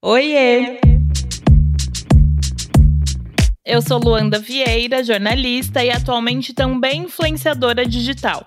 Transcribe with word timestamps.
Oiê! 0.00 0.78
Eu 3.66 3.82
sou 3.82 3.98
Luanda 3.98 4.38
Vieira, 4.38 5.02
jornalista 5.02 5.84
e 5.84 5.90
atualmente 5.90 6.54
também 6.54 7.02
influenciadora 7.02 7.84
digital. 7.84 8.46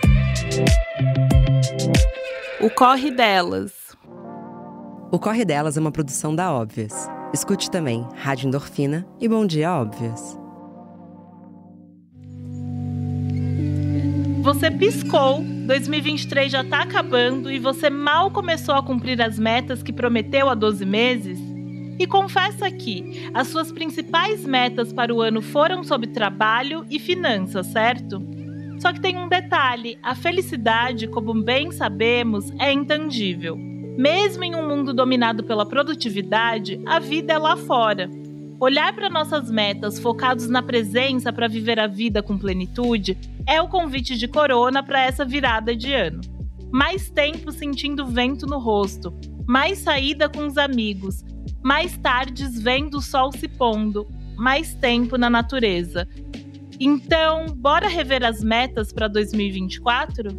O 2.59 2.69
Corre 2.69 3.09
Delas. 3.09 3.71
O 5.11 5.17
Corre 5.17 5.43
Delas 5.43 5.77
é 5.77 5.79
uma 5.79 5.91
produção 5.91 6.35
da 6.35 6.51
Óbvias. 6.53 7.09
Escute 7.33 7.71
também 7.71 8.07
Rádio 8.15 8.47
Endorfina 8.47 9.07
e 9.19 9.27
Bom 9.27 9.45
Dia 9.45 9.73
Óbvias. 9.73 10.37
Você 14.41 14.69
piscou, 14.71 15.41
2023 15.67 16.51
já 16.51 16.63
tá 16.63 16.81
acabando 16.81 17.51
e 17.51 17.57
você 17.57 17.89
mal 17.89 18.31
começou 18.31 18.75
a 18.75 18.83
cumprir 18.83 19.21
as 19.21 19.39
metas 19.39 19.81
que 19.81 19.93
prometeu 19.93 20.49
há 20.49 20.55
12 20.55 20.85
meses? 20.85 21.39
E 21.97 22.07
confessa 22.07 22.69
que 22.71 23.29
as 23.33 23.47
suas 23.47 23.71
principais 23.71 24.43
metas 24.43 24.91
para 24.91 25.13
o 25.13 25.21
ano 25.21 25.41
foram 25.41 25.83
sobre 25.83 26.07
trabalho 26.07 26.85
e 26.89 26.99
finanças, 26.99 27.67
certo? 27.67 28.40
Só 28.81 28.91
que 28.91 28.99
tem 28.99 29.15
um 29.15 29.29
detalhe: 29.29 29.99
a 30.01 30.15
felicidade, 30.15 31.07
como 31.07 31.35
bem 31.35 31.71
sabemos, 31.71 32.51
é 32.59 32.73
intangível. 32.73 33.55
Mesmo 33.55 34.43
em 34.43 34.55
um 34.55 34.67
mundo 34.67 34.91
dominado 34.91 35.43
pela 35.43 35.67
produtividade, 35.67 36.81
a 36.87 36.99
vida 36.99 37.33
é 37.33 37.37
lá 37.37 37.55
fora. 37.55 38.09
Olhar 38.59 38.93
para 38.93 39.09
nossas 39.09 39.51
metas 39.51 39.99
focados 39.99 40.47
na 40.47 40.63
presença 40.63 41.31
para 41.31 41.47
viver 41.47 41.79
a 41.79 41.85
vida 41.85 42.23
com 42.23 42.37
plenitude 42.37 43.17
é 43.47 43.61
o 43.61 43.67
convite 43.67 44.17
de 44.17 44.27
Corona 44.27 44.81
para 44.81 45.01
essa 45.01 45.23
virada 45.23 45.75
de 45.75 45.93
ano. 45.93 46.21
Mais 46.71 47.09
tempo 47.11 47.51
sentindo 47.51 48.07
vento 48.07 48.47
no 48.47 48.57
rosto, 48.57 49.13
mais 49.47 49.77
saída 49.79 50.27
com 50.27 50.47
os 50.47 50.57
amigos, 50.57 51.23
mais 51.61 51.97
tardes 51.97 52.59
vendo 52.59 52.97
o 52.97 53.01
sol 53.01 53.31
se 53.31 53.47
pondo, 53.47 54.07
mais 54.35 54.73
tempo 54.73 55.17
na 55.17 55.29
natureza. 55.29 56.07
Então, 56.83 57.45
bora 57.45 57.87
rever 57.87 58.25
as 58.25 58.43
metas 58.43 58.91
para 58.91 59.07
2024? 59.07 60.29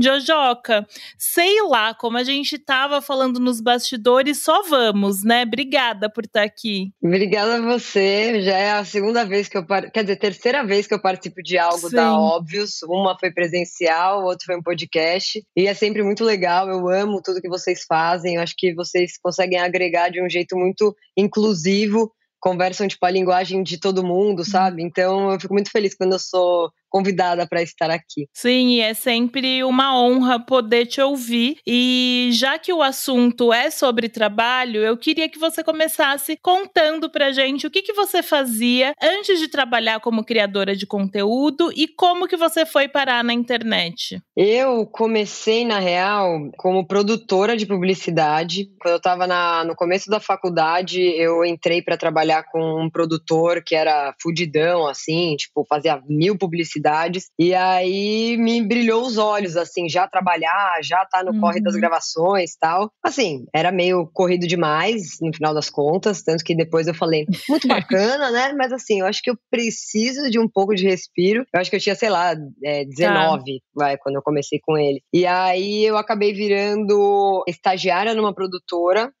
Jojoca, 0.00 0.86
sei 1.18 1.62
lá, 1.62 1.94
como 1.94 2.16
a 2.16 2.24
gente 2.24 2.56
estava 2.56 3.02
falando 3.02 3.38
nos 3.38 3.60
bastidores, 3.60 4.42
só 4.42 4.62
vamos, 4.62 5.22
né? 5.22 5.42
Obrigada 5.42 6.10
por 6.10 6.24
estar 6.24 6.40
tá 6.40 6.46
aqui. 6.46 6.90
Obrigada 7.02 7.56
a 7.56 7.60
você. 7.60 8.40
Já 8.42 8.56
é 8.56 8.70
a 8.72 8.84
segunda 8.84 9.24
vez 9.24 9.48
que 9.48 9.58
eu 9.58 9.66
par... 9.66 9.90
quer 9.90 10.02
dizer, 10.02 10.16
terceira 10.16 10.64
vez 10.64 10.86
que 10.86 10.94
eu 10.94 11.02
participo 11.02 11.42
de 11.42 11.58
algo 11.58 11.90
Sim. 11.90 11.96
da 11.96 12.18
Óbvios. 12.18 12.82
Uma 12.84 13.18
foi 13.18 13.30
presencial, 13.30 14.24
outra 14.24 14.46
foi 14.46 14.56
um 14.56 14.62
podcast. 14.62 15.42
E 15.54 15.66
é 15.66 15.74
sempre 15.74 16.02
muito 16.02 16.24
legal. 16.24 16.68
Eu 16.68 16.88
amo 16.88 17.20
tudo 17.22 17.40
que 17.40 17.48
vocês 17.48 17.84
fazem. 17.86 18.36
Eu 18.36 18.42
acho 18.42 18.54
que 18.56 18.74
vocês 18.74 19.18
conseguem 19.22 19.58
agregar 19.58 20.08
de 20.08 20.22
um 20.22 20.28
jeito 20.28 20.56
muito 20.56 20.96
inclusivo 21.16 22.10
conversam 22.40 22.88
tipo 22.88 23.04
a 23.04 23.10
linguagem 23.10 23.62
de 23.62 23.78
todo 23.78 24.02
mundo, 24.02 24.44
sabe? 24.44 24.82
Então 24.82 25.30
eu 25.30 25.38
fico 25.38 25.52
muito 25.52 25.70
feliz 25.70 25.94
quando 25.94 26.14
eu 26.14 26.18
sou 26.18 26.72
convidada 26.90 27.46
para 27.46 27.62
estar 27.62 27.90
aqui. 27.90 28.28
Sim, 28.34 28.70
e 28.70 28.80
é 28.80 28.92
sempre 28.92 29.62
uma 29.64 29.98
honra 29.98 30.38
poder 30.38 30.86
te 30.86 31.00
ouvir. 31.00 31.56
E 31.66 32.30
já 32.32 32.58
que 32.58 32.72
o 32.72 32.82
assunto 32.82 33.52
é 33.52 33.70
sobre 33.70 34.08
trabalho, 34.08 34.82
eu 34.82 34.96
queria 34.96 35.28
que 35.28 35.38
você 35.38 35.62
começasse 35.62 36.36
contando 36.42 37.08
pra 37.08 37.32
gente 37.32 37.66
o 37.66 37.70
que, 37.70 37.82
que 37.82 37.92
você 37.92 38.22
fazia 38.22 38.92
antes 39.00 39.38
de 39.38 39.48
trabalhar 39.48 40.00
como 40.00 40.24
criadora 40.24 40.74
de 40.74 40.86
conteúdo 40.86 41.72
e 41.74 41.86
como 41.86 42.26
que 42.26 42.36
você 42.36 42.66
foi 42.66 42.88
parar 42.88 43.22
na 43.22 43.32
internet. 43.32 44.20
Eu 44.36 44.86
comecei, 44.86 45.64
na 45.64 45.78
real, 45.78 46.50
como 46.56 46.86
produtora 46.86 47.56
de 47.56 47.66
publicidade. 47.66 48.68
Quando 48.80 48.94
eu 48.94 48.98
estava 48.98 49.26
no 49.64 49.76
começo 49.76 50.10
da 50.10 50.18
faculdade, 50.18 51.00
eu 51.00 51.44
entrei 51.44 51.80
para 51.82 51.96
trabalhar 51.96 52.44
com 52.50 52.84
um 52.84 52.90
produtor 52.90 53.62
que 53.64 53.74
era 53.74 54.14
fudidão, 54.20 54.88
assim, 54.88 55.36
tipo, 55.36 55.64
fazia 55.68 56.02
mil 56.08 56.36
publicidades 56.36 56.79
cidades. 56.80 57.26
E 57.38 57.54
aí 57.54 58.36
me 58.38 58.62
brilhou 58.62 59.02
os 59.02 59.18
olhos, 59.18 59.56
assim, 59.56 59.88
já 59.88 60.08
trabalhar, 60.08 60.80
já 60.82 61.04
tá 61.04 61.22
no 61.22 61.32
uhum. 61.32 61.40
corre 61.40 61.60
das 61.60 61.74
uhum. 61.74 61.80
gravações 61.80 62.56
tal. 62.58 62.90
Assim, 63.04 63.44
era 63.54 63.70
meio 63.70 64.08
corrido 64.12 64.46
demais, 64.46 65.18
no 65.20 65.32
final 65.34 65.54
das 65.54 65.68
contas, 65.68 66.22
tanto 66.22 66.42
que 66.42 66.54
depois 66.54 66.86
eu 66.86 66.94
falei, 66.94 67.26
muito 67.48 67.68
bacana, 67.68 68.30
né? 68.30 68.52
Mas 68.56 68.72
assim, 68.72 69.00
eu 69.00 69.06
acho 69.06 69.22
que 69.22 69.30
eu 69.30 69.36
preciso 69.50 70.30
de 70.30 70.38
um 70.38 70.48
pouco 70.48 70.74
de 70.74 70.88
respiro. 70.88 71.44
Eu 71.52 71.60
acho 71.60 71.70
que 71.70 71.76
eu 71.76 71.80
tinha, 71.80 71.94
sei 71.94 72.08
lá, 72.08 72.34
é, 72.64 72.84
19, 72.84 73.42
tá. 73.42 73.50
vai, 73.74 73.96
quando 73.98 74.16
eu 74.16 74.22
comecei 74.22 74.58
com 74.62 74.78
ele. 74.78 75.02
E 75.12 75.26
aí 75.26 75.84
eu 75.84 75.96
acabei 75.96 76.32
virando 76.32 77.44
estagiária 77.46 78.14
numa 78.14 78.34
produtora 78.34 79.12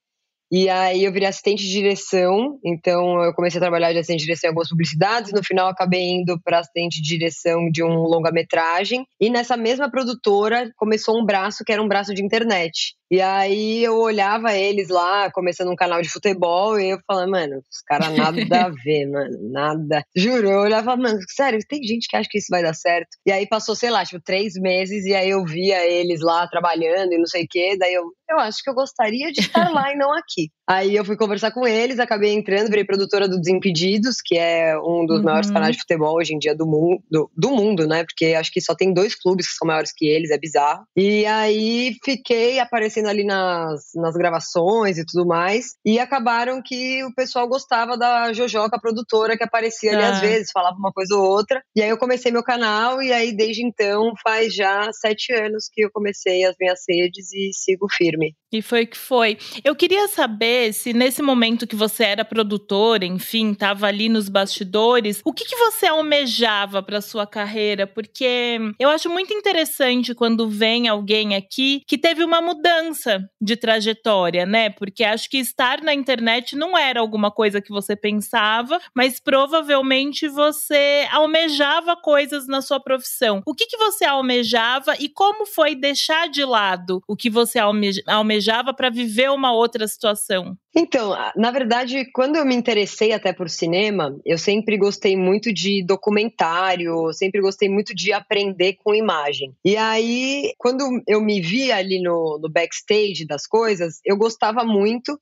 e 0.50 0.68
aí 0.68 1.04
eu 1.04 1.12
virei 1.12 1.28
assistente 1.28 1.62
de 1.62 1.70
direção, 1.70 2.58
então 2.64 3.22
eu 3.22 3.32
comecei 3.34 3.58
a 3.58 3.62
trabalhar 3.62 3.92
de 3.92 3.98
assistente 3.98 4.20
de 4.20 4.26
direção 4.26 4.48
em 4.48 4.50
algumas 4.50 4.68
publicidades, 4.68 5.32
no 5.32 5.44
final 5.44 5.68
acabei 5.68 6.02
indo 6.02 6.40
para 6.42 6.58
assistente 6.58 7.00
de 7.00 7.08
direção 7.08 7.70
de 7.70 7.82
um 7.84 8.02
longa-metragem, 8.02 9.04
e 9.20 9.30
nessa 9.30 9.56
mesma 9.56 9.90
produtora 9.90 10.70
começou 10.76 11.20
um 11.20 11.24
braço 11.24 11.64
que 11.64 11.72
era 11.72 11.82
um 11.82 11.88
braço 11.88 12.12
de 12.14 12.24
internet. 12.24 12.94
E 13.10 13.20
aí 13.20 13.82
eu 13.82 13.96
olhava 13.98 14.54
eles 14.54 14.88
lá, 14.88 15.30
começando 15.32 15.70
um 15.70 15.76
canal 15.76 16.00
de 16.00 16.08
futebol, 16.08 16.78
e 16.78 16.90
eu 16.90 16.98
falava, 17.06 17.28
mano, 17.28 17.56
os 17.56 17.82
caras 17.84 18.16
nada 18.16 18.66
a 18.66 18.68
ver, 18.84 19.06
mano, 19.06 19.50
nada. 19.50 20.04
Juro, 20.14 20.48
eu 20.48 20.60
olhava, 20.60 20.96
mano, 20.96 21.18
sério, 21.28 21.58
tem 21.68 21.82
gente 21.82 22.06
que 22.08 22.16
acha 22.16 22.28
que 22.30 22.38
isso 22.38 22.46
vai 22.50 22.62
dar 22.62 22.74
certo. 22.74 23.08
E 23.26 23.32
aí 23.32 23.48
passou, 23.48 23.74
sei 23.74 23.90
lá, 23.90 24.04
tipo, 24.04 24.22
três 24.22 24.54
meses, 24.54 25.04
e 25.04 25.14
aí 25.14 25.30
eu 25.30 25.44
via 25.44 25.84
eles 25.86 26.20
lá 26.20 26.46
trabalhando 26.46 27.12
e 27.12 27.18
não 27.18 27.26
sei 27.26 27.44
o 27.44 27.48
quê, 27.50 27.76
daí 27.76 27.94
eu, 27.94 28.04
eu 28.30 28.38
acho 28.38 28.62
que 28.62 28.70
eu 28.70 28.74
gostaria 28.74 29.32
de 29.32 29.40
estar 29.40 29.70
lá 29.70 29.92
e 29.92 29.96
não 29.96 30.12
aqui. 30.12 30.50
Aí 30.70 30.94
eu 30.94 31.04
fui 31.04 31.16
conversar 31.16 31.50
com 31.50 31.66
eles, 31.66 31.98
acabei 31.98 32.32
entrando, 32.32 32.68
virei 32.68 32.84
produtora 32.84 33.28
do 33.28 33.40
Desimpedidos, 33.40 34.18
que 34.24 34.38
é 34.38 34.78
um 34.78 35.04
dos 35.04 35.18
uhum. 35.18 35.24
maiores 35.24 35.50
canais 35.50 35.74
de 35.74 35.82
futebol 35.82 36.14
hoje 36.14 36.32
em 36.32 36.38
dia 36.38 36.54
do 36.54 36.64
mundo, 36.64 37.02
do, 37.10 37.28
do, 37.36 37.50
mundo, 37.50 37.88
né? 37.88 38.04
Porque 38.04 38.34
acho 38.34 38.52
que 38.52 38.60
só 38.60 38.72
tem 38.72 38.94
dois 38.94 39.16
clubes 39.16 39.48
que 39.48 39.54
são 39.54 39.66
maiores 39.66 39.92
que 39.92 40.06
eles, 40.06 40.30
é 40.30 40.38
bizarro. 40.38 40.84
E 40.96 41.26
aí 41.26 41.96
fiquei 42.04 42.60
aparecendo 42.60 42.99
ali 43.08 43.24
nas, 43.24 43.90
nas 43.94 44.14
gravações 44.14 44.98
e 44.98 45.04
tudo 45.04 45.26
mais. 45.26 45.74
E 45.84 45.98
acabaram 45.98 46.60
que 46.62 47.04
o 47.04 47.14
pessoal 47.14 47.48
gostava 47.48 47.96
da 47.96 48.32
Jojoca, 48.32 48.76
a 48.76 48.80
produtora, 48.80 49.36
que 49.36 49.44
aparecia 49.44 49.92
ali 49.92 50.02
às 50.02 50.18
ah. 50.18 50.20
vezes, 50.20 50.50
falava 50.52 50.76
uma 50.76 50.92
coisa 50.92 51.14
ou 51.14 51.24
outra. 51.24 51.62
E 51.74 51.82
aí 51.82 51.90
eu 51.90 51.98
comecei 51.98 52.30
meu 52.32 52.42
canal, 52.42 53.02
e 53.02 53.12
aí 53.12 53.34
desde 53.34 53.64
então 53.64 54.12
faz 54.22 54.54
já 54.54 54.90
sete 54.92 55.32
anos 55.32 55.68
que 55.72 55.84
eu 55.84 55.90
comecei 55.92 56.44
as 56.44 56.54
minhas 56.60 56.80
redes 56.88 57.32
e 57.32 57.50
sigo 57.52 57.86
firme. 57.90 58.34
E 58.52 58.60
foi 58.60 58.84
que 58.84 58.98
foi. 58.98 59.38
Eu 59.62 59.76
queria 59.76 60.08
saber 60.08 60.72
se 60.72 60.92
nesse 60.92 61.22
momento 61.22 61.68
que 61.68 61.76
você 61.76 62.02
era 62.04 62.24
produtora, 62.24 63.04
enfim, 63.04 63.52
estava 63.52 63.86
ali 63.86 64.08
nos 64.08 64.28
bastidores, 64.28 65.20
o 65.24 65.32
que, 65.32 65.44
que 65.44 65.54
você 65.54 65.86
almejava 65.86 66.82
para 66.82 67.00
sua 67.00 67.26
carreira? 67.26 67.86
Porque 67.86 68.58
eu 68.78 68.88
acho 68.88 69.08
muito 69.08 69.32
interessante 69.32 70.14
quando 70.14 70.48
vem 70.48 70.88
alguém 70.88 71.36
aqui 71.36 71.82
que 71.86 71.96
teve 71.96 72.24
uma 72.24 72.40
mudança 72.40 73.20
de 73.40 73.56
trajetória, 73.56 74.44
né? 74.44 74.68
Porque 74.68 75.04
acho 75.04 75.30
que 75.30 75.38
estar 75.38 75.80
na 75.80 75.94
internet 75.94 76.56
não 76.56 76.76
era 76.76 76.98
alguma 76.98 77.30
coisa 77.30 77.60
que 77.60 77.70
você 77.70 77.94
pensava, 77.94 78.80
mas 78.92 79.20
provavelmente 79.20 80.26
você 80.26 81.06
almejava 81.12 81.96
coisas 81.96 82.48
na 82.48 82.60
sua 82.60 82.80
profissão. 82.80 83.42
O 83.46 83.54
que, 83.54 83.66
que 83.66 83.76
você 83.76 84.04
almejava 84.04 84.96
e 84.98 85.08
como 85.08 85.46
foi 85.46 85.76
deixar 85.76 86.28
de 86.28 86.44
lado 86.44 87.00
o 87.06 87.14
que 87.14 87.30
você 87.30 87.60
almejava? 87.60 88.39
Almejava 88.40 88.72
para 88.72 88.90
viver 88.90 89.30
uma 89.30 89.52
outra 89.52 89.86
situação? 89.86 90.56
Então, 90.74 91.14
na 91.36 91.50
verdade, 91.50 92.10
quando 92.12 92.36
eu 92.36 92.44
me 92.44 92.54
interessei 92.54 93.12
até 93.12 93.32
por 93.32 93.50
cinema, 93.50 94.16
eu 94.24 94.38
sempre 94.38 94.78
gostei 94.78 95.16
muito 95.16 95.52
de 95.52 95.84
documentário, 95.84 97.12
sempre 97.12 97.40
gostei 97.40 97.68
muito 97.68 97.94
de 97.94 98.12
aprender 98.12 98.76
com 98.82 98.94
imagem. 98.94 99.52
E 99.64 99.76
aí, 99.76 100.52
quando 100.56 100.84
eu 101.06 101.20
me 101.20 101.40
vi 101.40 101.70
ali 101.70 102.00
no, 102.00 102.38
no 102.40 102.48
backstage 102.48 103.26
das 103.26 103.46
coisas, 103.46 104.00
eu 104.04 104.16
gostava 104.16 104.64
muito 104.64 105.20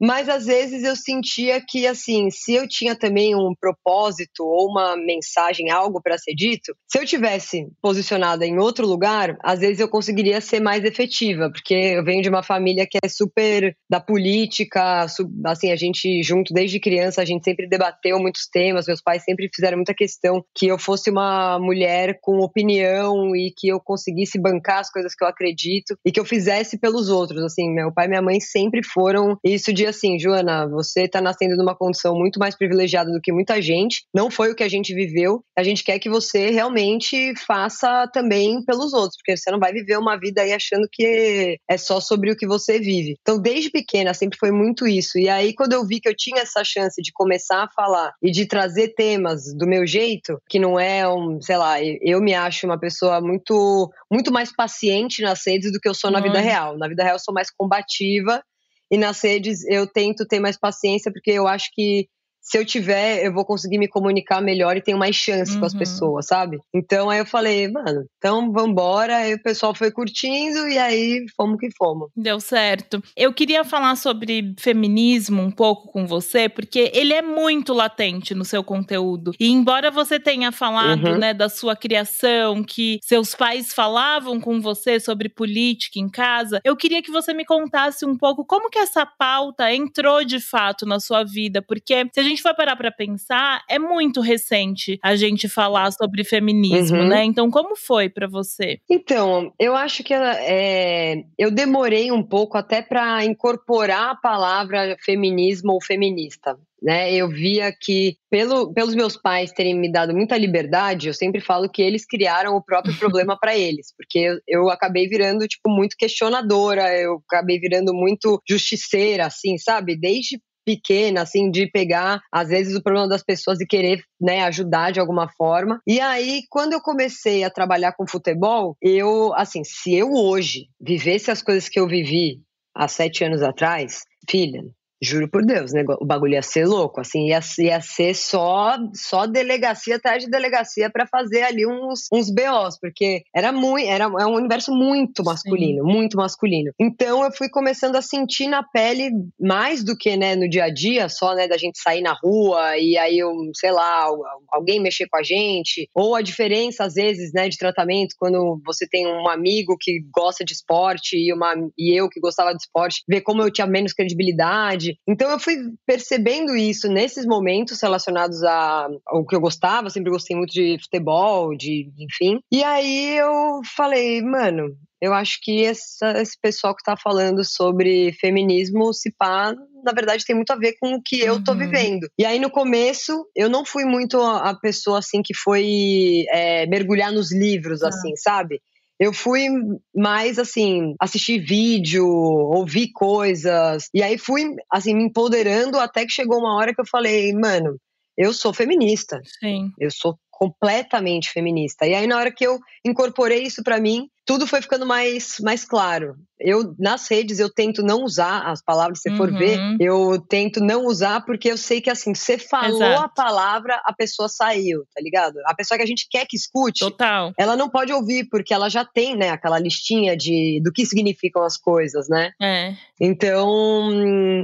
mas 0.00 0.28
às 0.28 0.46
vezes 0.46 0.82
eu 0.82 0.96
sentia 0.96 1.60
que, 1.60 1.86
assim, 1.86 2.30
se 2.30 2.54
eu 2.54 2.66
tinha 2.66 2.96
também 2.96 3.34
um 3.34 3.52
propósito 3.60 4.44
ou 4.44 4.70
uma 4.70 4.96
mensagem, 4.96 5.70
algo 5.70 6.00
para 6.00 6.16
ser 6.16 6.34
dito, 6.34 6.74
se 6.90 6.98
eu 6.98 7.04
tivesse 7.04 7.66
posicionada 7.82 8.46
em 8.46 8.58
outro 8.58 8.86
lugar, 8.86 9.36
às 9.42 9.60
vezes 9.60 9.80
eu 9.80 9.88
conseguiria 9.88 10.40
ser 10.40 10.60
mais 10.60 10.84
efetiva, 10.84 11.50
porque 11.50 11.74
eu 11.74 12.04
venho 12.04 12.22
de 12.22 12.28
uma 12.28 12.42
família 12.42 12.86
que 12.90 12.98
é 13.02 13.08
super 13.08 13.76
da 13.88 14.00
política, 14.00 15.06
assim, 15.44 15.70
a 15.70 15.76
gente 15.76 16.22
junto 16.22 16.54
desde 16.54 16.80
criança, 16.80 17.20
a 17.20 17.24
gente 17.24 17.44
sempre 17.44 17.68
debateu 17.68 18.18
muitos 18.18 18.48
temas, 18.50 18.86
meus 18.86 19.02
pais 19.02 19.22
sempre 19.24 19.50
fizeram 19.54 19.76
muita 19.76 19.94
questão 19.94 20.42
que 20.56 20.66
eu 20.66 20.78
fosse 20.78 21.10
uma 21.10 21.58
mulher 21.58 22.18
com 22.22 22.38
opinião 22.38 23.36
e 23.36 23.52
que 23.54 23.68
eu 23.68 23.80
conseguisse 23.80 24.40
bancar 24.40 24.78
as 24.78 24.90
coisas 24.90 25.14
que 25.14 25.22
eu 25.22 25.28
acredito 25.28 25.96
e 26.04 26.10
que 26.10 26.18
eu 26.18 26.24
fizesse 26.24 26.78
pelos 26.78 27.08
outros, 27.08 27.42
assim, 27.42 27.70
meu 27.70 27.92
pai 27.92 28.06
e 28.06 28.08
minha 28.08 28.22
mãe 28.22 28.40
sempre 28.40 28.82
foram 28.82 29.36
isso 29.44 29.72
de 29.72 29.89
assim, 29.90 30.18
Joana, 30.18 30.66
você 30.66 31.08
tá 31.08 31.20
nascendo 31.20 31.56
numa 31.56 31.76
condição 31.76 32.14
muito 32.14 32.38
mais 32.38 32.56
privilegiada 32.56 33.10
do 33.12 33.20
que 33.20 33.32
muita 33.32 33.60
gente, 33.60 34.04
não 34.14 34.30
foi 34.30 34.50
o 34.50 34.54
que 34.54 34.62
a 34.62 34.68
gente 34.68 34.94
viveu, 34.94 35.42
a 35.56 35.62
gente 35.62 35.84
quer 35.84 35.98
que 35.98 36.08
você 36.08 36.50
realmente 36.50 37.34
faça 37.46 38.08
também 38.12 38.64
pelos 38.64 38.92
outros, 38.92 39.16
porque 39.16 39.36
você 39.36 39.50
não 39.50 39.58
vai 39.58 39.72
viver 39.72 39.98
uma 39.98 40.18
vida 40.18 40.42
aí 40.42 40.52
achando 40.52 40.88
que 40.90 41.58
é 41.68 41.76
só 41.76 42.00
sobre 42.00 42.30
o 42.30 42.36
que 42.36 42.46
você 42.46 42.78
vive. 42.78 43.16
Então, 43.20 43.40
desde 43.40 43.70
pequena 43.70 44.14
sempre 44.14 44.38
foi 44.38 44.50
muito 44.50 44.86
isso. 44.86 45.18
E 45.18 45.28
aí 45.28 45.54
quando 45.54 45.72
eu 45.72 45.86
vi 45.86 46.00
que 46.00 46.08
eu 46.08 46.16
tinha 46.16 46.42
essa 46.42 46.62
chance 46.64 47.00
de 47.02 47.12
começar 47.12 47.64
a 47.64 47.70
falar 47.70 48.12
e 48.22 48.30
de 48.30 48.46
trazer 48.46 48.94
temas 48.94 49.54
do 49.54 49.66
meu 49.66 49.86
jeito, 49.86 50.38
que 50.48 50.58
não 50.58 50.78
é 50.78 51.08
um, 51.08 51.40
sei 51.40 51.56
lá, 51.56 51.76
eu 51.82 52.20
me 52.20 52.34
acho 52.34 52.66
uma 52.66 52.78
pessoa 52.78 53.20
muito 53.20 53.90
muito 54.10 54.32
mais 54.32 54.54
paciente 54.54 55.22
nas 55.22 55.46
redes 55.46 55.72
do 55.72 55.78
que 55.78 55.88
eu 55.88 55.94
sou 55.94 56.10
na 56.10 56.18
hum. 56.18 56.22
vida 56.22 56.40
real. 56.40 56.76
Na 56.78 56.88
vida 56.88 57.02
real 57.02 57.16
eu 57.16 57.20
sou 57.20 57.34
mais 57.34 57.50
combativa 57.50 58.42
e 58.90 58.98
nas 58.98 59.20
redes 59.22 59.64
eu 59.66 59.86
tento 59.86 60.26
ter 60.26 60.40
mais 60.40 60.58
paciência 60.58 61.12
porque 61.12 61.30
eu 61.30 61.46
acho 61.46 61.70
que 61.72 62.08
se 62.40 62.58
eu 62.58 62.64
tiver, 62.64 63.24
eu 63.24 63.32
vou 63.32 63.44
conseguir 63.44 63.78
me 63.78 63.88
comunicar 63.88 64.40
melhor 64.40 64.76
e 64.76 64.82
tenho 64.82 64.98
mais 64.98 65.14
chance 65.14 65.52
uhum. 65.52 65.60
com 65.60 65.66
as 65.66 65.72
uhum. 65.72 65.78
pessoas, 65.78 66.26
sabe? 66.26 66.58
Então 66.74 67.10
aí 67.10 67.18
eu 67.18 67.26
falei, 67.26 67.68
mano, 67.68 68.04
então 68.16 68.50
vambora. 68.52 69.16
Aí 69.16 69.34
o 69.34 69.42
pessoal 69.42 69.74
foi 69.74 69.90
curtindo 69.90 70.66
e 70.68 70.78
aí 70.78 71.24
fomos 71.36 71.58
que 71.58 71.68
fomos. 71.76 72.10
Deu 72.16 72.40
certo. 72.40 73.02
Eu 73.16 73.32
queria 73.32 73.64
falar 73.64 73.96
sobre 73.96 74.54
feminismo 74.58 75.42
um 75.42 75.50
pouco 75.50 75.92
com 75.92 76.06
você, 76.06 76.48
porque 76.48 76.90
ele 76.94 77.12
é 77.12 77.22
muito 77.22 77.72
latente 77.72 78.34
no 78.34 78.44
seu 78.44 78.64
conteúdo. 78.64 79.32
E 79.38 79.50
embora 79.50 79.90
você 79.90 80.18
tenha 80.18 80.50
falado, 80.50 81.08
uhum. 81.08 81.18
né, 81.18 81.34
da 81.34 81.48
sua 81.48 81.76
criação, 81.76 82.64
que 82.64 82.98
seus 83.02 83.34
pais 83.34 83.72
falavam 83.72 84.40
com 84.40 84.60
você 84.60 84.98
sobre 84.98 85.28
política 85.28 85.98
em 85.98 86.08
casa, 86.08 86.60
eu 86.64 86.76
queria 86.76 87.02
que 87.02 87.10
você 87.10 87.34
me 87.34 87.44
contasse 87.44 88.04
um 88.06 88.16
pouco 88.16 88.44
como 88.44 88.70
que 88.70 88.78
essa 88.78 89.04
pauta 89.04 89.72
entrou 89.72 90.24
de 90.24 90.40
fato 90.40 90.86
na 90.86 90.98
sua 90.98 91.24
vida, 91.24 91.62
porque 91.62 92.06
se 92.12 92.20
a 92.20 92.22
gente 92.30 92.40
gente 92.40 92.42
for 92.42 92.54
parar 92.54 92.76
pra 92.76 92.90
pensar, 92.90 93.62
é 93.68 93.78
muito 93.78 94.20
recente 94.20 94.98
a 95.02 95.14
gente 95.14 95.48
falar 95.48 95.92
sobre 95.92 96.24
feminismo, 96.24 96.98
uhum. 96.98 97.08
né? 97.08 97.24
Então, 97.24 97.50
como 97.50 97.76
foi 97.76 98.08
para 98.08 98.26
você? 98.26 98.78
Então, 98.88 99.52
eu 99.58 99.76
acho 99.76 100.02
que 100.02 100.14
é, 100.14 101.22
eu 101.38 101.50
demorei 101.50 102.10
um 102.10 102.22
pouco 102.22 102.56
até 102.56 102.80
para 102.82 103.24
incorporar 103.24 104.10
a 104.10 104.16
palavra 104.16 104.96
feminismo 105.04 105.72
ou 105.72 105.82
feminista. 105.82 106.56
Né, 106.82 107.12
eu 107.12 107.28
via 107.28 107.70
que, 107.78 108.16
pelo, 108.30 108.72
pelos 108.72 108.94
meus 108.94 109.14
pais 109.14 109.52
terem 109.52 109.78
me 109.78 109.92
dado 109.92 110.14
muita 110.14 110.38
liberdade, 110.38 111.08
eu 111.08 111.12
sempre 111.12 111.38
falo 111.38 111.68
que 111.68 111.82
eles 111.82 112.06
criaram 112.06 112.56
o 112.56 112.64
próprio 112.64 112.94
problema 112.98 113.38
para 113.38 113.54
eles, 113.54 113.92
porque 113.94 114.18
eu, 114.18 114.38
eu, 114.48 114.70
acabei 114.70 115.06
virando, 115.06 115.46
tipo, 115.46 115.68
muito 115.68 115.94
questionadora, 115.94 116.90
eu 116.96 117.22
acabei 117.30 117.58
virando 117.58 117.92
muito 117.92 118.40
justiceira, 118.48 119.26
assim, 119.26 119.58
sabe? 119.58 119.94
Desde 119.94 120.40
pequena, 120.64 121.22
assim, 121.22 121.50
de 121.50 121.70
pegar, 121.70 122.20
às 122.32 122.48
vezes, 122.48 122.76
o 122.76 122.82
problema 122.82 123.08
das 123.08 123.22
pessoas 123.22 123.60
e 123.60 123.66
querer, 123.66 124.02
né, 124.20 124.42
ajudar 124.44 124.92
de 124.92 125.00
alguma 125.00 125.28
forma. 125.28 125.80
E 125.86 126.00
aí, 126.00 126.42
quando 126.48 126.72
eu 126.72 126.80
comecei 126.80 127.44
a 127.44 127.50
trabalhar 127.50 127.92
com 127.92 128.06
futebol, 128.06 128.76
eu, 128.80 129.32
assim, 129.34 129.62
se 129.64 129.94
eu 129.94 130.12
hoje 130.12 130.66
vivesse 130.80 131.30
as 131.30 131.42
coisas 131.42 131.68
que 131.68 131.78
eu 131.78 131.86
vivi 131.86 132.40
há 132.74 132.88
sete 132.88 133.24
anos 133.24 133.42
atrás, 133.42 134.02
filha, 134.28 134.62
Juro 135.02 135.28
por 135.28 135.44
Deus, 135.44 135.72
né? 135.72 135.82
o 136.00 136.04
bagulho 136.04 136.34
ia 136.34 136.42
ser 136.42 136.66
louco, 136.66 137.00
assim, 137.00 137.28
ia, 137.28 137.40
ia 137.58 137.80
ser 137.80 138.14
só, 138.14 138.76
só 138.94 139.26
delegacia 139.26 139.96
atrás 139.96 140.22
de 140.22 140.30
delegacia 140.30 140.90
para 140.90 141.06
fazer 141.06 141.42
ali 141.42 141.66
uns, 141.66 142.06
uns 142.12 142.30
BOs, 142.30 142.78
porque 142.78 143.22
era 143.34 143.50
muito, 143.50 143.88
era 143.88 144.04
é 144.04 144.26
um 144.26 144.34
universo 144.34 144.72
muito 144.72 145.24
masculino, 145.24 145.82
Sim. 145.84 145.92
muito 145.92 146.16
masculino. 146.16 146.72
Então 146.78 147.24
eu 147.24 147.32
fui 147.32 147.48
começando 147.48 147.96
a 147.96 148.02
sentir 148.02 148.46
na 148.46 148.62
pele 148.62 149.10
mais 149.40 149.82
do 149.82 149.96
que, 149.96 150.16
né, 150.16 150.36
no 150.36 150.48
dia 150.48 150.64
a 150.64 150.70
dia, 150.70 151.08
só, 151.08 151.34
né, 151.34 151.48
da 151.48 151.56
gente 151.56 151.80
sair 151.80 152.02
na 152.02 152.12
rua 152.12 152.76
e 152.76 152.98
aí, 152.98 153.18
eu, 153.18 153.32
sei 153.54 153.72
lá, 153.72 154.06
alguém 154.50 154.80
mexer 154.80 155.06
com 155.08 155.16
a 155.16 155.22
gente, 155.22 155.88
ou 155.94 156.14
a 156.14 156.22
diferença, 156.22 156.84
às 156.84 156.94
vezes, 156.94 157.32
né, 157.32 157.48
de 157.48 157.56
tratamento, 157.56 158.14
quando 158.18 158.60
você 158.64 158.86
tem 158.86 159.06
um 159.06 159.28
amigo 159.28 159.76
que 159.80 160.00
gosta 160.14 160.44
de 160.44 160.52
esporte 160.52 161.16
e, 161.16 161.32
uma, 161.32 161.54
e 161.78 161.98
eu 161.98 162.08
que 162.08 162.20
gostava 162.20 162.52
de 162.52 162.62
esporte, 162.62 163.02
ver 163.08 163.22
como 163.22 163.42
eu 163.42 163.50
tinha 163.50 163.66
menos 163.66 163.92
credibilidade, 163.92 164.89
então 165.06 165.30
eu 165.30 165.38
fui 165.38 165.56
percebendo 165.86 166.56
isso 166.56 166.88
nesses 166.88 167.26
momentos 167.26 167.80
relacionados 167.80 168.42
a, 168.42 168.88
ao 169.06 169.26
que 169.26 169.34
eu 169.34 169.40
gostava, 169.40 169.90
sempre 169.90 170.10
gostei 170.10 170.36
muito 170.36 170.52
de 170.52 170.78
futebol, 170.82 171.56
de 171.56 171.90
enfim. 171.98 172.40
E 172.50 172.62
aí 172.62 173.16
eu 173.16 173.60
falei, 173.76 174.22
mano, 174.22 174.76
eu 175.00 175.14
acho 175.14 175.38
que 175.42 175.64
essa, 175.64 176.20
esse 176.20 176.38
pessoal 176.40 176.76
que 176.76 176.84
tá 176.84 176.94
falando 176.96 177.42
sobre 177.42 178.12
feminismo, 178.20 178.92
se 178.92 179.10
pá, 179.16 179.54
na 179.82 179.92
verdade 179.92 180.24
tem 180.26 180.36
muito 180.36 180.50
a 180.50 180.56
ver 180.56 180.74
com 180.78 180.94
o 180.94 181.02
que 181.02 181.20
eu 181.20 181.42
tô 181.42 181.52
uhum. 181.52 181.58
vivendo. 181.58 182.06
E 182.18 182.24
aí 182.24 182.38
no 182.38 182.50
começo, 182.50 183.26
eu 183.34 183.48
não 183.48 183.64
fui 183.64 183.84
muito 183.84 184.20
a 184.20 184.54
pessoa 184.54 184.98
assim 184.98 185.22
que 185.22 185.34
foi 185.34 186.24
é, 186.28 186.66
mergulhar 186.66 187.10
nos 187.12 187.32
livros, 187.32 187.82
ah. 187.82 187.88
assim, 187.88 188.14
sabe? 188.16 188.60
Eu 189.00 189.14
fui 189.14 189.48
mais 189.96 190.38
assim, 190.38 190.94
assistir 191.00 191.38
vídeo, 191.38 192.06
ouvir 192.06 192.92
coisas. 192.92 193.88
E 193.94 194.02
aí 194.02 194.18
fui, 194.18 194.44
assim, 194.70 194.94
me 194.94 195.04
empoderando 195.04 195.78
até 195.78 196.04
que 196.04 196.12
chegou 196.12 196.38
uma 196.38 196.54
hora 196.54 196.74
que 196.74 196.80
eu 196.82 196.86
falei, 196.86 197.32
mano, 197.32 197.78
eu 198.14 198.34
sou 198.34 198.52
feminista. 198.52 199.18
Sim. 199.40 199.72
Eu 199.78 199.90
sou 199.90 200.18
completamente 200.30 201.30
feminista. 201.30 201.86
E 201.86 201.94
aí, 201.94 202.06
na 202.06 202.18
hora 202.18 202.30
que 202.30 202.46
eu 202.46 202.58
incorporei 202.84 203.42
isso 203.42 203.62
para 203.62 203.80
mim, 203.80 204.06
tudo 204.30 204.46
foi 204.46 204.62
ficando 204.62 204.86
mais, 204.86 205.38
mais 205.40 205.64
claro. 205.64 206.14
Eu, 206.38 206.72
nas 206.78 207.10
redes, 207.10 207.38
eu 207.38 207.52
tento 207.52 207.82
não 207.82 208.04
usar 208.04 208.48
as 208.48 208.62
palavras, 208.62 209.00
se 209.00 209.10
uhum. 209.10 209.16
for 209.16 209.30
ver, 209.30 209.58
uhum. 209.58 209.76
eu 209.78 210.24
tento 210.26 210.60
não 210.60 210.86
usar 210.86 211.20
porque 211.26 211.50
eu 211.50 211.58
sei 211.58 211.80
que, 211.80 211.90
assim, 211.90 212.14
você 212.14 212.38
falou 212.38 212.80
Exato. 212.80 213.02
a 213.02 213.08
palavra, 213.08 213.82
a 213.84 213.92
pessoa 213.92 214.28
saiu, 214.28 214.84
tá 214.94 215.02
ligado? 215.02 215.34
A 215.46 215.54
pessoa 215.54 215.76
que 215.76 215.82
a 215.82 215.86
gente 215.86 216.06
quer 216.08 216.26
que 216.26 216.36
escute, 216.36 216.78
Total. 216.78 217.32
ela 217.36 217.56
não 217.56 217.68
pode 217.68 217.92
ouvir 217.92 218.28
porque 218.30 218.54
ela 218.54 218.70
já 218.70 218.84
tem, 218.84 219.16
né, 219.16 219.30
aquela 219.30 219.58
listinha 219.58 220.16
de, 220.16 220.62
do 220.64 220.72
que 220.72 220.86
significam 220.86 221.42
as 221.42 221.58
coisas, 221.58 222.08
né? 222.08 222.30
É. 222.40 222.74
Então, 223.00 223.50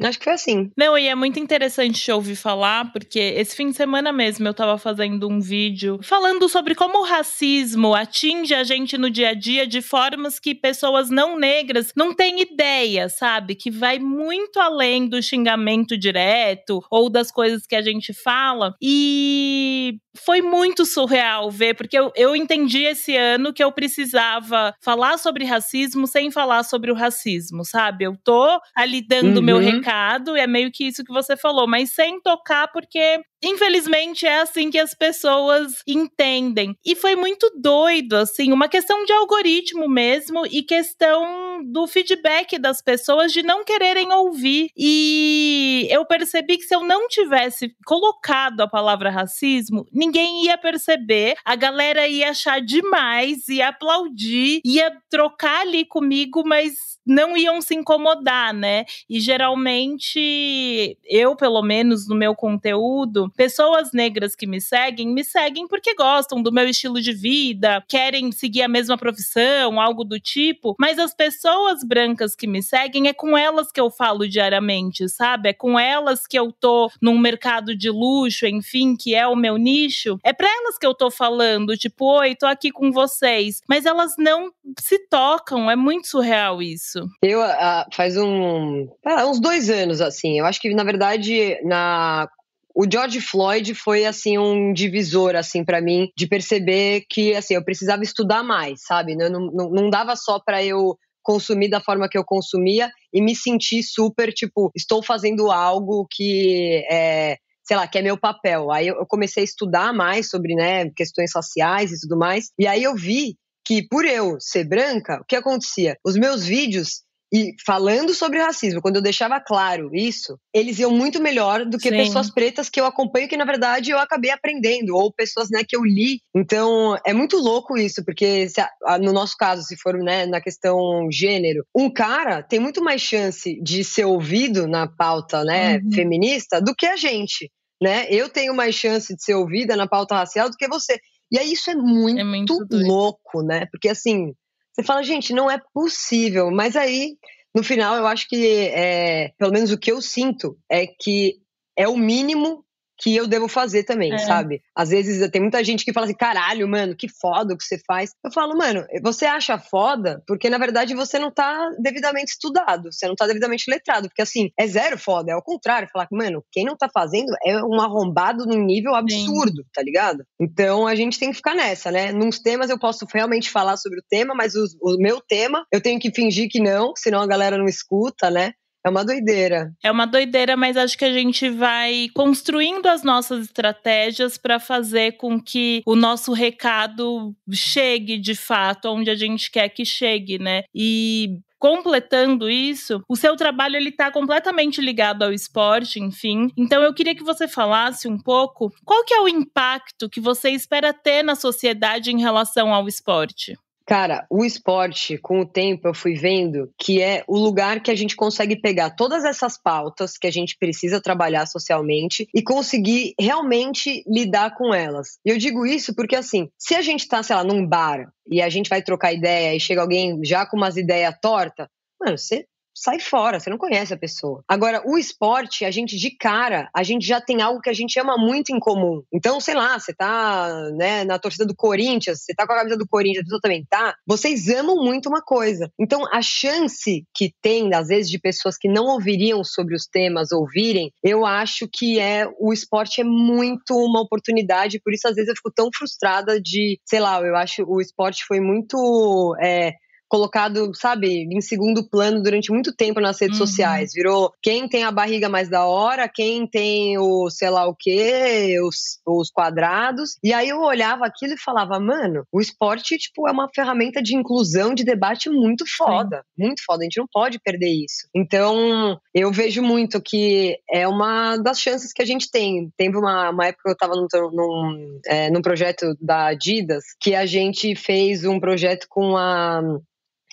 acho 0.02 0.18
que 0.18 0.24
foi 0.24 0.32
assim. 0.32 0.70
Não, 0.76 0.98
e 0.98 1.08
é 1.08 1.14
muito 1.14 1.38
interessante 1.38 2.02
te 2.02 2.10
ouvir 2.10 2.36
falar, 2.36 2.92
porque 2.92 3.18
esse 3.18 3.54
fim 3.54 3.70
de 3.70 3.76
semana 3.76 4.12
mesmo 4.12 4.46
eu 4.46 4.54
tava 4.54 4.76
fazendo 4.76 5.28
um 5.28 5.40
vídeo 5.40 5.98
falando 6.02 6.48
sobre 6.48 6.74
como 6.74 6.98
o 6.98 7.04
racismo 7.04 7.94
atinge 7.94 8.54
a 8.54 8.64
gente 8.64 8.98
no 8.98 9.08
dia 9.08 9.30
a 9.30 9.34
dia 9.34 9.66
de 9.66 9.75
formas 9.82 10.38
que 10.38 10.54
pessoas 10.54 11.10
não 11.10 11.38
negras 11.38 11.92
não 11.96 12.14
têm 12.14 12.40
ideia, 12.40 13.08
sabe? 13.08 13.54
Que 13.54 13.70
vai 13.70 13.98
muito 13.98 14.58
além 14.58 15.08
do 15.08 15.22
xingamento 15.22 15.96
direto 15.96 16.82
ou 16.90 17.08
das 17.10 17.30
coisas 17.30 17.66
que 17.66 17.76
a 17.76 17.82
gente 17.82 18.12
fala. 18.12 18.74
E 18.80 19.98
foi 20.16 20.42
muito 20.42 20.84
surreal 20.84 21.50
ver, 21.50 21.74
porque 21.74 21.98
eu, 21.98 22.12
eu 22.16 22.34
entendi 22.34 22.82
esse 22.82 23.16
ano 23.16 23.52
que 23.52 23.62
eu 23.62 23.70
precisava 23.70 24.74
falar 24.82 25.18
sobre 25.18 25.44
racismo 25.44 26.06
sem 26.06 26.30
falar 26.30 26.64
sobre 26.64 26.90
o 26.90 26.94
racismo, 26.94 27.64
sabe? 27.64 28.04
Eu 28.04 28.16
tô 28.24 28.60
ali 28.74 29.00
dando 29.06 29.38
uhum. 29.38 29.42
meu 29.42 29.58
recado, 29.58 30.36
é 30.36 30.46
meio 30.46 30.70
que 30.72 30.86
isso 30.86 31.04
que 31.04 31.12
você 31.12 31.36
falou, 31.36 31.66
mas 31.66 31.92
sem 31.92 32.20
tocar, 32.20 32.68
porque 32.72 33.20
Infelizmente 33.44 34.26
é 34.26 34.40
assim 34.40 34.70
que 34.70 34.78
as 34.78 34.94
pessoas 34.94 35.82
entendem. 35.86 36.76
E 36.84 36.94
foi 36.94 37.14
muito 37.14 37.50
doido, 37.60 38.14
assim, 38.14 38.50
uma 38.50 38.68
questão 38.68 39.04
de 39.04 39.12
algoritmo 39.12 39.88
mesmo 39.88 40.46
e 40.46 40.62
questão 40.62 41.62
do 41.70 41.86
feedback 41.86 42.58
das 42.58 42.80
pessoas 42.82 43.32
de 43.32 43.42
não 43.42 43.64
quererem 43.64 44.10
ouvir. 44.12 44.70
E 44.76 45.86
eu 45.90 46.04
percebi 46.06 46.56
que 46.56 46.64
se 46.64 46.74
eu 46.74 46.82
não 46.82 47.08
tivesse 47.08 47.74
colocado 47.84 48.62
a 48.62 48.68
palavra 48.68 49.10
racismo, 49.10 49.86
ninguém 50.06 50.44
ia 50.44 50.56
perceber, 50.56 51.36
a 51.44 51.56
galera 51.56 52.06
ia 52.08 52.30
achar 52.30 52.60
demais, 52.60 53.48
ia 53.48 53.68
aplaudir, 53.68 54.60
ia 54.64 54.90
trocar 55.10 55.62
ali 55.62 55.84
comigo, 55.84 56.42
mas 56.46 56.95
não 57.06 57.36
iam 57.36 57.62
se 57.62 57.74
incomodar, 57.74 58.52
né? 58.52 58.84
E 59.08 59.20
geralmente, 59.20 60.98
eu, 61.04 61.36
pelo 61.36 61.62
menos 61.62 62.08
no 62.08 62.16
meu 62.16 62.34
conteúdo, 62.34 63.30
pessoas 63.36 63.92
negras 63.92 64.34
que 64.34 64.46
me 64.46 64.60
seguem, 64.60 65.08
me 65.08 65.22
seguem 65.22 65.68
porque 65.68 65.94
gostam 65.94 66.42
do 66.42 66.52
meu 66.52 66.68
estilo 66.68 67.00
de 67.00 67.12
vida, 67.12 67.82
querem 67.88 68.32
seguir 68.32 68.62
a 68.62 68.68
mesma 68.68 68.98
profissão, 68.98 69.80
algo 69.80 70.04
do 70.04 70.18
tipo. 70.18 70.74
Mas 70.80 70.98
as 70.98 71.14
pessoas 71.14 71.84
brancas 71.84 72.34
que 72.34 72.46
me 72.46 72.62
seguem, 72.62 73.06
é 73.08 73.12
com 73.12 73.38
elas 73.38 73.70
que 73.70 73.80
eu 73.80 73.90
falo 73.90 74.28
diariamente, 74.28 75.08
sabe? 75.08 75.50
É 75.50 75.52
com 75.52 75.78
elas 75.78 76.26
que 76.26 76.38
eu 76.38 76.50
tô 76.50 76.90
num 77.00 77.18
mercado 77.18 77.76
de 77.76 77.90
luxo, 77.90 78.46
enfim, 78.46 78.96
que 78.96 79.14
é 79.14 79.26
o 79.26 79.36
meu 79.36 79.56
nicho. 79.56 80.18
É 80.24 80.32
pra 80.32 80.48
elas 80.48 80.76
que 80.76 80.86
eu 80.86 80.94
tô 80.94 81.10
falando, 81.10 81.76
tipo, 81.76 82.04
oi, 82.18 82.34
tô 82.34 82.46
aqui 82.46 82.72
com 82.72 82.90
vocês. 82.90 83.60
Mas 83.68 83.86
elas 83.86 84.14
não 84.18 84.50
se 84.80 84.98
tocam, 85.08 85.70
é 85.70 85.76
muito 85.76 86.08
surreal 86.08 86.60
isso 86.60 86.95
isso? 86.96 87.08
Eu, 87.22 87.40
uh, 87.40 87.84
faz 87.92 88.16
um, 88.16 88.84
uh, 88.84 89.30
uns 89.30 89.40
dois 89.40 89.68
anos, 89.68 90.00
assim. 90.00 90.38
Eu 90.38 90.46
acho 90.46 90.60
que, 90.60 90.72
na 90.74 90.84
verdade, 90.84 91.58
na 91.64 92.28
o 92.74 92.84
George 92.90 93.22
Floyd 93.22 93.74
foi 93.74 94.04
assim 94.04 94.36
um 94.36 94.70
divisor 94.70 95.34
assim 95.34 95.64
para 95.64 95.80
mim 95.80 96.10
de 96.14 96.26
perceber 96.26 97.06
que 97.08 97.34
assim 97.34 97.54
eu 97.54 97.64
precisava 97.64 98.02
estudar 98.02 98.42
mais, 98.42 98.82
sabe? 98.82 99.16
Não, 99.16 99.30
não, 99.30 99.70
não 99.70 99.88
dava 99.88 100.14
só 100.14 100.38
para 100.38 100.62
eu 100.62 100.94
consumir 101.22 101.70
da 101.70 101.80
forma 101.80 102.06
que 102.06 102.18
eu 102.18 102.24
consumia 102.24 102.90
e 103.14 103.22
me 103.22 103.34
sentir 103.34 103.82
super 103.82 104.30
tipo 104.30 104.70
estou 104.76 105.02
fazendo 105.02 105.50
algo 105.50 106.06
que 106.10 106.84
é 106.90 107.38
sei 107.66 107.76
lá, 107.76 107.88
que 107.88 107.98
é 107.98 108.02
meu 108.02 108.16
papel. 108.16 108.70
Aí 108.70 108.88
eu 108.88 109.06
comecei 109.08 109.42
a 109.42 109.44
estudar 109.44 109.92
mais 109.92 110.28
sobre, 110.28 110.54
né, 110.54 110.88
questões 110.90 111.32
raciais 111.34 111.90
e 111.90 112.00
tudo 112.00 112.16
mais. 112.16 112.50
E 112.58 112.66
aí 112.66 112.82
eu 112.82 112.94
vi 112.94 113.36
que 113.66 113.86
por 113.88 114.04
eu 114.04 114.36
ser 114.40 114.64
branca, 114.64 115.20
o 115.20 115.24
que 115.24 115.34
acontecia? 115.34 115.98
Os 116.04 116.16
meus 116.16 116.46
vídeos 116.46 117.04
e 117.34 117.54
falando 117.66 118.14
sobre 118.14 118.38
racismo, 118.38 118.80
quando 118.80 118.96
eu 118.96 119.02
deixava 119.02 119.40
claro 119.40 119.90
isso, 119.92 120.38
eles 120.54 120.78
iam 120.78 120.92
muito 120.92 121.20
melhor 121.20 121.66
do 121.66 121.76
que 121.76 121.88
Sim. 121.88 121.96
pessoas 121.96 122.30
pretas 122.30 122.70
que 122.70 122.80
eu 122.80 122.86
acompanho, 122.86 123.28
que 123.28 123.36
na 123.36 123.44
verdade 123.44 123.90
eu 123.90 123.98
acabei 123.98 124.30
aprendendo, 124.30 124.94
ou 124.94 125.12
pessoas 125.12 125.50
né, 125.50 125.64
que 125.66 125.76
eu 125.76 125.84
li. 125.84 126.20
Então 126.34 126.96
é 127.04 127.12
muito 127.12 127.36
louco 127.36 127.76
isso, 127.76 128.04
porque 128.04 128.48
se, 128.48 128.64
no 129.02 129.12
nosso 129.12 129.36
caso, 129.36 129.62
se 129.62 129.76
for 129.76 129.94
né, 129.98 130.24
na 130.26 130.40
questão 130.40 131.10
gênero, 131.10 131.64
um 131.74 131.92
cara 131.92 132.44
tem 132.44 132.60
muito 132.60 132.82
mais 132.82 133.02
chance 133.02 133.60
de 133.60 133.82
ser 133.82 134.04
ouvido 134.04 134.68
na 134.68 134.86
pauta 134.86 135.42
né, 135.42 135.78
uhum. 135.78 135.92
feminista 135.92 136.60
do 136.60 136.76
que 136.76 136.86
a 136.86 136.96
gente. 136.96 137.50
Né? 137.82 138.06
Eu 138.08 138.28
tenho 138.28 138.54
mais 138.54 138.74
chance 138.74 139.14
de 139.14 139.22
ser 139.22 139.34
ouvida 139.34 139.76
na 139.76 139.86
pauta 139.86 140.14
racial 140.14 140.48
do 140.48 140.56
que 140.56 140.68
você. 140.68 140.98
E 141.30 141.38
aí 141.38 141.52
isso 141.52 141.70
é 141.70 141.74
muito, 141.74 142.20
é 142.20 142.24
muito 142.24 142.66
louco, 142.70 143.42
né? 143.42 143.66
Porque 143.70 143.88
assim, 143.88 144.32
você 144.76 144.82
fala, 144.82 145.02
gente, 145.02 145.32
não 145.32 145.50
é 145.50 145.58
possível. 145.72 146.50
Mas 146.50 146.76
aí, 146.76 147.16
no 147.54 147.62
final, 147.62 147.96
eu 147.96 148.06
acho 148.06 148.28
que, 148.28 148.68
é, 148.68 149.32
pelo 149.38 149.52
menos 149.52 149.72
o 149.72 149.78
que 149.78 149.90
eu 149.90 150.02
sinto, 150.02 150.58
é 150.70 150.86
que 150.86 151.36
é 151.76 151.88
o 151.88 151.96
mínimo 151.96 152.65
que 152.98 153.14
eu 153.14 153.26
devo 153.26 153.48
fazer 153.48 153.84
também, 153.84 154.12
é. 154.12 154.18
sabe? 154.18 154.62
Às 154.74 154.90
vezes 154.90 155.30
tem 155.30 155.40
muita 155.40 155.62
gente 155.62 155.84
que 155.84 155.92
fala 155.92 156.06
assim, 156.06 156.16
caralho, 156.16 156.66
mano, 156.68 156.96
que 156.96 157.08
foda 157.08 157.54
o 157.54 157.56
que 157.56 157.64
você 157.64 157.78
faz. 157.86 158.10
Eu 158.24 158.32
falo, 158.32 158.56
mano, 158.56 158.84
você 159.02 159.26
acha 159.26 159.58
foda 159.58 160.22
porque 160.26 160.48
na 160.48 160.58
verdade 160.58 160.94
você 160.94 161.18
não 161.18 161.30
tá 161.30 161.70
devidamente 161.78 162.32
estudado, 162.32 162.92
você 162.92 163.06
não 163.06 163.14
tá 163.14 163.26
devidamente 163.26 163.70
letrado, 163.70 164.08
porque 164.08 164.22
assim, 164.22 164.50
é 164.58 164.66
zero 164.66 164.98
foda, 164.98 165.32
é 165.32 165.34
ao 165.34 165.42
contrário, 165.42 165.88
falar 165.92 166.06
que, 166.06 166.16
mano, 166.16 166.42
quem 166.50 166.64
não 166.64 166.76
tá 166.76 166.88
fazendo 166.92 167.32
é 167.44 167.62
um 167.62 167.80
arrombado 167.80 168.46
num 168.46 168.64
nível 168.64 168.94
absurdo, 168.94 169.62
Sim. 169.62 169.68
tá 169.72 169.82
ligado? 169.82 170.24
Então 170.40 170.86
a 170.86 170.94
gente 170.94 171.18
tem 171.18 171.30
que 171.30 171.36
ficar 171.36 171.54
nessa, 171.54 171.90
né? 171.90 172.12
Nos 172.12 172.38
temas 172.38 172.70
eu 172.70 172.78
posso 172.78 173.06
realmente 173.12 173.50
falar 173.50 173.76
sobre 173.76 174.00
o 174.00 174.04
tema, 174.08 174.34
mas 174.34 174.54
o, 174.54 174.64
o 174.80 174.96
meu 174.98 175.20
tema 175.20 175.66
eu 175.72 175.80
tenho 175.80 176.00
que 176.00 176.12
fingir 176.12 176.48
que 176.50 176.60
não, 176.60 176.92
senão 176.96 177.20
a 177.20 177.26
galera 177.26 177.58
não 177.58 177.66
escuta, 177.66 178.30
né? 178.30 178.52
É 178.86 178.88
uma 178.88 179.04
doideira. 179.04 179.74
É 179.82 179.90
uma 179.90 180.06
doideira, 180.06 180.56
mas 180.56 180.76
acho 180.76 180.96
que 180.96 181.04
a 181.04 181.12
gente 181.12 181.50
vai 181.50 182.08
construindo 182.14 182.86
as 182.86 183.02
nossas 183.02 183.46
estratégias 183.46 184.38
para 184.38 184.60
fazer 184.60 185.16
com 185.16 185.40
que 185.42 185.82
o 185.84 185.96
nosso 185.96 186.32
recado 186.32 187.34
chegue 187.50 188.16
de 188.16 188.36
fato 188.36 188.86
onde 188.86 189.10
a 189.10 189.16
gente 189.16 189.50
quer 189.50 189.70
que 189.70 189.84
chegue, 189.84 190.38
né? 190.38 190.62
E 190.72 191.40
completando 191.58 192.48
isso, 192.48 193.02
o 193.08 193.16
seu 193.16 193.34
trabalho 193.34 193.74
ele 193.74 193.88
está 193.88 194.08
completamente 194.08 194.80
ligado 194.80 195.24
ao 195.24 195.32
esporte, 195.32 195.98
enfim. 195.98 196.48
Então 196.56 196.80
eu 196.80 196.94
queria 196.94 197.14
que 197.14 197.24
você 197.24 197.48
falasse 197.48 198.06
um 198.06 198.16
pouco 198.18 198.72
qual 198.84 199.04
que 199.04 199.14
é 199.14 199.20
o 199.20 199.26
impacto 199.26 200.08
que 200.08 200.20
você 200.20 200.50
espera 200.50 200.92
ter 200.92 201.24
na 201.24 201.34
sociedade 201.34 202.12
em 202.12 202.20
relação 202.20 202.72
ao 202.72 202.86
esporte. 202.86 203.56
Cara, 203.86 204.26
o 204.28 204.44
esporte, 204.44 205.16
com 205.16 205.40
o 205.40 205.46
tempo, 205.46 205.86
eu 205.86 205.94
fui 205.94 206.14
vendo 206.14 206.68
que 206.76 207.00
é 207.00 207.22
o 207.28 207.38
lugar 207.38 207.80
que 207.80 207.90
a 207.90 207.94
gente 207.94 208.16
consegue 208.16 208.60
pegar 208.60 208.90
todas 208.90 209.24
essas 209.24 209.56
pautas 209.56 210.18
que 210.18 210.26
a 210.26 210.30
gente 210.30 210.56
precisa 210.58 211.00
trabalhar 211.00 211.46
socialmente 211.46 212.28
e 212.34 212.42
conseguir 212.42 213.14
realmente 213.18 214.02
lidar 214.04 214.56
com 214.56 214.74
elas. 214.74 215.20
E 215.24 215.30
eu 215.30 215.38
digo 215.38 215.64
isso 215.64 215.94
porque, 215.94 216.16
assim, 216.16 216.48
se 216.58 216.74
a 216.74 216.82
gente 216.82 217.06
tá, 217.06 217.22
sei 217.22 217.36
lá, 217.36 217.44
num 217.44 217.64
bar 217.64 218.12
e 218.28 218.42
a 218.42 218.48
gente 218.48 218.68
vai 218.68 218.82
trocar 218.82 219.12
ideia 219.12 219.54
e 219.54 219.60
chega 219.60 219.82
alguém 219.82 220.18
já 220.24 220.44
com 220.44 220.56
umas 220.56 220.76
ideias 220.76 221.14
tortas, 221.22 221.68
mano, 222.00 222.18
você 222.18 222.44
sai 222.76 223.00
fora, 223.00 223.40
você 223.40 223.48
não 223.48 223.56
conhece 223.56 223.94
a 223.94 223.98
pessoa. 223.98 224.44
Agora, 224.46 224.82
o 224.84 224.98
esporte, 224.98 225.64
a 225.64 225.70
gente 225.70 225.96
de 225.96 226.10
cara, 226.10 226.68
a 226.74 226.82
gente 226.82 227.06
já 227.06 227.20
tem 227.20 227.40
algo 227.40 227.60
que 227.60 227.70
a 227.70 227.74
gente 227.74 227.98
ama 227.98 228.16
muito 228.18 228.54
em 228.54 228.60
comum. 228.60 229.02
Então, 229.12 229.40
sei 229.40 229.54
lá, 229.54 229.78
você 229.78 229.94
tá, 229.94 230.70
né, 230.76 231.04
na 231.04 231.18
torcida 231.18 231.46
do 231.46 231.56
Corinthians, 231.56 232.22
você 232.22 232.34
tá 232.34 232.46
com 232.46 232.52
a 232.52 232.58
camisa 232.58 232.76
do 232.76 232.86
Corinthians, 232.86 233.22
a 233.22 233.24
pessoa 233.24 233.40
também 233.40 233.64
tá, 233.68 233.94
vocês 234.06 234.48
amam 234.48 234.76
muito 234.76 235.08
uma 235.08 235.22
coisa. 235.22 235.70
Então, 235.80 236.02
a 236.12 236.20
chance 236.20 237.04
que 237.14 237.32
tem, 237.40 237.74
às 237.74 237.88
vezes, 237.88 238.10
de 238.10 238.18
pessoas 238.18 238.56
que 238.58 238.68
não 238.68 238.84
ouviriam 238.84 239.42
sobre 239.42 239.74
os 239.74 239.86
temas 239.86 240.30
ouvirem, 240.30 240.92
eu 241.02 241.24
acho 241.24 241.66
que 241.72 241.98
é 241.98 242.28
o 242.38 242.52
esporte 242.52 243.00
é 243.00 243.04
muito 243.04 243.74
uma 243.74 244.00
oportunidade, 244.00 244.80
por 244.80 244.92
isso 244.92 245.08
às 245.08 245.14
vezes 245.14 245.28
eu 245.28 245.36
fico 245.36 245.52
tão 245.54 245.70
frustrada 245.74 246.40
de, 246.40 246.78
sei 246.84 247.00
lá, 247.00 247.20
eu 247.20 247.36
acho 247.36 247.64
o 247.66 247.80
esporte 247.80 248.24
foi 248.26 248.40
muito 248.40 249.36
é, 249.40 249.74
colocado, 250.08 250.70
sabe, 250.74 251.26
em 251.30 251.40
segundo 251.40 251.88
plano 251.88 252.22
durante 252.22 252.50
muito 252.50 252.74
tempo 252.74 253.00
nas 253.00 253.20
redes 253.20 253.38
uhum. 253.40 253.46
sociais. 253.46 253.90
Virou 253.94 254.32
quem 254.42 254.68
tem 254.68 254.84
a 254.84 254.90
barriga 254.90 255.28
mais 255.28 255.48
da 255.48 255.64
hora, 255.64 256.08
quem 256.08 256.46
tem 256.46 256.98
o 256.98 257.28
sei 257.30 257.50
lá 257.50 257.66
o 257.66 257.74
quê, 257.74 258.58
os, 258.62 259.00
os 259.06 259.30
quadrados. 259.30 260.16
E 260.22 260.32
aí 260.32 260.48
eu 260.48 260.60
olhava 260.60 261.06
aquilo 261.06 261.34
e 261.34 261.40
falava, 261.40 261.78
mano, 261.80 262.24
o 262.32 262.40
esporte, 262.40 262.96
tipo, 262.98 263.28
é 263.28 263.32
uma 263.32 263.48
ferramenta 263.54 264.02
de 264.02 264.16
inclusão, 264.16 264.74
de 264.74 264.84
debate 264.84 265.28
muito 265.28 265.64
foda. 265.76 266.18
Sim. 266.18 266.46
Muito 266.46 266.62
foda. 266.64 266.82
A 266.82 266.84
gente 266.84 266.98
não 266.98 267.06
pode 267.12 267.38
perder 267.40 267.70
isso. 267.70 268.08
Então, 268.14 268.98
eu 269.14 269.32
vejo 269.32 269.62
muito 269.62 270.00
que 270.00 270.58
é 270.70 270.86
uma 270.86 271.36
das 271.36 271.60
chances 271.60 271.92
que 271.92 272.02
a 272.02 272.06
gente 272.06 272.30
tem. 272.30 272.70
Teve 272.76 272.96
uma, 272.96 273.30
uma 273.30 273.46
época 273.46 273.62
que 273.64 273.70
eu 273.70 273.76
tava 273.76 273.94
num, 273.94 274.06
num, 274.32 275.00
é, 275.06 275.30
num 275.30 275.42
projeto 275.42 275.96
da 276.00 276.26
Adidas 276.26 276.84
que 277.00 277.14
a 277.14 277.26
gente 277.26 277.74
fez 277.74 278.24
um 278.24 278.38
projeto 278.38 278.86
com 278.88 279.16
a 279.16 279.60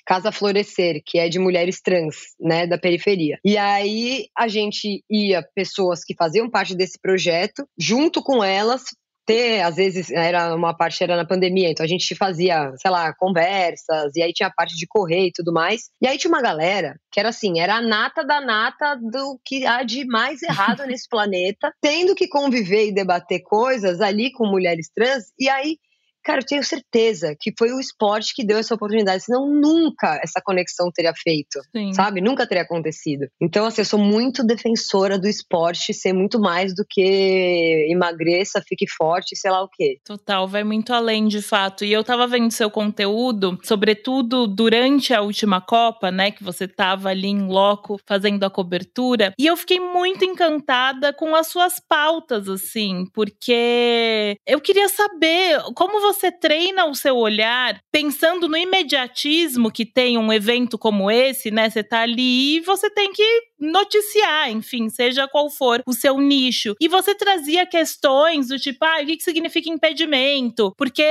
Casa 0.06 0.32
Florescer, 0.32 1.02
que 1.06 1.18
é 1.18 1.30
de 1.30 1.40
mulheres 1.40 1.82
trans, 1.82 2.16
né, 2.40 2.68
da 2.68 2.78
periferia. 2.78 3.38
E 3.44 3.58
aí 3.58 4.28
a 4.38 4.48
gente 4.48 5.04
ia 5.10 5.44
pessoas 5.56 6.04
que 6.04 6.16
faziam 6.16 6.50
parte 6.50 6.76
desse 6.76 7.00
projeto, 7.02 7.66
junto 7.78 8.22
com 8.22 8.44
elas, 8.44 8.84
ter, 9.26 9.62
às 9.62 9.76
vezes, 9.76 10.12
era 10.12 10.56
uma 10.56 10.76
parte 10.76 11.04
era 11.04 11.16
na 11.16 11.26
pandemia, 11.26 11.70
então 11.70 11.84
a 11.84 11.88
gente 11.88 12.16
fazia, 12.16 12.72
sei 12.78 12.92
lá, 12.92 13.14
conversas, 13.14 14.16
e 14.16 14.22
aí 14.22 14.34
tinha 14.34 14.48
a 14.48 14.54
parte 14.54 14.76
de 14.76 14.86
correr 14.88 15.28
e 15.28 15.32
tudo 15.32 15.54
mais. 15.54 15.84
E 16.02 16.08
aí 16.08 16.18
tinha 16.18 16.32
uma 16.32 16.42
galera 16.42 16.96
que 17.12 17.20
era 17.20 17.30
assim, 17.30 17.60
era 17.60 17.76
a 17.76 17.82
nata 17.82 18.24
da 18.26 18.42
nata 18.42 18.96
do 18.96 19.40
que 19.46 19.66
há 19.66 19.84
de 19.84 20.06
mais 20.06 20.42
errado 20.44 20.84
nesse 20.88 21.08
planeta, 21.08 21.72
tendo 21.82 22.16
que 22.16 22.28
conviver 22.28 22.88
e 22.88 22.94
debater 22.94 23.42
coisas 23.44 24.02
ali 24.02 24.32
com 24.32 24.46
mulheres 24.48 24.90
trans, 24.94 25.26
e 25.40 25.50
aí 25.50 25.78
Cara, 26.24 26.40
eu 26.40 26.46
tenho 26.46 26.64
certeza 26.64 27.36
que 27.40 27.52
foi 27.58 27.72
o 27.74 27.80
esporte 27.80 28.34
que 28.34 28.46
deu 28.46 28.58
essa 28.58 28.74
oportunidade, 28.74 29.24
senão 29.24 29.48
nunca 29.48 30.20
essa 30.24 30.42
conexão 30.44 30.90
teria 30.92 31.14
feito, 31.14 31.60
Sim. 31.76 31.94
sabe? 31.94 32.22
Nunca 32.22 32.48
teria 32.48 32.64
acontecido. 32.64 33.28
Então, 33.42 33.66
assim, 33.66 33.82
eu 33.82 33.86
sou 33.86 34.00
muito 34.00 34.44
defensora 34.44 35.20
do 35.20 35.28
esporte 35.28 35.94
ser 35.94 36.14
muito 36.14 36.40
mais 36.40 36.74
do 36.74 36.86
que 36.90 37.88
emagreça, 37.90 38.64
fique 38.68 38.86
forte, 38.90 39.36
sei 39.36 39.52
lá 39.52 39.64
o 39.64 39.70
quê. 39.70 39.98
Total, 40.06 40.48
vai 40.48 40.64
muito 40.64 40.94
além 40.94 41.28
de 41.28 41.42
fato. 41.42 41.84
E 41.84 41.92
eu 41.92 42.04
tava 42.04 42.26
vendo 42.26 42.52
seu 42.52 42.72
conteúdo, 42.72 43.60
sobretudo 43.64 44.48
durante 44.48 45.14
a 45.14 45.22
última 45.22 45.60
Copa, 45.60 46.10
né, 46.12 46.32
que 46.32 46.44
você 46.44 46.68
tava 46.68 47.10
ali 47.10 47.28
em 47.28 47.48
loco 47.48 48.00
fazendo 48.08 48.44
a 48.44 48.50
cobertura, 48.50 49.34
e 49.38 49.46
eu 49.46 49.58
fiquei 49.58 49.80
muito 49.80 50.24
encantada 50.24 51.12
com 51.12 51.36
as 51.36 51.48
suas 51.48 51.80
pautas, 51.80 52.48
assim, 52.48 53.06
porque 53.14 54.38
eu 54.48 54.62
queria 54.62 54.88
saber 54.88 55.62
como 55.76 56.00
você 56.00 56.13
você 56.14 56.32
treina 56.32 56.86
o 56.86 56.96
seu 56.96 57.18
olhar 57.18 57.80
pensando 57.92 58.48
no 58.48 58.56
imediatismo 58.56 59.72
que 59.72 59.86
tem 59.86 60.18
um 60.18 60.32
evento 60.32 60.78
como 60.78 61.10
esse, 61.10 61.52
né? 61.52 61.70
Você 61.70 61.84
tá 61.84 62.02
ali 62.02 62.58
e 62.58 62.60
você 62.62 62.90
tem 62.90 63.12
que 63.12 63.42
noticiar, 63.60 64.52
enfim, 64.52 64.90
seja 64.90 65.28
qual 65.28 65.50
for 65.50 65.82
o 65.88 65.94
seu 65.94 66.20
nicho. 66.20 66.76
E 66.80 66.88
você 66.88 67.16
trazia 67.16 67.66
questões 67.66 68.48
do 68.48 68.60
tipo, 68.60 68.84
ah, 68.86 69.02
o 69.02 69.06
que 69.06 69.20
significa 69.22 69.70
impedimento? 69.70 70.74
Porque 70.78 71.04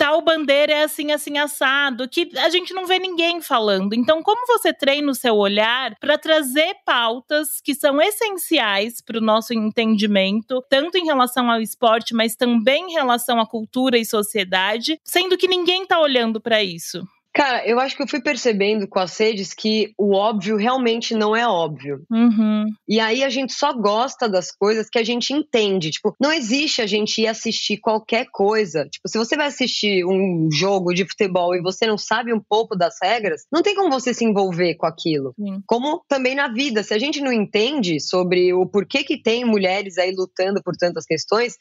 tal 0.00 0.22
bandeira 0.22 0.72
é 0.72 0.82
assim, 0.84 1.12
assim, 1.12 1.36
assado, 1.36 2.08
que 2.08 2.30
a 2.38 2.48
gente 2.48 2.72
não 2.72 2.86
vê 2.86 2.98
ninguém 2.98 3.42
falando. 3.42 3.92
Então, 3.92 4.22
como 4.22 4.46
você 4.46 4.72
treina 4.72 5.12
o 5.12 5.14
seu 5.14 5.36
olhar 5.36 5.94
para 6.00 6.16
trazer 6.16 6.74
pautas 6.86 7.60
que 7.62 7.74
são 7.74 8.00
essenciais 8.00 9.02
para 9.02 9.18
o 9.18 9.20
nosso 9.20 9.52
entendimento, 9.52 10.64
tanto 10.70 10.96
em 10.96 11.04
relação 11.04 11.50
ao 11.50 11.60
esporte, 11.60 12.14
mas 12.14 12.34
também 12.34 12.88
em 12.88 12.92
relação 12.94 13.38
à 13.38 13.46
cultura 13.46 13.98
e 13.98 14.06
sociedade, 14.06 14.98
sendo 15.04 15.36
que 15.36 15.46
ninguém 15.46 15.82
está 15.82 16.00
olhando 16.00 16.40
para 16.40 16.62
isso? 16.64 17.06
Cara, 17.32 17.64
eu 17.66 17.78
acho 17.78 17.96
que 17.96 18.02
eu 18.02 18.08
fui 18.08 18.20
percebendo 18.20 18.88
com 18.88 18.98
as 18.98 19.16
redes 19.16 19.54
que 19.54 19.92
o 19.96 20.14
óbvio 20.14 20.56
realmente 20.56 21.14
não 21.14 21.34
é 21.34 21.46
óbvio. 21.46 22.02
Uhum. 22.10 22.66
E 22.88 22.98
aí 22.98 23.22
a 23.22 23.28
gente 23.28 23.52
só 23.52 23.72
gosta 23.72 24.28
das 24.28 24.50
coisas 24.50 24.88
que 24.90 24.98
a 24.98 25.04
gente 25.04 25.32
entende. 25.32 25.90
Tipo, 25.90 26.14
não 26.20 26.32
existe 26.32 26.82
a 26.82 26.86
gente 26.86 27.22
ir 27.22 27.28
assistir 27.28 27.78
qualquer 27.78 28.26
coisa. 28.32 28.84
Tipo, 28.88 29.08
se 29.08 29.16
você 29.16 29.36
vai 29.36 29.46
assistir 29.46 30.04
um 30.04 30.48
jogo 30.52 30.92
de 30.92 31.04
futebol 31.04 31.54
e 31.54 31.62
você 31.62 31.86
não 31.86 31.96
sabe 31.96 32.32
um 32.32 32.40
pouco 32.40 32.76
das 32.76 32.96
regras, 33.00 33.46
não 33.50 33.62
tem 33.62 33.76
como 33.76 33.90
você 33.90 34.12
se 34.12 34.24
envolver 34.24 34.74
com 34.74 34.86
aquilo. 34.86 35.32
Sim. 35.38 35.62
Como 35.66 36.02
também 36.08 36.34
na 36.34 36.48
vida, 36.48 36.82
se 36.82 36.92
a 36.92 36.98
gente 36.98 37.20
não 37.20 37.32
entende 37.32 38.00
sobre 38.00 38.52
o 38.52 38.66
porquê 38.66 39.04
que 39.04 39.16
tem 39.16 39.44
mulheres 39.44 39.98
aí 39.98 40.12
lutando 40.12 40.60
por 40.62 40.76
tantas 40.76 41.06
questões, 41.06 41.56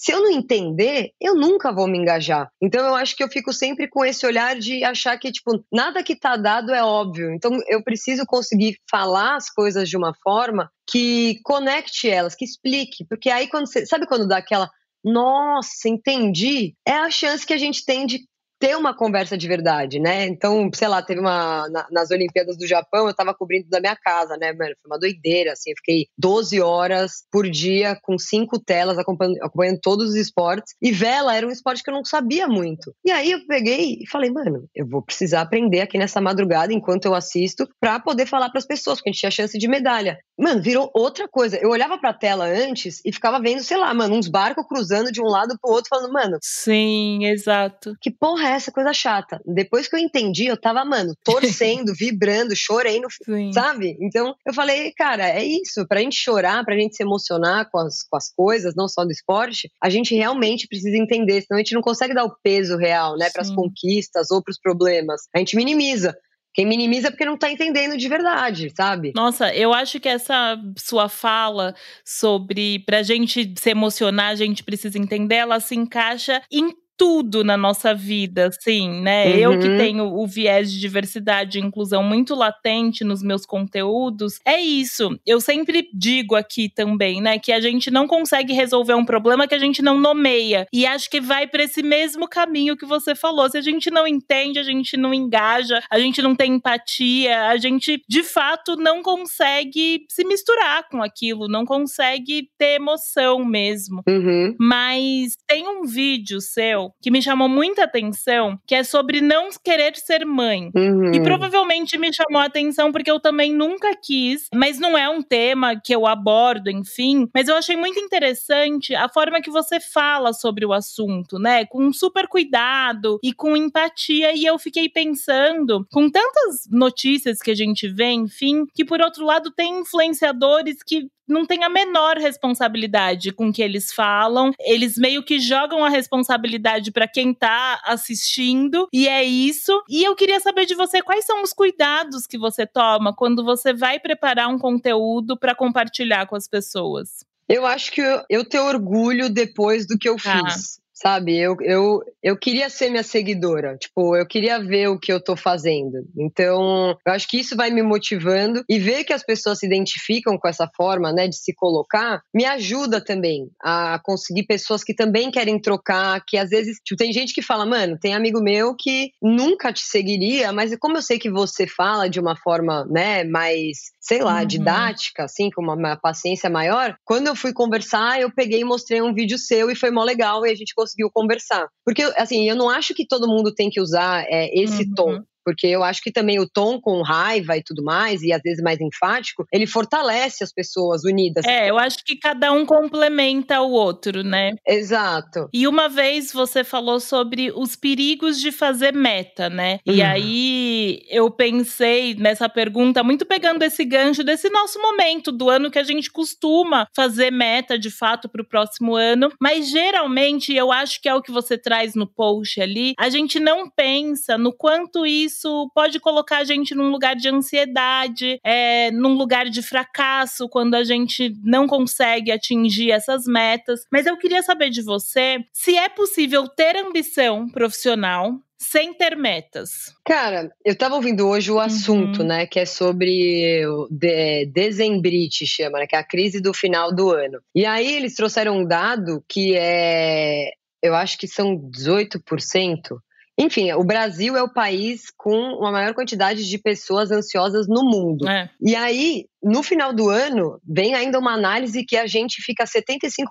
se 0.00 0.12
eu 0.12 0.22
não 0.22 0.30
entender, 0.30 1.12
eu 1.20 1.34
nunca 1.34 1.70
vou 1.70 1.86
me 1.86 1.98
engajar. 1.98 2.50
Então 2.58 2.86
eu 2.86 2.94
acho 2.94 3.14
que 3.14 3.22
eu 3.22 3.28
fico 3.28 3.52
sempre 3.52 3.86
com 3.86 4.02
esse 4.02 4.24
olhar 4.24 4.58
de 4.58 4.82
achar 4.82 5.18
que, 5.18 5.30
tipo, 5.30 5.62
nada 5.70 6.02
que 6.02 6.18
tá 6.18 6.38
dado 6.38 6.72
é 6.72 6.82
óbvio. 6.82 7.34
Então 7.34 7.58
eu 7.68 7.84
preciso 7.84 8.24
conseguir 8.24 8.78
falar 8.90 9.36
as 9.36 9.50
coisas 9.50 9.90
de 9.90 9.98
uma 9.98 10.14
forma 10.22 10.70
que 10.90 11.38
conecte 11.44 12.08
elas, 12.08 12.34
que 12.34 12.46
explique. 12.46 13.04
Porque 13.10 13.28
aí 13.28 13.46
quando 13.46 13.66
você. 13.66 13.84
Sabe 13.84 14.06
quando 14.06 14.26
dá 14.26 14.38
aquela. 14.38 14.70
Nossa, 15.04 15.86
entendi. 15.86 16.74
É 16.88 16.94
a 16.94 17.10
chance 17.10 17.46
que 17.46 17.52
a 17.52 17.58
gente 17.58 17.84
tem 17.84 18.06
de 18.06 18.20
ter 18.60 18.76
uma 18.76 18.94
conversa 18.94 19.38
de 19.38 19.48
verdade, 19.48 19.98
né? 19.98 20.26
Então, 20.26 20.70
sei 20.74 20.86
lá, 20.86 21.00
teve 21.00 21.18
uma. 21.18 21.66
Na, 21.70 21.86
nas 21.90 22.10
Olimpíadas 22.10 22.58
do 22.58 22.66
Japão, 22.66 23.08
eu 23.08 23.14
tava 23.14 23.34
cobrindo 23.34 23.68
da 23.70 23.80
minha 23.80 23.96
casa, 23.96 24.36
né, 24.36 24.52
mano? 24.52 24.74
Foi 24.82 24.90
uma 24.90 24.98
doideira, 24.98 25.52
assim. 25.52 25.70
Eu 25.70 25.76
fiquei 25.78 26.06
12 26.18 26.60
horas 26.60 27.24
por 27.32 27.48
dia 27.48 27.98
com 28.02 28.18
cinco 28.18 28.58
telas 28.62 28.98
acompanhando, 28.98 29.38
acompanhando 29.42 29.80
todos 29.80 30.10
os 30.10 30.14
esportes. 30.14 30.74
E 30.80 30.92
vela 30.92 31.34
era 31.34 31.46
um 31.46 31.50
esporte 31.50 31.82
que 31.82 31.88
eu 31.88 31.94
não 31.94 32.04
sabia 32.04 32.46
muito. 32.46 32.94
E 33.02 33.10
aí 33.10 33.32
eu 33.32 33.46
peguei 33.46 33.98
e 34.02 34.06
falei, 34.06 34.30
mano, 34.30 34.68
eu 34.74 34.86
vou 34.86 35.00
precisar 35.00 35.40
aprender 35.40 35.80
aqui 35.80 35.96
nessa 35.96 36.20
madrugada 36.20 36.72
enquanto 36.72 37.06
eu 37.06 37.14
assisto 37.14 37.66
pra 37.80 37.98
poder 37.98 38.26
falar 38.26 38.50
para 38.50 38.58
as 38.58 38.66
pessoas, 38.66 38.98
porque 38.98 39.08
a 39.08 39.12
gente 39.12 39.20
tinha 39.20 39.30
chance 39.30 39.58
de 39.58 39.68
medalha. 39.68 40.18
Mano, 40.38 40.60
virou 40.60 40.90
outra 40.94 41.26
coisa. 41.26 41.56
Eu 41.56 41.70
olhava 41.70 41.98
pra 41.98 42.12
tela 42.12 42.44
antes 42.44 43.00
e 43.06 43.12
ficava 43.12 43.40
vendo, 43.40 43.62
sei 43.62 43.78
lá, 43.78 43.92
mano, 43.94 44.16
uns 44.16 44.28
barcos 44.28 44.66
cruzando 44.66 45.10
de 45.10 45.22
um 45.22 45.26
lado 45.26 45.56
pro 45.60 45.72
outro, 45.72 45.88
falando, 45.88 46.12
mano. 46.12 46.38
Sim, 46.42 47.24
exato. 47.24 47.94
Que 48.00 48.10
porra 48.10 48.48
é 48.48 48.49
essa 48.54 48.72
coisa 48.72 48.92
chata? 48.92 49.40
Depois 49.46 49.88
que 49.88 49.96
eu 49.96 50.00
entendi, 50.00 50.46
eu 50.46 50.60
tava, 50.60 50.84
mano, 50.84 51.14
torcendo, 51.24 51.92
vibrando, 51.98 52.54
chorei 52.56 53.00
no. 53.00 53.08
Sim. 53.10 53.52
Sabe? 53.52 53.96
Então 54.00 54.34
eu 54.46 54.54
falei, 54.54 54.92
cara, 54.92 55.28
é 55.28 55.44
isso. 55.44 55.86
Pra 55.86 56.00
gente 56.00 56.16
chorar, 56.16 56.64
pra 56.64 56.76
gente 56.76 56.96
se 56.96 57.02
emocionar 57.02 57.68
com 57.70 57.78
as, 57.78 58.02
com 58.02 58.16
as 58.16 58.32
coisas, 58.32 58.74
não 58.74 58.88
só 58.88 59.04
do 59.04 59.10
esporte, 59.10 59.70
a 59.82 59.90
gente 59.90 60.14
realmente 60.14 60.66
precisa 60.68 60.96
entender, 60.96 61.42
senão 61.42 61.58
a 61.58 61.62
gente 61.62 61.74
não 61.74 61.82
consegue 61.82 62.14
dar 62.14 62.24
o 62.24 62.36
peso 62.42 62.76
real, 62.76 63.16
né, 63.16 63.30
pras 63.30 63.48
Sim. 63.48 63.54
conquistas 63.54 64.30
ou 64.30 64.42
pros 64.42 64.58
problemas. 64.58 65.22
A 65.34 65.38
gente 65.38 65.56
minimiza. 65.56 66.16
Quem 66.52 66.66
minimiza 66.66 67.08
é 67.08 67.10
porque 67.10 67.24
não 67.24 67.38
tá 67.38 67.50
entendendo 67.50 67.96
de 67.96 68.08
verdade, 68.08 68.72
sabe? 68.76 69.12
Nossa, 69.14 69.54
eu 69.54 69.72
acho 69.72 70.00
que 70.00 70.08
essa 70.08 70.58
sua 70.76 71.08
fala 71.08 71.74
sobre 72.04 72.80
pra 72.80 73.02
gente 73.02 73.54
se 73.56 73.70
emocionar, 73.70 74.30
a 74.30 74.34
gente 74.34 74.64
precisa 74.64 74.98
entender, 74.98 75.36
ela 75.36 75.60
se 75.60 75.76
encaixa 75.76 76.42
em 76.50 76.74
tudo 77.00 77.42
na 77.42 77.56
nossa 77.56 77.94
vida, 77.94 78.48
assim, 78.48 79.00
né? 79.00 79.24
Uhum. 79.24 79.38
Eu 79.38 79.58
que 79.58 79.68
tenho 79.78 80.04
o 80.04 80.26
viés 80.26 80.70
de 80.70 80.78
diversidade 80.78 81.58
e 81.58 81.62
inclusão 81.62 82.02
muito 82.02 82.34
latente 82.34 83.04
nos 83.04 83.22
meus 83.22 83.46
conteúdos, 83.46 84.38
é 84.44 84.60
isso. 84.60 85.18
Eu 85.24 85.40
sempre 85.40 85.88
digo 85.94 86.34
aqui 86.34 86.68
também, 86.68 87.22
né, 87.22 87.38
que 87.38 87.52
a 87.52 87.60
gente 87.60 87.90
não 87.90 88.06
consegue 88.06 88.52
resolver 88.52 88.92
um 88.92 89.04
problema 89.06 89.48
que 89.48 89.54
a 89.54 89.58
gente 89.58 89.80
não 89.80 89.98
nomeia. 89.98 90.66
E 90.70 90.84
acho 90.84 91.08
que 91.08 91.22
vai 91.22 91.46
para 91.46 91.62
esse 91.62 91.82
mesmo 91.82 92.28
caminho 92.28 92.76
que 92.76 92.84
você 92.84 93.14
falou. 93.14 93.48
Se 93.48 93.56
a 93.56 93.62
gente 93.62 93.90
não 93.90 94.06
entende, 94.06 94.58
a 94.58 94.62
gente 94.62 94.94
não 94.98 95.14
engaja, 95.14 95.82
a 95.90 95.98
gente 95.98 96.20
não 96.20 96.34
tem 96.36 96.52
empatia, 96.52 97.46
a 97.48 97.56
gente 97.56 98.02
de 98.06 98.22
fato 98.22 98.76
não 98.76 99.02
consegue 99.02 100.04
se 100.06 100.22
misturar 100.22 100.86
com 100.90 101.02
aquilo, 101.02 101.48
não 101.48 101.64
consegue 101.64 102.50
ter 102.58 102.74
emoção 102.74 103.42
mesmo. 103.42 104.02
Uhum. 104.06 104.54
Mas 104.60 105.32
tem 105.48 105.66
um 105.66 105.86
vídeo 105.86 106.42
seu 106.42 106.89
que 107.00 107.10
me 107.10 107.22
chamou 107.22 107.48
muita 107.48 107.84
atenção, 107.84 108.58
que 108.66 108.74
é 108.74 108.82
sobre 108.82 109.20
não 109.20 109.48
querer 109.62 109.96
ser 109.96 110.24
mãe. 110.24 110.70
Uhum. 110.74 111.12
E 111.12 111.20
provavelmente 111.22 111.98
me 111.98 112.12
chamou 112.12 112.40
a 112.40 112.46
atenção 112.46 112.92
porque 112.92 113.10
eu 113.10 113.20
também 113.20 113.52
nunca 113.52 113.94
quis, 113.96 114.48
mas 114.54 114.78
não 114.78 114.96
é 114.96 115.08
um 115.08 115.22
tema 115.22 115.80
que 115.80 115.94
eu 115.94 116.06
abordo, 116.06 116.70
enfim. 116.70 117.28
Mas 117.34 117.48
eu 117.48 117.56
achei 117.56 117.76
muito 117.76 117.98
interessante 117.98 118.94
a 118.94 119.08
forma 119.08 119.40
que 119.40 119.50
você 119.50 119.80
fala 119.80 120.32
sobre 120.32 120.64
o 120.64 120.72
assunto, 120.72 121.38
né? 121.38 121.64
Com 121.66 121.92
super 121.92 122.26
cuidado 122.26 123.18
e 123.22 123.32
com 123.32 123.56
empatia. 123.56 124.34
E 124.34 124.44
eu 124.44 124.58
fiquei 124.58 124.88
pensando, 124.88 125.86
com 125.92 126.10
tantas 126.10 126.68
notícias 126.70 127.40
que 127.40 127.50
a 127.50 127.54
gente 127.54 127.88
vê, 127.88 128.10
enfim, 128.10 128.66
que 128.74 128.84
por 128.84 129.00
outro 129.00 129.24
lado 129.24 129.50
tem 129.50 129.80
influenciadores 129.80 130.82
que 130.82 131.08
não 131.30 131.46
tem 131.46 131.62
a 131.64 131.68
menor 131.68 132.18
responsabilidade 132.18 133.32
com 133.32 133.48
o 133.48 133.52
que 133.52 133.62
eles 133.62 133.92
falam. 133.92 134.50
Eles 134.60 134.98
meio 134.98 135.22
que 135.22 135.38
jogam 135.38 135.84
a 135.84 135.88
responsabilidade 135.88 136.79
para 136.92 137.08
quem 137.08 137.34
tá 137.34 137.80
assistindo, 137.84 138.88
e 138.92 139.08
é 139.08 139.24
isso. 139.24 139.82
E 139.88 140.04
eu 140.04 140.14
queria 140.14 140.38
saber 140.38 140.66
de 140.66 140.74
você 140.74 141.02
quais 141.02 141.24
são 141.24 141.42
os 141.42 141.52
cuidados 141.52 142.26
que 142.26 142.38
você 142.38 142.64
toma 142.66 143.12
quando 143.14 143.44
você 143.44 143.72
vai 143.72 143.98
preparar 143.98 144.48
um 144.48 144.58
conteúdo 144.58 145.36
para 145.36 145.54
compartilhar 145.54 146.26
com 146.26 146.36
as 146.36 146.46
pessoas. 146.46 147.24
Eu 147.48 147.66
acho 147.66 147.90
que 147.90 148.00
eu, 148.00 148.22
eu 148.30 148.44
tenho 148.44 148.64
orgulho 148.64 149.28
depois 149.28 149.84
do 149.86 149.98
que 149.98 150.08
eu 150.08 150.16
Tá. 150.16 150.40
fiz. 150.46 150.79
Sabe, 151.02 151.38
eu, 151.38 151.56
eu, 151.62 152.02
eu 152.22 152.36
queria 152.36 152.68
ser 152.68 152.90
minha 152.90 153.02
seguidora, 153.02 153.74
tipo, 153.78 154.14
eu 154.14 154.26
queria 154.26 154.62
ver 154.62 154.88
o 154.88 154.98
que 154.98 155.10
eu 155.10 155.18
tô 155.18 155.34
fazendo. 155.34 156.04
Então, 156.14 156.94
eu 157.06 157.12
acho 157.12 157.26
que 157.26 157.38
isso 157.40 157.56
vai 157.56 157.70
me 157.70 157.82
motivando 157.82 158.62
e 158.68 158.78
ver 158.78 159.04
que 159.04 159.12
as 159.14 159.24
pessoas 159.24 159.60
se 159.60 159.66
identificam 159.66 160.36
com 160.36 160.46
essa 160.46 160.68
forma, 160.76 161.10
né, 161.10 161.26
de 161.26 161.36
se 161.36 161.54
colocar, 161.54 162.20
me 162.34 162.44
ajuda 162.44 163.02
também 163.02 163.48
a 163.62 163.98
conseguir 164.04 164.44
pessoas 164.44 164.84
que 164.84 164.94
também 164.94 165.30
querem 165.30 165.58
trocar, 165.58 166.22
que 166.28 166.36
às 166.36 166.50
vezes, 166.50 166.76
tipo, 166.84 166.98
tem 166.98 167.14
gente 167.14 167.32
que 167.32 167.40
fala, 167.40 167.64
mano, 167.64 167.98
tem 167.98 168.12
amigo 168.12 168.42
meu 168.42 168.76
que 168.78 169.10
nunca 169.22 169.72
te 169.72 169.80
seguiria, 169.80 170.52
mas 170.52 170.76
como 170.78 170.98
eu 170.98 171.02
sei 171.02 171.18
que 171.18 171.30
você 171.30 171.66
fala 171.66 172.10
de 172.10 172.20
uma 172.20 172.36
forma, 172.36 172.84
né, 172.90 173.24
mais, 173.24 173.78
sei 174.00 174.20
lá, 174.22 174.40
Uhum. 174.40 174.46
didática, 174.46 175.24
assim, 175.24 175.50
com 175.50 175.62
uma, 175.62 175.74
uma 175.74 175.96
paciência 175.96 176.48
maior, 176.48 176.96
quando 177.04 177.26
eu 177.28 177.36
fui 177.36 177.52
conversar, 177.52 178.20
eu 178.20 178.30
peguei 178.34 178.60
e 178.60 178.64
mostrei 178.64 179.02
um 179.02 179.12
vídeo 179.14 179.38
seu 179.38 179.70
e 179.70 179.76
foi 179.76 179.90
mó 179.90 180.02
legal 180.02 180.46
e 180.46 180.50
a 180.50 180.54
gente 180.54 180.74
conseguiu 180.74 181.10
conversar. 181.12 181.68
Porque, 181.84 182.02
assim, 182.16 182.48
eu 182.48 182.56
não 182.56 182.70
acho 182.70 182.94
que 182.94 183.06
todo 183.06 183.28
mundo 183.28 183.54
tem 183.54 183.68
que 183.70 183.80
usar 183.80 184.24
é, 184.28 184.48
esse 184.58 184.84
Uhum. 184.84 184.94
tom. 184.94 185.22
Porque 185.44 185.66
eu 185.66 185.82
acho 185.82 186.02
que 186.02 186.12
também 186.12 186.38
o 186.38 186.48
tom 186.48 186.80
com 186.80 187.02
raiva 187.02 187.56
e 187.56 187.62
tudo 187.62 187.82
mais, 187.82 188.22
e 188.22 188.32
às 188.32 188.40
vezes 188.42 188.62
mais 188.62 188.80
enfático, 188.80 189.44
ele 189.52 189.66
fortalece 189.66 190.42
as 190.44 190.52
pessoas 190.52 191.04
unidas. 191.04 191.44
É, 191.44 191.70
eu 191.70 191.78
acho 191.78 191.98
que 192.04 192.16
cada 192.16 192.52
um 192.52 192.64
complementa 192.66 193.60
o 193.60 193.70
outro, 193.70 194.22
né? 194.22 194.52
Exato. 194.66 195.48
E 195.52 195.66
uma 195.66 195.88
vez 195.88 196.32
você 196.32 196.62
falou 196.64 197.00
sobre 197.00 197.50
os 197.54 197.76
perigos 197.76 198.40
de 198.40 198.52
fazer 198.52 198.92
meta, 198.92 199.48
né? 199.48 199.78
E 199.86 200.00
Uhum. 200.00 200.06
aí 200.06 201.02
eu 201.08 201.30
pensei 201.30 202.14
nessa 202.14 202.48
pergunta, 202.48 203.02
muito 203.02 203.24
pegando 203.26 203.62
esse 203.62 203.84
gancho 203.84 204.22
desse 204.24 204.48
nosso 204.50 204.80
momento 204.80 205.30
do 205.32 205.48
ano 205.48 205.70
que 205.70 205.78
a 205.78 205.82
gente 205.84 206.10
costuma 206.10 206.86
fazer 206.94 207.30
meta 207.30 207.78
de 207.78 207.90
fato 207.90 208.28
para 208.28 208.42
o 208.42 208.46
próximo 208.48 208.94
ano, 208.94 209.30
mas 209.40 209.70
geralmente 209.70 210.54
eu 210.54 210.70
acho 210.72 211.00
que 211.00 211.08
é 211.08 211.14
o 211.14 211.22
que 211.22 211.30
você 211.32 211.56
traz 211.58 211.94
no 211.94 212.06
post 212.06 212.60
ali, 212.60 212.94
a 212.98 213.08
gente 213.08 213.38
não 213.38 213.68
pensa 213.70 214.36
no 214.38 214.52
quanto 214.52 215.06
isso 215.06 215.29
pode 215.74 216.00
colocar 216.00 216.38
a 216.38 216.44
gente 216.44 216.74
num 216.74 216.90
lugar 216.90 217.14
de 217.16 217.28
ansiedade, 217.28 218.38
é, 218.44 218.90
num 218.90 219.14
lugar 219.14 219.46
de 219.48 219.62
fracasso 219.62 220.48
quando 220.48 220.74
a 220.74 220.84
gente 220.84 221.32
não 221.42 221.66
consegue 221.66 222.30
atingir 222.30 222.90
essas 222.90 223.24
metas. 223.26 223.80
Mas 223.92 224.06
eu 224.06 224.16
queria 224.16 224.42
saber 224.42 224.70
de 224.70 224.82
você 224.82 225.38
se 225.52 225.76
é 225.76 225.88
possível 225.88 226.48
ter 226.48 226.76
ambição 226.76 227.48
profissional 227.48 228.34
sem 228.58 228.92
ter 228.92 229.16
metas. 229.16 229.94
Cara, 230.04 230.52
eu 230.62 230.76
tava 230.76 230.94
ouvindo 230.94 231.26
hoje 231.26 231.50
o 231.50 231.58
assunto, 231.58 232.20
Uhum. 232.20 232.26
né, 232.26 232.46
que 232.46 232.60
é 232.60 232.66
sobre 232.66 233.66
o 233.66 233.88
de, 233.90 234.44
dezembrite, 234.46 235.46
chama, 235.46 235.78
né, 235.78 235.86
que 235.86 235.96
é 235.96 235.98
a 235.98 236.04
crise 236.04 236.42
do 236.42 236.52
final 236.52 236.94
do 236.94 237.10
ano. 237.10 237.40
E 237.54 237.64
aí 237.64 237.90
eles 237.94 238.14
trouxeram 238.14 238.58
um 238.58 238.66
dado 238.66 239.24
que 239.26 239.56
é 239.56 240.50
eu 240.82 240.94
acho 240.94 241.18
que 241.18 241.28
são 241.28 241.56
18%. 241.56 242.98
Enfim, 243.40 243.72
o 243.72 243.82
Brasil 243.82 244.36
é 244.36 244.42
o 244.42 244.52
país 244.52 245.10
com 245.16 245.64
a 245.64 245.72
maior 245.72 245.94
quantidade 245.94 246.48
de 246.48 246.58
pessoas 246.58 247.10
ansiosas 247.10 247.66
no 247.66 247.82
mundo. 247.82 248.28
É. 248.28 248.50
E 248.60 248.76
aí, 248.76 249.26
no 249.42 249.62
final 249.62 249.92
do 249.94 250.08
ano, 250.08 250.60
vem 250.66 250.94
ainda 250.94 251.18
uma 251.18 251.32
análise 251.32 251.84
que 251.84 251.96
a 251.96 252.06
gente 252.06 252.42
fica 252.42 252.64
75% 252.64 253.24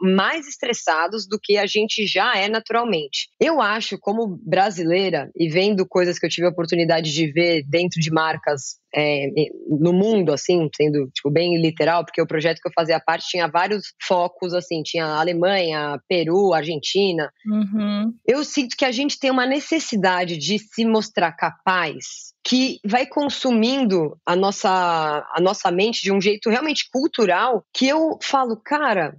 mais 0.00 0.46
estressados 0.46 1.26
do 1.26 1.38
que 1.40 1.58
a 1.58 1.66
gente 1.66 2.06
já 2.06 2.36
é 2.36 2.48
naturalmente. 2.48 3.28
Eu 3.40 3.60
acho, 3.60 3.98
como 3.98 4.38
brasileira, 4.42 5.30
e 5.36 5.48
vendo 5.48 5.86
coisas 5.86 6.18
que 6.18 6.26
eu 6.26 6.30
tive 6.30 6.46
a 6.46 6.50
oportunidade 6.50 7.12
de 7.12 7.30
ver 7.30 7.62
dentro 7.68 8.00
de 8.00 8.10
marcas 8.10 8.78
é, 8.94 9.26
no 9.68 9.92
mundo, 9.92 10.32
assim, 10.32 10.68
sendo 10.74 11.10
tipo, 11.10 11.30
bem 11.30 11.60
literal, 11.60 12.04
porque 12.04 12.22
o 12.22 12.26
projeto 12.26 12.60
que 12.60 12.68
eu 12.68 12.72
fazia 12.74 12.98
parte 12.98 13.28
tinha 13.28 13.46
vários 13.46 13.92
focos, 14.02 14.54
assim, 14.54 14.82
tinha 14.82 15.04
Alemanha, 15.04 16.00
Peru, 16.08 16.54
Argentina. 16.54 17.30
Uhum. 17.46 18.12
Eu 18.26 18.44
sinto 18.44 18.76
que 18.76 18.84
a 18.84 18.92
gente 18.92 19.18
tem 19.18 19.30
uma 19.30 19.46
necessidade 19.46 20.38
de 20.38 20.58
se 20.58 20.84
mostrar 20.86 21.32
capaz 21.32 22.32
que 22.48 22.80
vai 22.82 23.06
consumindo 23.06 24.18
a 24.24 24.34
nossa, 24.34 24.70
a 24.70 25.38
nossa 25.38 25.70
mente 25.70 26.00
de 26.00 26.10
um 26.10 26.18
jeito 26.18 26.48
realmente 26.48 26.88
cultural 26.90 27.62
que 27.74 27.86
eu 27.86 28.18
falo, 28.22 28.56
cara, 28.56 29.14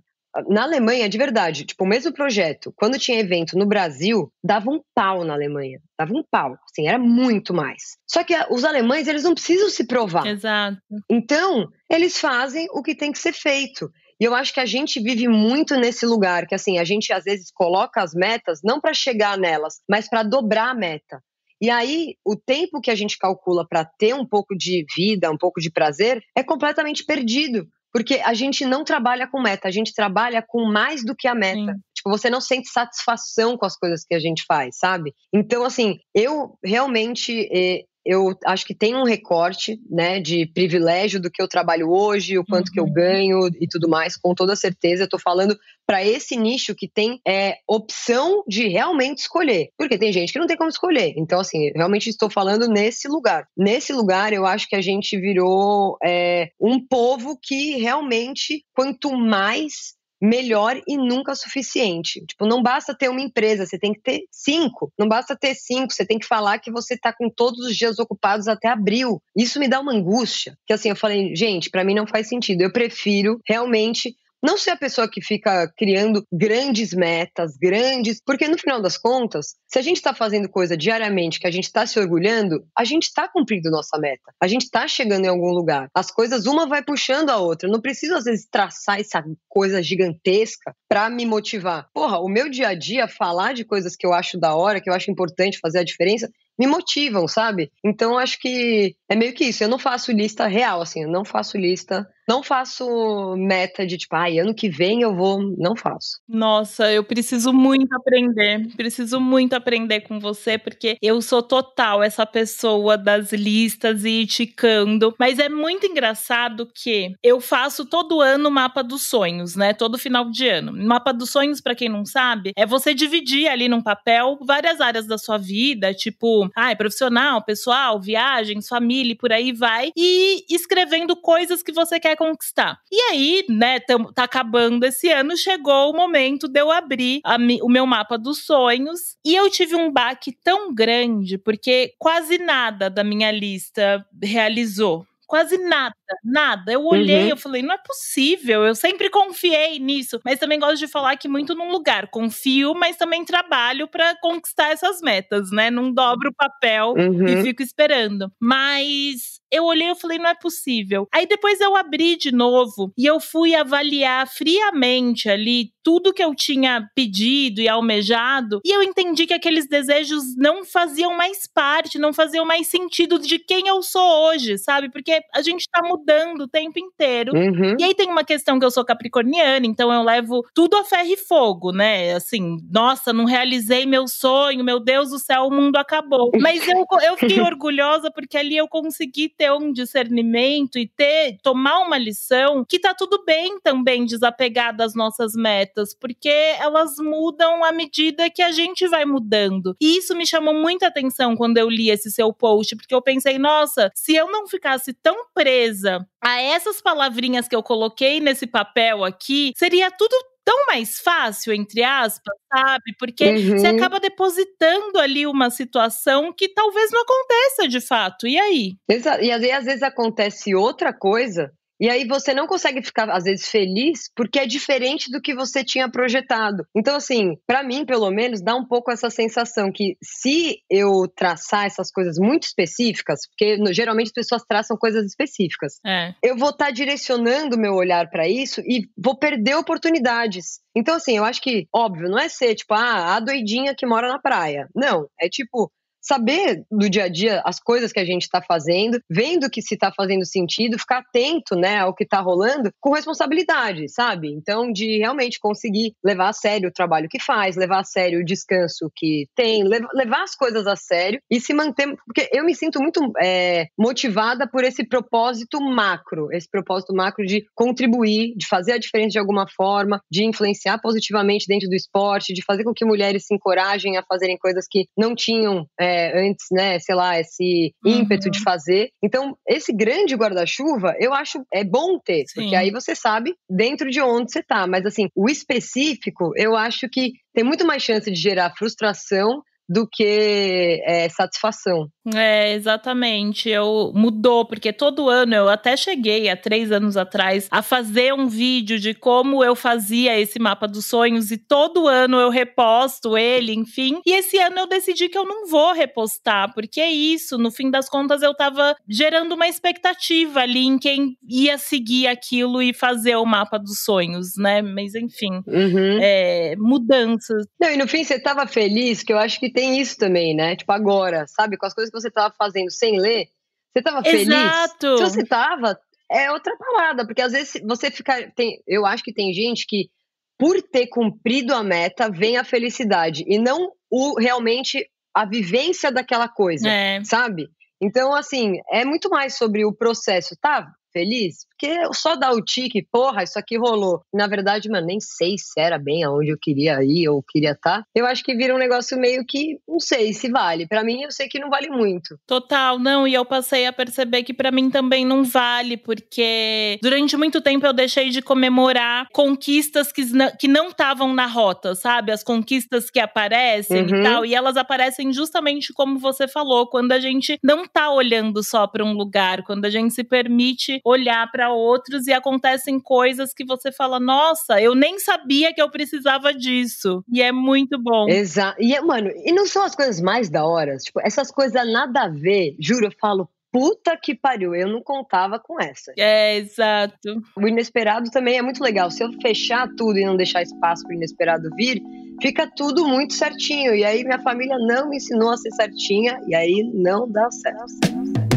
na 0.48 0.64
Alemanha, 0.64 1.08
de 1.08 1.18
verdade, 1.18 1.64
tipo, 1.64 1.84
o 1.84 1.88
mesmo 1.88 2.12
projeto, 2.12 2.74
quando 2.76 2.98
tinha 2.98 3.20
evento 3.20 3.56
no 3.56 3.68
Brasil, 3.68 4.32
dava 4.44 4.72
um 4.72 4.82
pau 4.96 5.24
na 5.24 5.36
Alemanha. 5.36 5.80
Dava 5.98 6.12
um 6.12 6.24
pau, 6.24 6.58
assim, 6.72 6.88
era 6.88 6.98
muito 6.98 7.54
mais. 7.54 7.98
Só 8.08 8.24
que 8.24 8.34
os 8.50 8.64
alemães, 8.64 9.08
eles 9.08 9.24
não 9.24 9.36
precisam 9.36 9.70
se 9.70 9.86
provar. 9.86 10.26
Exato. 10.26 10.78
Então, 11.08 11.68
eles 11.88 12.20
fazem 12.20 12.68
o 12.72 12.82
que 12.82 12.96
tem 12.96 13.12
que 13.12 13.20
ser 13.20 13.34
feito. 13.34 13.92
E 14.20 14.24
eu 14.24 14.34
acho 14.34 14.54
que 14.54 14.60
a 14.60 14.66
gente 14.66 15.00
vive 15.00 15.28
muito 15.28 15.76
nesse 15.76 16.06
lugar, 16.06 16.48
que 16.48 16.56
assim, 16.56 16.80
a 16.80 16.84
gente 16.84 17.14
às 17.14 17.26
vezes 17.26 17.52
coloca 17.54 18.02
as 18.02 18.14
metas 18.14 18.60
não 18.64 18.82
para 18.82 18.94
chegar 18.94 19.38
nelas, 19.38 19.76
mas 19.88 20.10
para 20.10 20.24
dobrar 20.24 20.72
a 20.72 20.76
meta. 20.76 21.22
E 21.62 21.70
aí, 21.70 22.16
o 22.26 22.36
tempo 22.36 22.80
que 22.82 22.92
a 22.92 22.96
gente 22.96 23.18
calcula 23.18 23.66
para 23.68 23.86
ter 23.86 24.14
um 24.14 24.26
pouco 24.26 24.56
de 24.56 24.86
vida, 24.96 25.30
um 25.30 25.38
pouco 25.38 25.60
de 25.60 25.72
prazer, 25.72 26.22
é 26.36 26.44
completamente 26.44 27.04
perdido. 27.06 27.68
Porque 27.92 28.22
a 28.24 28.34
gente 28.36 28.66
não 28.66 28.84
trabalha 28.84 29.28
com 29.28 29.42
meta, 29.42 29.68
a 29.68 29.72
gente 29.72 29.94
trabalha 29.94 30.44
com 30.48 30.64
mais 30.66 31.04
do 31.04 31.16
que 31.16 31.28
a 31.28 31.34
meta. 31.34 31.74
Sim. 31.74 31.80
Tipo, 31.96 32.10
você 32.12 32.30
não 32.30 32.40
sente 32.40 32.70
satisfação 32.70 33.58
com 33.58 33.66
as 33.66 33.76
coisas 33.76 34.06
que 34.08 34.14
a 34.14 34.20
gente 34.20 34.44
faz, 34.48 34.78
sabe? 34.78 35.12
Então, 35.34 35.66
assim, 35.66 35.98
eu 36.14 36.56
realmente 36.64 37.50
eh, 37.52 37.84
eu 38.06 38.34
acho 38.46 38.66
que 38.66 38.74
tem 38.74 38.96
um 38.96 39.04
recorte, 39.04 39.80
né, 39.90 40.20
de 40.20 40.46
privilégio 40.48 41.20
do 41.20 41.30
que 41.30 41.42
eu 41.42 41.48
trabalho 41.48 41.92
hoje, 41.92 42.38
o 42.38 42.46
quanto 42.46 42.68
uhum. 42.68 42.74
que 42.74 42.80
eu 42.80 42.86
uhum. 42.86 42.94
ganho 42.94 43.48
e 43.60 43.68
tudo 43.68 43.90
mais, 43.90 44.16
com 44.16 44.34
toda 44.34 44.56
certeza. 44.56 45.04
Eu 45.04 45.10
tô 45.10 45.20
falando 45.20 45.58
para 45.86 46.04
esse 46.04 46.36
nicho 46.36 46.76
que 46.76 46.88
tem 46.88 47.20
é, 47.28 47.58
opção 47.68 48.44
de 48.48 48.68
realmente 48.68 49.20
escolher. 49.20 49.70
Porque 49.78 49.98
tem 49.98 50.14
gente 50.14 50.32
que 50.32 50.40
não 50.40 50.48
tem 50.48 50.58
como 50.58 50.70
escolher. 50.70 51.14
Então, 51.18 51.40
assim, 51.40 51.72
realmente 51.76 52.10
estou 52.10 52.30
falando 52.30 52.68
nesse 52.68 53.08
lugar. 53.08 53.48
Nesse 53.58 53.92
lugar, 53.92 54.32
eu 54.34 54.46
acho 54.46 54.68
que 54.68 54.76
a 54.76 54.82
gente 54.82 55.20
virou 55.20 55.98
é, 56.04 56.50
um 56.60 56.80
povo 56.80 57.38
que 57.42 57.78
realmente, 57.78 58.64
quanto 58.74 59.16
mais 59.16 59.99
melhor 60.22 60.82
e 60.88 60.98
nunca 60.98 61.36
suficiente. 61.36 62.26
Tipo, 62.26 62.46
não 62.46 62.62
basta 62.62 62.96
ter 62.96 63.10
uma 63.10 63.22
empresa, 63.22 63.66
você 63.66 63.78
tem 63.78 63.94
que 63.94 64.02
ter 64.02 64.24
cinco. 64.32 64.92
Não 64.98 65.08
basta 65.08 65.36
ter 65.36 65.56
cinco, 65.56 65.94
você 65.94 66.06
tem 66.06 66.20
que 66.20 66.26
falar 66.26 66.60
que 66.60 66.72
você 66.72 66.96
está 66.96 67.14
com 67.14 67.30
todos 67.30 67.66
os 67.66 67.76
dias 67.76 68.00
ocupados 68.00 68.48
até 68.48 68.68
abril. 68.68 69.22
Isso 69.36 69.60
me 69.60 69.68
dá 69.68 69.80
uma 69.80 69.94
angústia. 69.94 70.58
Que 70.66 70.74
assim, 70.74 70.90
eu 70.90 70.96
falei, 70.96 71.36
gente, 71.36 71.70
para 71.70 71.84
mim 71.84 71.96
não 71.96 72.08
faz 72.08 72.28
sentido. 72.28 72.62
Eu 72.62 72.72
prefiro 72.72 73.40
realmente 73.48 74.16
não 74.42 74.58
ser 74.58 74.72
a 74.72 74.78
pessoa 74.78 75.10
que 75.10 75.22
fica 75.22 75.72
criando 75.78 76.26
grandes 76.32 76.94
metas, 76.94 77.58
grandes. 77.58 78.22
Porque 78.26 78.48
no 78.48 78.58
final 78.58 78.82
das 78.82 78.98
contas, 78.98 79.56
se 79.68 79.78
a 79.78 79.82
gente 79.82 79.98
está 79.98 80.14
fazendo 80.14 80.50
coisa 80.50 80.76
diariamente 80.76 81.40
que 81.40 81.48
a 81.48 81.52
gente 81.52 81.66
está 81.66 81.86
se 81.86 82.00
orgulhando, 82.00 82.66
a 82.78 82.84
gente 82.84 83.04
está 83.04 83.28
cumprindo 83.28 83.70
nossa 83.70 83.98
meta. 83.98 84.34
A 84.42 84.48
gente 84.48 84.64
está 84.64 84.88
chegando 84.88 85.26
em 85.26 85.30
algum 85.30 85.52
lugar. 85.52 85.90
As 85.94 86.12
coisas, 86.12 86.46
uma 86.46 86.68
vai 86.68 86.84
puxando 86.84 87.30
a 87.30 87.38
outra. 87.38 87.70
Não 87.70 87.82
preciso, 87.82 88.16
às 88.16 88.24
vezes, 88.24 88.48
traçar 88.50 89.00
essa 89.00 89.24
coisa 89.48 89.82
gigantesca 89.84 90.74
para 90.88 91.10
me 91.10 91.26
motivar. 91.26 91.88
Porra, 91.94 92.20
o 92.20 92.30
meu 92.30 92.50
dia 92.50 92.70
a 92.70 92.74
dia, 92.74 93.08
falar 93.08 93.54
de 93.54 93.66
coisas 93.66 93.96
que 93.96 94.06
eu 94.06 94.14
acho 94.14 94.40
da 94.40 94.56
hora, 94.56 94.82
que 94.82 94.90
eu 94.90 94.94
acho 94.94 95.12
importante 95.12 95.60
fazer 95.60 95.80
a 95.80 95.84
diferença, 95.84 96.30
me 96.60 96.68
motivam, 96.68 97.26
sabe? 97.26 97.72
Então 97.84 98.18
acho 98.18 98.38
que 98.38 98.94
é 99.10 99.16
meio 99.16 99.34
que 99.34 99.46
isso. 99.46 99.64
Eu 99.64 99.70
não 99.70 99.80
faço 99.80 100.12
lista 100.12 100.46
real, 100.46 100.82
assim, 100.82 101.04
eu 101.04 101.10
não 101.10 101.24
faço 101.24 101.58
lista, 101.58 102.06
não 102.30 102.44
faço 102.44 103.36
meta 103.36 103.88
de 103.88 103.98
tipo, 103.98 104.16
ai, 104.16 104.38
ano 104.38 104.54
que 104.54 104.70
vem 104.70 105.02
eu 105.02 105.16
vou, 105.16 105.42
não 105.58 105.76
faço. 105.76 106.20
Nossa, 106.28 106.92
eu 106.94 107.04
preciso 107.04 107.52
muito 107.52 107.92
aprender, 107.92 108.68
preciso 108.78 109.20
muito 109.20 109.56
aprender 109.56 110.02
com 110.02 110.20
você, 110.20 110.56
porque 110.56 110.96
eu 111.02 111.24
sou 111.24 111.42
total 111.42 112.04
essa 112.04 112.28
pessoa 112.28 112.96
das 112.96 113.34
listas 113.34 114.06
e 114.06 114.28
ticando, 114.28 115.16
mas 115.18 115.40
é 115.40 115.50
muito 115.50 115.88
engraçado 115.88 116.70
que 116.72 117.16
eu 117.24 117.42
faço 117.42 117.84
todo 117.84 118.22
ano 118.22 118.50
o 118.50 118.52
mapa 118.52 118.84
dos 118.84 119.08
sonhos, 119.08 119.56
né? 119.56 119.74
Todo 119.74 119.98
final 119.98 120.30
de 120.30 120.48
ano. 120.48 120.72
Mapa 120.86 121.12
dos 121.12 121.32
sonhos, 121.32 121.60
para 121.60 121.74
quem 121.74 121.90
não 121.90 122.06
sabe, 122.06 122.52
é 122.56 122.64
você 122.64 122.94
dividir 122.94 123.48
ali 123.48 123.68
num 123.68 123.82
papel 123.82 124.38
várias 124.46 124.80
áreas 124.80 125.08
da 125.08 125.18
sua 125.18 125.40
vida, 125.40 125.96
tipo, 125.96 126.48
ah, 126.56 126.76
profissional, 126.76 127.44
pessoal, 127.44 128.00
viagens, 128.00 128.68
família 128.68 129.14
e 129.14 129.18
por 129.18 129.34
aí 129.34 129.52
vai, 129.52 129.92
e 129.98 130.46
escrevendo 130.48 131.16
coisas 131.16 131.64
que 131.64 131.72
você 131.72 132.00
quer 132.00 132.19
conquistar. 132.20 132.78
E 132.92 133.02
aí, 133.10 133.46
né, 133.48 133.80
tá 134.14 134.24
acabando 134.24 134.86
esse 134.86 135.10
ano, 135.10 135.38
chegou 135.38 135.90
o 135.90 135.96
momento 135.96 136.50
de 136.50 136.60
eu 136.60 136.70
abrir 136.70 137.22
a, 137.24 137.38
o 137.64 137.70
meu 137.70 137.86
mapa 137.86 138.18
dos 138.18 138.46
sonhos 138.46 139.00
e 139.26 139.34
eu 139.34 139.50
tive 139.50 139.76
um 139.76 139.90
baque 139.90 140.34
tão 140.44 140.74
grande 140.74 141.38
porque 141.38 141.94
quase 141.98 142.38
nada 142.38 142.90
da 142.90 143.04
minha 143.04 143.32
lista 143.32 144.06
realizou. 144.22 145.06
Quase 145.30 145.60
nada, 145.60 145.94
nada. 146.24 146.72
Eu 146.72 146.84
olhei, 146.88 147.26
uhum. 147.26 147.30
eu 147.30 147.38
falei, 147.38 147.62
não 147.62 147.76
é 147.76 147.78
possível. 147.78 148.66
Eu 148.66 148.74
sempre 148.74 149.12
confiei 149.12 149.78
nisso, 149.78 150.20
mas 150.26 150.40
também 150.40 150.60
gosto 150.60 150.80
de 150.80 150.88
falar 150.88 151.16
que 151.18 151.28
muito 151.28 151.54
num 151.54 151.70
lugar 151.72 152.08
confio, 152.08 152.74
mas 152.74 152.98
também 152.98 153.24
trabalho 153.24 153.88
para 153.88 154.16
conquistar 154.20 154.72
essas 154.72 155.02
metas, 155.02 155.52
né? 155.52 155.70
Não 155.70 155.94
dobro 155.94 156.30
o 156.30 156.34
papel 156.34 156.96
uhum. 156.98 157.28
e 157.28 157.44
fico 157.44 157.62
esperando. 157.62 158.32
Mas 158.42 159.39
eu 159.52 159.66
olhei 159.66 159.90
e 159.92 159.96
falei, 159.96 160.18
não 160.18 160.30
é 160.30 160.36
possível. 160.36 161.08
Aí 161.14 161.26
depois 161.26 161.60
eu 161.60 161.76
abri 161.76 162.16
de 162.16 162.32
novo 162.32 162.92
e 162.98 163.06
eu 163.06 163.20
fui 163.20 163.56
avaliar 163.56 164.28
friamente 164.28 165.30
ali 165.30 165.72
tudo 165.84 166.14
que 166.14 166.24
eu 166.24 166.36
tinha 166.36 166.88
pedido 166.94 167.62
e 167.62 167.68
almejado, 167.68 168.62
e 168.64 168.70
eu 168.70 168.84
entendi 168.84 169.26
que 169.26 169.34
aqueles 169.34 169.68
desejos 169.68 170.36
não 170.38 170.64
faziam 170.64 171.16
mais 171.18 171.48
parte, 171.48 171.98
não 171.98 172.14
faziam 172.14 172.46
mais 172.46 172.68
sentido 172.68 173.18
de 173.18 173.40
quem 173.40 173.68
eu 173.68 173.82
sou 173.82 174.28
hoje, 174.28 174.60
sabe? 174.60 174.92
Porque 174.92 175.20
a 175.34 175.42
gente 175.42 175.66
tá 175.72 175.82
mudando 175.82 176.42
o 176.42 176.48
tempo 176.48 176.78
inteiro. 176.78 177.32
Uhum. 177.36 177.76
E 177.80 177.84
aí 177.84 177.96
tem 177.96 178.08
uma 178.08 178.24
questão 178.24 178.60
que 178.60 178.66
eu 178.66 178.70
sou 178.70 178.86
capricorniana, 178.86 179.66
então 179.66 179.92
eu 179.92 180.04
levo 180.04 180.46
tudo 180.54 180.78
a 180.78 180.84
ferro 180.84 181.10
e 181.10 181.18
fogo, 181.18 181.72
né? 181.72 182.14
Assim, 182.14 182.58
nossa, 182.70 183.12
não 183.12 183.26
realizei 183.26 183.86
meu 183.88 184.08
sonho, 184.08 184.64
meu 184.64 184.80
Deus 184.80 185.10
do 185.10 185.18
céu, 185.18 185.46
o 185.46 185.52
mundo 185.52 185.78
acabou. 185.78 186.30
Mas 186.40 186.68
eu, 186.68 186.86
eu 187.04 187.18
fiquei 187.18 187.40
orgulhosa 187.42 188.12
porque 188.12 188.38
ali 188.38 188.56
eu 188.56 188.68
consegui 188.68 189.30
ter 189.40 189.54
um 189.54 189.72
discernimento 189.72 190.78
e 190.78 190.86
ter 190.86 191.38
tomar 191.42 191.80
uma 191.80 191.98
lição 191.98 192.66
que 192.68 192.78
tá 192.78 192.94
tudo 192.94 193.24
bem 193.26 193.58
também 193.62 194.06
desapegar 194.06 194.76
das 194.76 194.94
nossas 194.94 195.34
metas, 195.34 195.96
porque 195.96 196.28
elas 196.60 196.98
mudam 196.98 197.64
à 197.64 197.72
medida 197.72 198.30
que 198.30 198.42
a 198.42 198.52
gente 198.52 198.86
vai 198.90 199.06
mudando. 199.06 199.78
E 199.80 199.98
isso 199.98 200.14
me 200.14 200.28
chamou 200.28 200.54
muita 200.54 200.88
atenção 200.88 201.38
quando 201.38 201.58
eu 201.58 201.70
li 201.70 201.90
esse 201.90 202.12
seu 202.12 202.34
post, 202.34 202.76
porque 202.76 202.94
eu 202.94 203.02
pensei, 203.02 203.40
nossa, 203.40 203.90
se 203.96 204.14
eu 204.14 204.30
não 204.30 204.46
ficasse 204.46 204.92
tão 204.92 205.16
presa 205.34 206.06
a 206.22 206.42
essas 206.42 206.82
palavrinhas 206.82 207.48
que 207.48 207.56
eu 207.56 207.64
coloquei 207.64 208.20
nesse 208.20 208.46
papel 208.46 209.06
aqui, 209.06 209.54
seria 209.56 209.90
tudo 209.90 210.14
tão 210.50 210.66
mais 210.66 210.98
fácil, 210.98 211.54
entre 211.54 211.84
aspas, 211.84 212.36
sabe? 212.52 212.96
Porque 212.98 213.24
uhum. 213.24 213.60
você 213.60 213.68
acaba 213.68 214.00
depositando 214.00 214.98
ali 214.98 215.28
uma 215.28 215.52
situação 215.52 216.34
que 216.36 216.50
talvez 216.50 216.90
não 216.92 217.04
aconteça 217.04 217.68
de 217.68 217.80
fato. 217.80 218.28
E 218.28 218.40
aí? 218.40 218.74
Exato. 218.90 219.24
E 219.24 219.32
às 219.32 219.66
vezes 219.66 219.84
acontece 219.84 220.56
outra 220.56 220.92
coisa 220.92 221.52
e 221.80 221.90
aí 221.90 222.06
você 222.06 222.34
não 222.34 222.48
consegue 222.48 222.82
ficar, 222.82 223.10
às 223.10 223.24
vezes, 223.24 223.48
feliz 223.48 224.10
porque 224.16 224.40
é 224.40 224.46
diferente 224.46 225.10
do 225.12 225.22
que 225.22 225.34
você 225.34 225.64
tinha 225.64 225.90
projetado. 225.90 226.66
Então, 226.76 226.96
assim, 226.96 227.38
para 227.48 227.64
mim, 227.64 227.86
pelo 227.86 228.10
menos, 228.12 228.42
dá 228.42 228.56
um 228.56 228.66
pouco 228.66 228.92
essa 228.92 229.10
sensação 229.10 229.72
que 229.72 229.96
se 230.04 230.60
eu 230.70 231.08
traçar 231.16 231.66
essas 231.66 231.92
coisas 231.92 232.18
muito 232.18 232.44
específicas, 232.44 233.22
porque 233.28 233.58
geralmente 233.74 234.08
as 234.08 234.14
pessoas 234.14 234.44
traçam 234.48 234.78
coisas 234.78 235.06
específicas, 235.06 235.80
é. 235.86 236.14
eu 236.22 236.36
vou 236.36 236.50
estar 236.50 236.66
tá 236.66 236.72
direcionando 236.72 237.58
meu 237.58 237.74
olhar 237.74 238.10
para 238.10 238.28
isso 238.28 238.62
e 238.62 238.88
vou 238.98 239.18
perder 239.18 239.56
oportunidades. 239.56 240.60
Então, 240.76 240.96
assim, 240.96 241.18
eu 241.18 241.26
acho 241.26 241.42
que, 241.42 241.68
óbvio, 241.74 242.10
não 242.10 242.20
é 242.20 242.30
ser 242.30 242.56
tipo, 242.56 242.74
ah, 242.74 243.16
a 243.16 243.20
doidinha 243.20 243.76
que 243.76 243.86
mora 243.86 244.08
na 244.08 244.20
praia. 244.20 244.68
Não, 244.76 245.08
é 245.20 245.28
tipo, 245.30 245.72
saber 246.02 246.64
do 246.72 246.90
dia 246.90 247.06
a 247.06 247.10
dia 247.10 247.42
as 247.46 247.60
coisas 247.60 247.92
que 247.92 248.00
a 248.00 248.06
gente 248.06 248.24
está 248.24 248.42
fazendo, 248.42 249.00
vendo 249.10 249.50
que 249.50 249.62
se 249.62 249.76
está 249.76 249.92
fazendo 249.92 250.26
sentido, 250.26 250.80
ficar 250.80 251.00
atento, 251.00 251.56
né, 251.56 251.80
ao 251.80 251.94
que 251.94 252.04
está 252.04 252.20
rolando 252.20 252.72
com 252.80 252.94
responsabilidade, 252.94 253.90
sabe? 253.90 254.32
Então, 254.32 254.72
de 254.72 254.98
realmente 254.98 255.40
conseguir 255.40 255.94
levar 256.04 256.30
a 256.30 256.34
sério 256.34 256.70
o 256.70 256.74
trabalho 256.74 257.10
que 257.10 257.20
faz, 257.20 257.56
levar 257.56 257.80
a 257.80 257.84
sério 257.84 258.20
o 258.20 258.26
descanso 258.26 258.92
que 258.96 259.28
tem, 259.36 259.64
levar 259.64 260.24
as 260.24 260.36
coisas 260.36 260.68
a 260.68 260.76
sério 260.76 261.20
e 261.30 261.40
se 261.40 261.54
manter, 261.54 261.96
porque 262.06 262.30
eu 262.32 262.44
me 262.44 262.56
sinto 262.56 262.82
muito 262.82 263.00
é, 263.22 263.68
motivada 263.78 264.48
por 264.48 264.64
esse 264.64 264.88
propósito 264.88 265.60
macro, 265.60 266.30
esse 266.32 266.50
propósito 266.50 266.94
macro 266.94 267.26
de 267.26 267.46
contribuir, 267.56 268.34
de 268.36 268.48
fazer 268.48 268.74
a 268.74 268.78
diferença 268.78 269.10
de 269.10 269.20
alguma 269.20 269.48
forma, 269.48 270.02
de 270.12 270.24
influenciar 270.26 270.80
positivamente 270.80 271.46
dentro 271.48 271.68
do 271.68 271.76
esporte, 271.76 272.34
de 272.34 272.44
fazer 272.44 272.64
com 272.64 272.74
que 272.74 272.86
mulheres 272.86 273.26
se 273.26 273.34
encorajem 273.34 273.98
a 273.98 274.04
fazerem 274.04 274.38
coisas 274.38 274.66
que 274.70 274.86
não 274.98 275.16
tinham 275.16 275.66
é, 275.80 275.89
antes, 276.16 276.46
né, 276.52 276.80
sei 276.80 276.96
lá, 276.96 277.20
esse 277.20 277.74
ímpeto 277.86 278.26
uhum. 278.26 278.32
de 278.32 278.42
fazer. 278.42 278.90
Então, 279.04 279.36
esse 279.48 279.74
grande 279.74 280.16
guarda-chuva, 280.16 280.96
eu 281.00 281.14
acho 281.14 281.44
é 281.54 281.64
bom 281.64 282.00
ter, 282.00 282.26
Sim. 282.28 282.42
porque 282.42 282.56
aí 282.56 282.72
você 282.72 282.96
sabe 282.96 283.36
dentro 283.50 283.90
de 283.90 284.02
onde 284.02 284.32
você 284.32 284.44
tá. 284.44 284.68
Mas 284.68 284.86
assim, 284.86 285.08
o 285.16 285.30
específico, 285.30 286.32
eu 286.36 286.56
acho 286.56 286.88
que 286.90 287.14
tem 287.34 287.44
muito 287.44 287.66
mais 287.66 287.84
chance 287.84 288.10
de 288.10 288.20
gerar 288.20 288.54
frustração 288.58 289.42
do 289.70 289.88
que 289.88 290.82
é, 290.84 291.08
satisfação. 291.10 291.88
É, 292.16 292.54
exatamente. 292.54 293.50
Eu 293.50 293.92
mudou, 293.94 294.46
porque 294.46 294.74
todo 294.74 295.10
ano 295.10 295.36
eu 295.36 295.48
até 295.48 295.78
cheguei 295.78 296.28
há 296.28 296.36
três 296.36 296.72
anos 296.72 296.98
atrás 296.98 297.48
a 297.52 297.62
fazer 297.62 298.14
um 298.14 298.28
vídeo 298.28 298.80
de 298.80 298.96
como 298.96 299.44
eu 299.44 299.56
fazia 299.56 300.20
esse 300.20 300.40
mapa 300.40 300.68
dos 300.68 300.88
sonhos, 300.88 301.30
e 301.30 301.38
todo 301.38 301.88
ano 301.88 302.18
eu 302.20 302.30
reposto 302.30 303.16
ele, 303.16 303.54
enfim. 303.54 304.00
E 304.06 304.14
esse 304.14 304.40
ano 304.40 304.60
eu 304.60 304.68
decidi 304.68 305.08
que 305.08 305.18
eu 305.18 305.26
não 305.26 305.48
vou 305.48 305.74
repostar, 305.74 306.52
porque 306.54 306.82
é 306.82 306.92
isso, 306.92 307.38
no 307.38 307.52
fim 307.52 307.70
das 307.70 307.88
contas 307.88 308.24
eu 308.24 308.34
tava 308.34 308.76
gerando 308.88 309.34
uma 309.36 309.48
expectativa 309.48 310.42
ali 310.42 310.66
em 310.66 310.80
quem 310.80 311.16
ia 311.28 311.58
seguir 311.58 312.08
aquilo 312.08 312.62
e 312.62 312.74
fazer 312.74 313.16
o 313.18 313.26
mapa 313.26 313.60
dos 313.60 313.84
sonhos, 313.84 314.30
né? 314.38 314.62
Mas 314.62 314.96
enfim, 314.96 315.42
uhum. 315.46 316.00
é, 316.02 316.56
mudanças. 316.58 317.46
Não, 317.60 317.70
e 317.70 317.78
no 317.78 317.88
fim 317.88 318.04
você 318.04 318.20
tava 318.20 318.48
feliz, 318.48 319.04
que 319.04 319.14
eu 319.14 319.20
acho 319.20 319.40
que 319.40 319.52
tem 319.60 319.78
isso 319.78 319.98
também, 319.98 320.34
né? 320.34 320.56
Tipo, 320.56 320.72
agora, 320.72 321.28
sabe? 321.28 321.58
Com 321.58 321.66
as 321.66 321.74
coisas 321.74 321.92
que 321.92 322.00
você 322.00 322.10
tava 322.10 322.34
fazendo 322.38 322.72
sem 322.72 322.98
ler, 322.98 323.28
você 323.74 323.84
tava 323.84 324.02
feliz? 324.02 324.28
Exato. 324.30 324.98
Se 324.98 325.04
você 325.04 325.26
tava, 325.26 325.78
é 326.10 326.32
outra 326.32 326.56
parada, 326.58 327.06
porque 327.06 327.22
às 327.22 327.34
vezes 327.34 327.62
você 327.68 327.92
fica. 327.92 328.32
Tem, 328.32 328.64
eu 328.66 328.86
acho 328.86 329.04
que 329.04 329.14
tem 329.14 329.34
gente 329.34 329.66
que, 329.68 329.90
por 330.38 330.62
ter 330.62 330.88
cumprido 330.88 331.54
a 331.54 331.62
meta, 331.62 332.10
vem 332.10 332.38
a 332.38 332.44
felicidade. 332.46 333.26
E 333.28 333.38
não 333.38 333.74
o 333.92 334.18
realmente 334.18 334.90
a 335.14 335.26
vivência 335.26 335.92
daquela 335.92 336.30
coisa, 336.30 336.70
é. 336.70 337.04
sabe? 337.04 337.50
Então, 337.82 338.14
assim, 338.14 338.54
é 338.72 338.86
muito 338.86 339.10
mais 339.10 339.38
sobre 339.38 339.66
o 339.66 339.74
processo, 339.74 340.38
tá? 340.42 340.72
Feliz? 340.92 341.46
Porque 341.50 341.94
só 341.94 342.16
dar 342.16 342.32
o 342.32 342.44
tique, 342.44 342.88
porra, 342.90 343.24
isso 343.24 343.38
aqui 343.38 343.58
rolou. 343.58 344.02
Na 344.14 344.28
verdade, 344.28 344.70
mano, 344.70 344.88
nem 344.88 345.00
sei 345.00 345.36
se 345.38 345.60
era 345.60 345.78
bem 345.78 346.04
aonde 346.04 346.30
eu 346.30 346.38
queria 346.40 346.82
ir 346.84 347.10
ou 347.10 347.22
queria 347.22 347.52
estar. 347.52 347.80
Tá. 347.80 347.86
Eu 347.94 348.06
acho 348.06 348.24
que 348.24 348.36
vira 348.36 348.56
um 348.56 348.58
negócio 348.58 348.98
meio 348.98 349.26
que, 349.28 349.60
não 349.68 349.80
sei 349.80 350.14
se 350.14 350.30
vale. 350.30 350.68
Para 350.68 350.84
mim, 350.84 351.04
eu 351.04 351.12
sei 351.12 351.28
que 351.28 351.40
não 351.40 351.50
vale 351.50 351.70
muito. 351.70 352.18
Total, 352.26 352.80
não. 352.80 353.08
E 353.08 353.14
eu 353.14 353.26
passei 353.26 353.66
a 353.66 353.74
perceber 353.74 354.24
que 354.24 354.34
para 354.34 354.52
mim 354.52 354.70
também 354.70 355.06
não 355.06 355.24
vale, 355.24 355.76
porque 355.76 356.80
durante 356.82 357.18
muito 357.18 357.42
tempo 357.42 357.66
eu 357.66 357.74
deixei 357.74 358.10
de 358.10 358.22
comemorar 358.22 359.08
conquistas 359.12 359.92
que, 359.92 360.04
que 360.40 360.48
não 360.48 360.70
estavam 360.70 361.14
na 361.14 361.26
rota, 361.26 361.76
sabe? 361.76 362.12
As 362.12 362.24
conquistas 362.24 362.90
que 362.90 363.00
aparecem 363.00 363.84
uhum. 363.84 364.00
e 364.00 364.04
tal. 364.04 364.26
E 364.26 364.34
elas 364.34 364.56
aparecem 364.56 365.12
justamente 365.12 365.74
como 365.74 366.00
você 366.00 366.28
falou, 366.28 366.68
quando 366.68 366.94
a 366.94 367.00
gente 367.00 367.38
não 367.44 367.66
tá 367.68 367.92
olhando 367.92 368.42
só 368.44 368.66
para 368.66 368.84
um 368.84 368.94
lugar, 368.94 369.44
quando 369.44 369.66
a 369.66 369.70
gente 369.70 369.94
se 369.94 370.04
permite 370.04 370.80
olhar 370.90 371.30
para 371.32 371.54
outros 371.54 372.08
e 372.08 372.14
acontecem 372.14 372.80
coisas 372.80 373.34
que 373.34 373.46
você 373.46 373.72
fala, 373.72 374.00
nossa, 374.00 374.60
eu 374.62 374.74
nem 374.74 374.98
sabia 375.00 375.54
que 375.54 375.62
eu 375.62 375.70
precisava 375.70 376.34
disso. 376.34 377.04
E 377.12 377.22
é 377.22 377.32
muito 377.32 377.82
bom. 377.82 378.08
Exato. 378.10 378.62
E, 378.62 378.80
mano, 378.82 379.10
e 379.24 379.32
não 379.32 379.46
são 379.46 379.64
as 379.64 379.76
coisas 379.76 380.02
mais 380.02 380.30
da 380.30 380.46
hora? 380.46 380.78
Tipo, 380.78 381.00
essas 381.02 381.32
coisas 381.32 381.60
nada 381.72 382.04
a 382.04 382.10
ver, 382.10 382.56
juro, 382.60 382.86
eu 382.86 382.92
falo, 383.00 383.30
puta 383.52 383.98
que 383.98 384.16
pariu, 384.16 384.56
eu 384.56 384.68
não 384.68 384.82
contava 384.82 385.40
com 385.40 385.62
essa. 385.62 385.94
É, 385.98 386.38
exato. 386.38 387.22
O 387.36 387.48
inesperado 387.48 388.10
também 388.12 388.38
é 388.38 388.42
muito 388.42 388.64
legal. 388.64 388.90
Se 388.90 389.04
eu 389.04 389.12
fechar 389.22 389.68
tudo 389.76 389.98
e 389.98 390.06
não 390.06 390.16
deixar 390.16 390.42
espaço 390.42 390.84
pro 390.86 390.94
inesperado 390.96 391.50
vir, 391.56 391.82
fica 392.22 392.50
tudo 392.56 392.88
muito 392.88 393.14
certinho. 393.14 393.74
E 393.76 393.84
aí 393.84 394.04
minha 394.04 394.20
família 394.20 394.58
não 394.58 394.90
me 394.90 394.98
ensinou 394.98 395.32
a 395.32 395.38
ser 395.38 395.52
certinha, 395.52 396.20
e 396.28 396.36
aí 396.36 396.64
não 396.74 397.10
dá 397.10 397.30
certo. 397.32 397.58
Não 397.58 397.66
dá 397.66 397.74
certo, 397.74 397.96
não 397.96 398.14
dá 398.14 398.20
certo. 398.20 398.29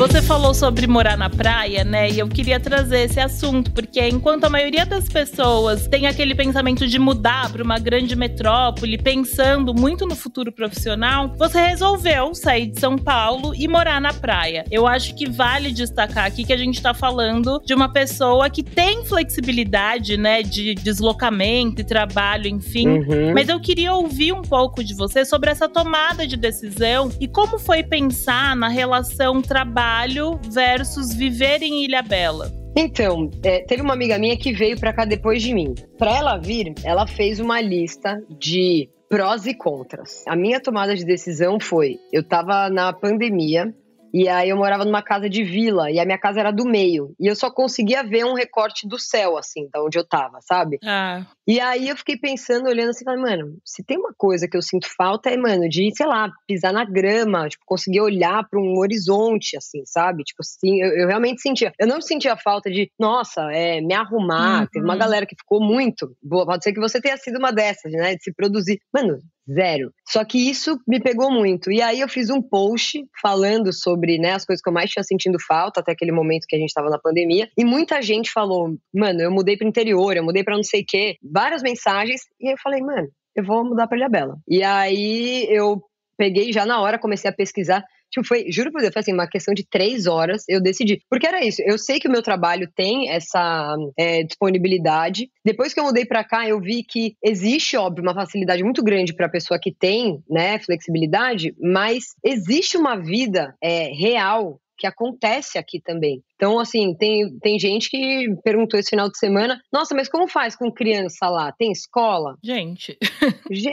Você 0.00 0.22
falou 0.22 0.54
sobre 0.54 0.86
morar 0.86 1.14
na 1.14 1.28
praia, 1.28 1.84
né? 1.84 2.08
E 2.08 2.18
eu 2.18 2.26
queria 2.26 2.58
trazer 2.58 3.00
esse 3.00 3.20
assunto, 3.20 3.70
porque 3.70 4.00
enquanto 4.08 4.44
a 4.44 4.48
maioria 4.48 4.86
das 4.86 5.06
pessoas 5.06 5.86
tem 5.88 6.06
aquele 6.06 6.34
pensamento 6.34 6.86
de 6.86 6.98
mudar 6.98 7.52
para 7.52 7.62
uma 7.62 7.78
grande 7.78 8.16
metrópole, 8.16 8.96
pensando 8.96 9.74
muito 9.74 10.06
no 10.06 10.16
futuro 10.16 10.50
profissional, 10.50 11.34
você 11.36 11.60
resolveu 11.60 12.34
sair 12.34 12.68
de 12.68 12.80
São 12.80 12.96
Paulo 12.96 13.54
e 13.54 13.68
morar 13.68 14.00
na 14.00 14.14
praia. 14.14 14.64
Eu 14.70 14.86
acho 14.86 15.14
que 15.14 15.28
vale 15.28 15.70
destacar 15.70 16.24
aqui 16.24 16.44
que 16.44 16.52
a 16.54 16.56
gente 16.56 16.76
está 16.76 16.94
falando 16.94 17.60
de 17.62 17.74
uma 17.74 17.92
pessoa 17.92 18.48
que 18.48 18.62
tem 18.62 19.04
flexibilidade, 19.04 20.16
né, 20.16 20.42
de 20.42 20.74
deslocamento 20.76 21.82
e 21.82 21.84
trabalho, 21.84 22.48
enfim. 22.48 22.88
Uhum. 22.88 23.34
Mas 23.34 23.50
eu 23.50 23.60
queria 23.60 23.92
ouvir 23.92 24.32
um 24.32 24.40
pouco 24.40 24.82
de 24.82 24.94
você 24.94 25.26
sobre 25.26 25.50
essa 25.50 25.68
tomada 25.68 26.26
de 26.26 26.38
decisão 26.38 27.12
e 27.20 27.28
como 27.28 27.58
foi 27.58 27.82
pensar 27.82 28.56
na 28.56 28.68
relação 28.68 29.42
trabalho 29.42 29.89
trabalho 29.90 30.40
versus 30.52 31.12
viver 31.12 31.62
em 31.62 31.84
Ilha 31.84 32.00
Bela? 32.00 32.48
Então, 32.76 33.28
é, 33.42 33.64
teve 33.64 33.82
uma 33.82 33.92
amiga 33.92 34.16
minha 34.20 34.36
que 34.36 34.52
veio 34.52 34.78
para 34.78 34.92
cá 34.92 35.04
depois 35.04 35.42
de 35.42 35.52
mim. 35.52 35.74
Para 35.98 36.16
ela 36.16 36.36
vir, 36.38 36.72
ela 36.84 37.08
fez 37.08 37.40
uma 37.40 37.60
lista 37.60 38.22
de 38.38 38.88
prós 39.08 39.46
e 39.46 39.54
contras. 39.54 40.24
A 40.28 40.36
minha 40.36 40.60
tomada 40.60 40.94
de 40.94 41.04
decisão 41.04 41.58
foi: 41.58 41.98
eu 42.12 42.22
tava 42.22 42.70
na 42.70 42.92
pandemia, 42.92 43.74
e 44.14 44.28
aí 44.28 44.50
eu 44.50 44.56
morava 44.56 44.84
numa 44.84 45.02
casa 45.02 45.28
de 45.28 45.42
vila, 45.42 45.90
e 45.90 45.98
a 45.98 46.04
minha 46.04 46.18
casa 46.18 46.38
era 46.38 46.52
do 46.52 46.64
meio. 46.64 47.12
E 47.18 47.26
eu 47.26 47.34
só 47.34 47.50
conseguia 47.50 48.04
ver 48.04 48.24
um 48.24 48.34
recorte 48.34 48.86
do 48.86 48.98
céu, 48.98 49.36
assim, 49.36 49.68
da 49.72 49.82
onde 49.82 49.98
eu 49.98 50.04
tava, 50.04 50.38
sabe? 50.40 50.78
Ah. 50.84 51.26
E 51.50 51.58
aí 51.58 51.88
eu 51.88 51.96
fiquei 51.96 52.16
pensando, 52.16 52.68
olhando 52.68 52.90
assim, 52.90 53.04
falando, 53.04 53.22
mano, 53.22 53.58
se 53.64 53.82
tem 53.82 53.98
uma 53.98 54.14
coisa 54.16 54.46
que 54.46 54.56
eu 54.56 54.62
sinto 54.62 54.86
falta 54.96 55.30
é, 55.30 55.36
mano, 55.36 55.68
de, 55.68 55.90
sei 55.96 56.06
lá, 56.06 56.30
pisar 56.46 56.72
na 56.72 56.84
grama, 56.84 57.48
tipo, 57.48 57.64
conseguir 57.66 58.00
olhar 58.00 58.48
para 58.48 58.60
um 58.60 58.78
horizonte, 58.78 59.56
assim, 59.56 59.82
sabe? 59.84 60.22
Tipo 60.22 60.42
assim, 60.42 60.80
eu, 60.80 60.90
eu, 60.96 61.08
realmente 61.08 61.42
sentia. 61.42 61.72
Eu 61.76 61.88
não 61.88 62.00
sentia 62.00 62.36
falta 62.36 62.70
de, 62.70 62.88
nossa, 62.96 63.50
é, 63.50 63.80
me 63.80 63.94
arrumar. 63.94 64.60
Uhum. 64.60 64.66
Teve 64.70 64.84
uma 64.84 64.96
galera 64.96 65.26
que 65.26 65.34
ficou 65.34 65.60
muito. 65.60 66.16
Boa, 66.22 66.46
pode 66.46 66.62
ser 66.62 66.72
que 66.72 66.78
você 66.78 67.00
tenha 67.00 67.16
sido 67.16 67.40
uma 67.40 67.50
dessas, 67.50 67.90
né? 67.90 68.14
De 68.14 68.22
se 68.22 68.32
produzir. 68.32 68.78
Mano, 68.94 69.18
Zero. 69.52 69.92
Só 70.08 70.24
que 70.24 70.38
isso 70.38 70.78
me 70.86 71.00
pegou 71.00 71.30
muito. 71.30 71.72
E 71.72 71.82
aí 71.82 72.00
eu 72.00 72.08
fiz 72.08 72.30
um 72.30 72.40
post 72.40 73.04
falando 73.20 73.72
sobre 73.72 74.18
né, 74.18 74.32
as 74.32 74.44
coisas 74.44 74.62
que 74.62 74.68
eu 74.68 74.72
mais 74.72 74.90
tinha 74.90 75.02
sentindo 75.02 75.38
falta 75.40 75.80
até 75.80 75.92
aquele 75.92 76.12
momento 76.12 76.46
que 76.48 76.54
a 76.54 76.58
gente 76.58 76.68
estava 76.68 76.88
na 76.88 76.98
pandemia. 76.98 77.48
E 77.58 77.64
muita 77.64 78.00
gente 78.00 78.30
falou: 78.30 78.76
mano, 78.94 79.20
eu 79.20 79.30
mudei 79.30 79.56
para 79.56 79.66
interior, 79.66 80.16
eu 80.16 80.24
mudei 80.24 80.44
para 80.44 80.56
não 80.56 80.62
sei 80.62 80.82
o 80.82 80.84
quê. 80.86 81.16
Várias 81.40 81.62
mensagens. 81.62 82.22
E 82.40 82.48
aí 82.48 82.54
eu 82.54 82.58
falei: 82.62 82.80
mano, 82.80 83.08
eu 83.34 83.44
vou 83.44 83.64
mudar 83.64 83.86
para 83.86 83.96
Ilhabela. 83.96 84.36
E 84.48 84.62
aí 84.62 85.46
eu 85.48 85.82
peguei 86.16 86.52
já 86.52 86.66
na 86.66 86.80
hora, 86.80 86.98
comecei 86.98 87.30
a 87.30 87.34
pesquisar 87.34 87.82
Tipo, 88.10 88.26
foi, 88.26 88.50
juro 88.50 88.72
por 88.72 88.80
Deus, 88.80 88.92
foi 88.92 89.00
assim, 89.00 89.12
uma 89.12 89.28
questão 89.28 89.54
de 89.54 89.64
três 89.64 90.06
horas 90.06 90.42
eu 90.48 90.60
decidi. 90.60 91.00
Porque 91.08 91.26
era 91.26 91.44
isso, 91.44 91.62
eu 91.64 91.78
sei 91.78 92.00
que 92.00 92.08
o 92.08 92.10
meu 92.10 92.22
trabalho 92.22 92.68
tem 92.74 93.08
essa 93.08 93.76
é, 93.96 94.24
disponibilidade. 94.24 95.30
Depois 95.44 95.72
que 95.72 95.78
eu 95.78 95.84
mudei 95.84 96.04
para 96.04 96.24
cá, 96.24 96.46
eu 96.48 96.60
vi 96.60 96.82
que 96.82 97.14
existe, 97.22 97.76
óbvio, 97.76 98.02
uma 98.02 98.14
facilidade 98.14 98.64
muito 98.64 98.82
grande 98.82 99.14
para 99.14 99.26
a 99.26 99.30
pessoa 99.30 99.60
que 99.60 99.72
tem, 99.72 100.20
né, 100.28 100.58
flexibilidade, 100.58 101.54
mas 101.60 102.04
existe 102.24 102.76
uma 102.76 102.96
vida 102.96 103.54
é, 103.62 103.92
real 103.92 104.60
que 104.80 104.86
acontece 104.86 105.58
aqui 105.58 105.78
também. 105.78 106.24
Então, 106.34 106.58
assim, 106.58 106.94
tem, 106.94 107.38
tem 107.38 107.58
gente 107.58 107.90
que 107.90 108.34
perguntou 108.42 108.80
esse 108.80 108.88
final 108.88 109.10
de 109.10 109.18
semana: 109.18 109.60
nossa, 109.70 109.94
mas 109.94 110.08
como 110.08 110.26
faz 110.26 110.56
com 110.56 110.72
criança 110.72 111.28
lá? 111.28 111.52
Tem 111.52 111.70
escola? 111.70 112.38
Gente. 112.42 112.96